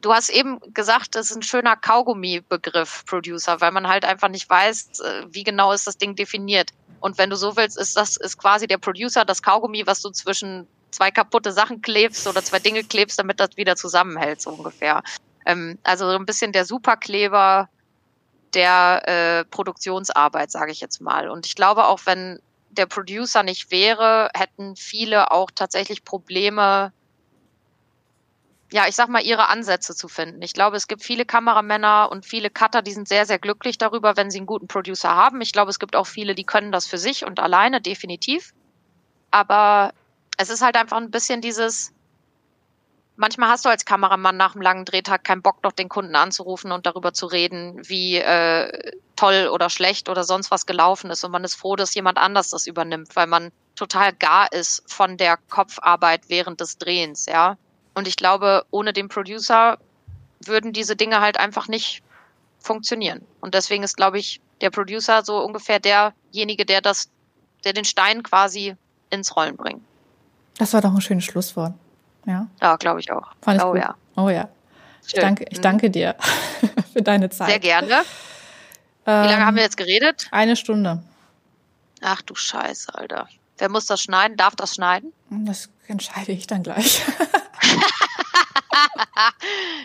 du 0.00 0.12
hast 0.12 0.28
eben 0.28 0.60
gesagt, 0.72 1.14
das 1.14 1.30
ist 1.30 1.36
ein 1.36 1.42
schöner 1.42 1.76
Kaugummi-Begriff, 1.76 3.04
Producer, 3.06 3.60
weil 3.60 3.72
man 3.72 3.88
halt 3.88 4.04
einfach 4.04 4.28
nicht 4.28 4.48
weiß, 4.48 5.00
äh, 5.00 5.26
wie 5.30 5.44
genau 5.44 5.72
ist 5.72 5.86
das 5.86 5.98
Ding 5.98 6.14
definiert. 6.14 6.70
Und 7.00 7.18
wenn 7.18 7.30
du 7.30 7.36
so 7.36 7.56
willst, 7.56 7.78
ist 7.78 7.96
das 7.96 8.16
ist 8.16 8.38
quasi 8.38 8.66
der 8.66 8.78
Producer 8.78 9.24
das 9.24 9.42
Kaugummi, 9.42 9.86
was 9.86 10.00
du 10.02 10.10
zwischen 10.10 10.66
zwei 10.90 11.10
kaputte 11.10 11.52
Sachen 11.52 11.82
klebst 11.82 12.26
oder 12.26 12.42
zwei 12.42 12.58
Dinge 12.58 12.82
klebst, 12.82 13.18
damit 13.18 13.38
das 13.38 13.56
wieder 13.56 13.76
zusammenhält, 13.76 14.40
so 14.40 14.50
ungefähr. 14.50 15.02
Ähm, 15.44 15.78
also 15.82 16.10
so 16.10 16.16
ein 16.16 16.26
bisschen 16.26 16.52
der 16.52 16.64
Superkleber 16.64 17.68
der 18.54 19.02
äh, 19.06 19.44
Produktionsarbeit, 19.44 20.50
sage 20.50 20.72
ich 20.72 20.80
jetzt 20.80 21.00
mal. 21.00 21.28
Und 21.28 21.46
ich 21.46 21.54
glaube 21.54 21.86
auch, 21.86 22.00
wenn 22.06 22.40
der 22.78 22.86
Producer 22.86 23.42
nicht 23.42 23.70
wäre, 23.70 24.30
hätten 24.34 24.76
viele 24.76 25.30
auch 25.30 25.50
tatsächlich 25.54 26.04
Probleme, 26.04 26.92
ja, 28.72 28.88
ich 28.88 28.96
sag 28.96 29.08
mal, 29.08 29.22
ihre 29.22 29.48
Ansätze 29.48 29.94
zu 29.94 30.08
finden. 30.08 30.42
Ich 30.42 30.52
glaube, 30.52 30.76
es 30.76 30.88
gibt 30.88 31.02
viele 31.02 31.24
Kameramänner 31.24 32.08
und 32.10 32.26
viele 32.26 32.50
Cutter, 32.50 32.82
die 32.82 32.92
sind 32.92 33.08
sehr, 33.08 33.26
sehr 33.26 33.38
glücklich 33.38 33.78
darüber, 33.78 34.16
wenn 34.16 34.30
sie 34.30 34.38
einen 34.38 34.46
guten 34.46 34.68
Producer 34.68 35.14
haben. 35.14 35.40
Ich 35.40 35.52
glaube, 35.52 35.70
es 35.70 35.78
gibt 35.78 35.96
auch 35.96 36.06
viele, 36.06 36.34
die 36.34 36.44
können 36.44 36.72
das 36.72 36.86
für 36.86 36.98
sich 36.98 37.24
und 37.24 37.40
alleine, 37.40 37.80
definitiv. 37.80 38.52
Aber 39.30 39.92
es 40.36 40.50
ist 40.50 40.62
halt 40.62 40.76
einfach 40.76 40.96
ein 40.96 41.10
bisschen 41.10 41.40
dieses, 41.40 41.92
manchmal 43.16 43.48
hast 43.48 43.64
du 43.64 43.68
als 43.68 43.84
Kameramann 43.84 44.36
nach 44.36 44.54
einem 44.54 44.62
langen 44.62 44.84
Drehtag 44.84 45.24
keinen 45.24 45.42
Bock, 45.42 45.62
noch 45.62 45.72
den 45.72 45.88
Kunden 45.88 46.14
anzurufen 46.14 46.72
und 46.72 46.86
darüber 46.86 47.12
zu 47.12 47.26
reden, 47.26 47.80
wie 47.88 48.16
äh, 48.16 48.92
toll 49.16 49.48
oder 49.52 49.70
schlecht 49.70 50.08
oder 50.08 50.24
sonst 50.24 50.50
was 50.50 50.66
gelaufen 50.66 51.10
ist. 51.10 51.24
Und 51.24 51.32
man 51.32 51.44
ist 51.44 51.54
froh, 51.54 51.76
dass 51.76 51.94
jemand 51.94 52.18
anders 52.18 52.50
das 52.50 52.66
übernimmt, 52.66 53.16
weil 53.16 53.26
man 53.26 53.50
total 53.74 54.12
gar 54.12 54.52
ist 54.52 54.82
von 54.86 55.16
der 55.16 55.38
Kopfarbeit 55.48 56.28
während 56.28 56.60
des 56.60 56.78
Drehens, 56.78 57.26
ja. 57.26 57.56
Und 57.94 58.06
ich 58.06 58.16
glaube, 58.16 58.64
ohne 58.70 58.92
den 58.92 59.08
Producer 59.08 59.78
würden 60.44 60.72
diese 60.72 60.96
Dinge 60.96 61.20
halt 61.20 61.38
einfach 61.38 61.66
nicht 61.68 62.02
funktionieren. 62.58 63.22
Und 63.40 63.54
deswegen 63.54 63.82
ist, 63.82 63.96
glaube 63.96 64.18
ich, 64.18 64.40
der 64.60 64.70
Producer 64.70 65.24
so 65.24 65.38
ungefähr 65.38 65.80
derjenige, 65.80 66.66
der 66.66 66.80
das, 66.80 67.10
der 67.64 67.72
den 67.72 67.84
Stein 67.84 68.22
quasi 68.22 68.76
ins 69.10 69.34
Rollen 69.36 69.56
bringt. 69.56 69.82
Das 70.58 70.72
war 70.72 70.80
doch 70.80 70.92
ein 70.92 71.00
schönes 71.00 71.24
Schlusswort. 71.24 71.74
Ja, 72.26 72.48
ja 72.60 72.76
glaube 72.76 73.00
ich 73.00 73.10
auch. 73.10 73.28
Fand 73.40 73.62
oh 73.62 73.72
gut. 73.72 73.80
ja. 73.80 73.94
Oh 74.16 74.28
ja. 74.28 74.48
Ich 75.06 75.14
danke, 75.14 75.46
ich 75.48 75.60
danke 75.60 75.90
dir 75.90 76.16
für 76.92 77.02
deine 77.02 77.30
Zeit. 77.30 77.48
Sehr 77.48 77.60
gerne. 77.60 78.02
Wie 79.04 79.10
lange 79.10 79.46
haben 79.46 79.54
wir 79.54 79.62
jetzt 79.62 79.76
geredet? 79.76 80.26
Eine 80.32 80.56
Stunde. 80.56 81.02
Ach 82.02 82.22
du 82.22 82.34
Scheiße, 82.34 82.92
Alter. 82.92 83.28
Wer 83.58 83.68
muss 83.68 83.86
das 83.86 84.02
schneiden? 84.02 84.36
Darf 84.36 84.56
das 84.56 84.74
schneiden? 84.74 85.12
Das 85.30 85.70
entscheide 85.86 86.32
ich 86.32 86.46
dann 86.46 86.62
gleich. 86.62 87.02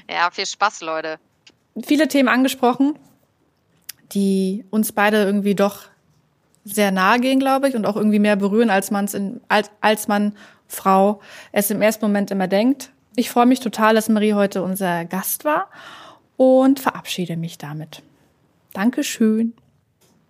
ja, 0.10 0.30
viel 0.32 0.46
Spaß, 0.46 0.82
Leute. 0.82 1.20
Viele 1.84 2.08
Themen 2.08 2.30
angesprochen, 2.30 2.98
die 4.12 4.66
uns 4.72 4.92
beide 4.92 5.24
irgendwie 5.24 5.56
doch 5.56 5.84
sehr 6.64 6.92
nahe 6.92 7.20
gehen, 7.20 7.40
glaube 7.40 7.70
ich, 7.70 7.76
und 7.76 7.86
auch 7.86 7.96
irgendwie 7.96 8.20
mehr 8.20 8.36
berühren, 8.36 8.70
als 8.70 8.92
man 8.92 9.06
es 9.06 9.14
in, 9.14 9.42
als, 9.48 9.72
als 9.80 10.08
man 10.08 10.36
Frau 10.72 11.22
es 11.52 11.70
im 11.70 11.82
ersten 11.82 12.06
Moment 12.06 12.32
immer 12.32 12.48
denkt. 12.48 12.92
Ich 13.16 13.30
freue 13.30 13.46
mich 13.46 13.60
total, 13.60 13.94
dass 13.94 14.10
Marie 14.10 14.34
heute 14.34 14.64
unser 14.64 15.06
Gast 15.06 15.44
war 15.44 15.70
und 16.38 16.80
verabschiede 16.80 17.36
mich 17.36 17.58
damit. 17.58 18.02
Dankeschön. 18.74 19.54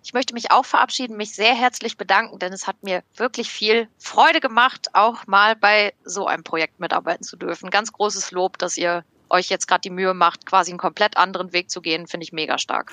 Ich 0.04 0.12
möchte 0.14 0.34
mich 0.34 0.50
auch 0.50 0.64
verabschieden, 0.64 1.16
mich 1.16 1.32
sehr 1.32 1.54
herzlich 1.54 1.96
bedanken, 1.96 2.40
denn 2.40 2.52
es 2.52 2.66
hat 2.66 2.82
mir 2.82 3.04
wirklich 3.14 3.50
viel 3.50 3.86
Freude 3.98 4.40
gemacht, 4.40 4.88
auch 4.94 5.28
mal 5.28 5.54
bei 5.54 5.94
so 6.04 6.26
einem 6.26 6.42
Projekt 6.42 6.80
mitarbeiten 6.80 7.22
zu 7.22 7.36
dürfen. 7.36 7.70
Ganz 7.70 7.92
großes 7.92 8.32
Lob, 8.32 8.58
dass 8.58 8.76
ihr 8.76 9.04
euch 9.30 9.48
jetzt 9.48 9.68
gerade 9.68 9.82
die 9.82 9.90
Mühe 9.90 10.12
macht, 10.12 10.44
quasi 10.44 10.72
einen 10.72 10.78
komplett 10.78 11.16
anderen 11.16 11.52
Weg 11.52 11.70
zu 11.70 11.80
gehen, 11.80 12.08
finde 12.08 12.24
ich 12.24 12.32
mega 12.32 12.58
stark. 12.58 12.92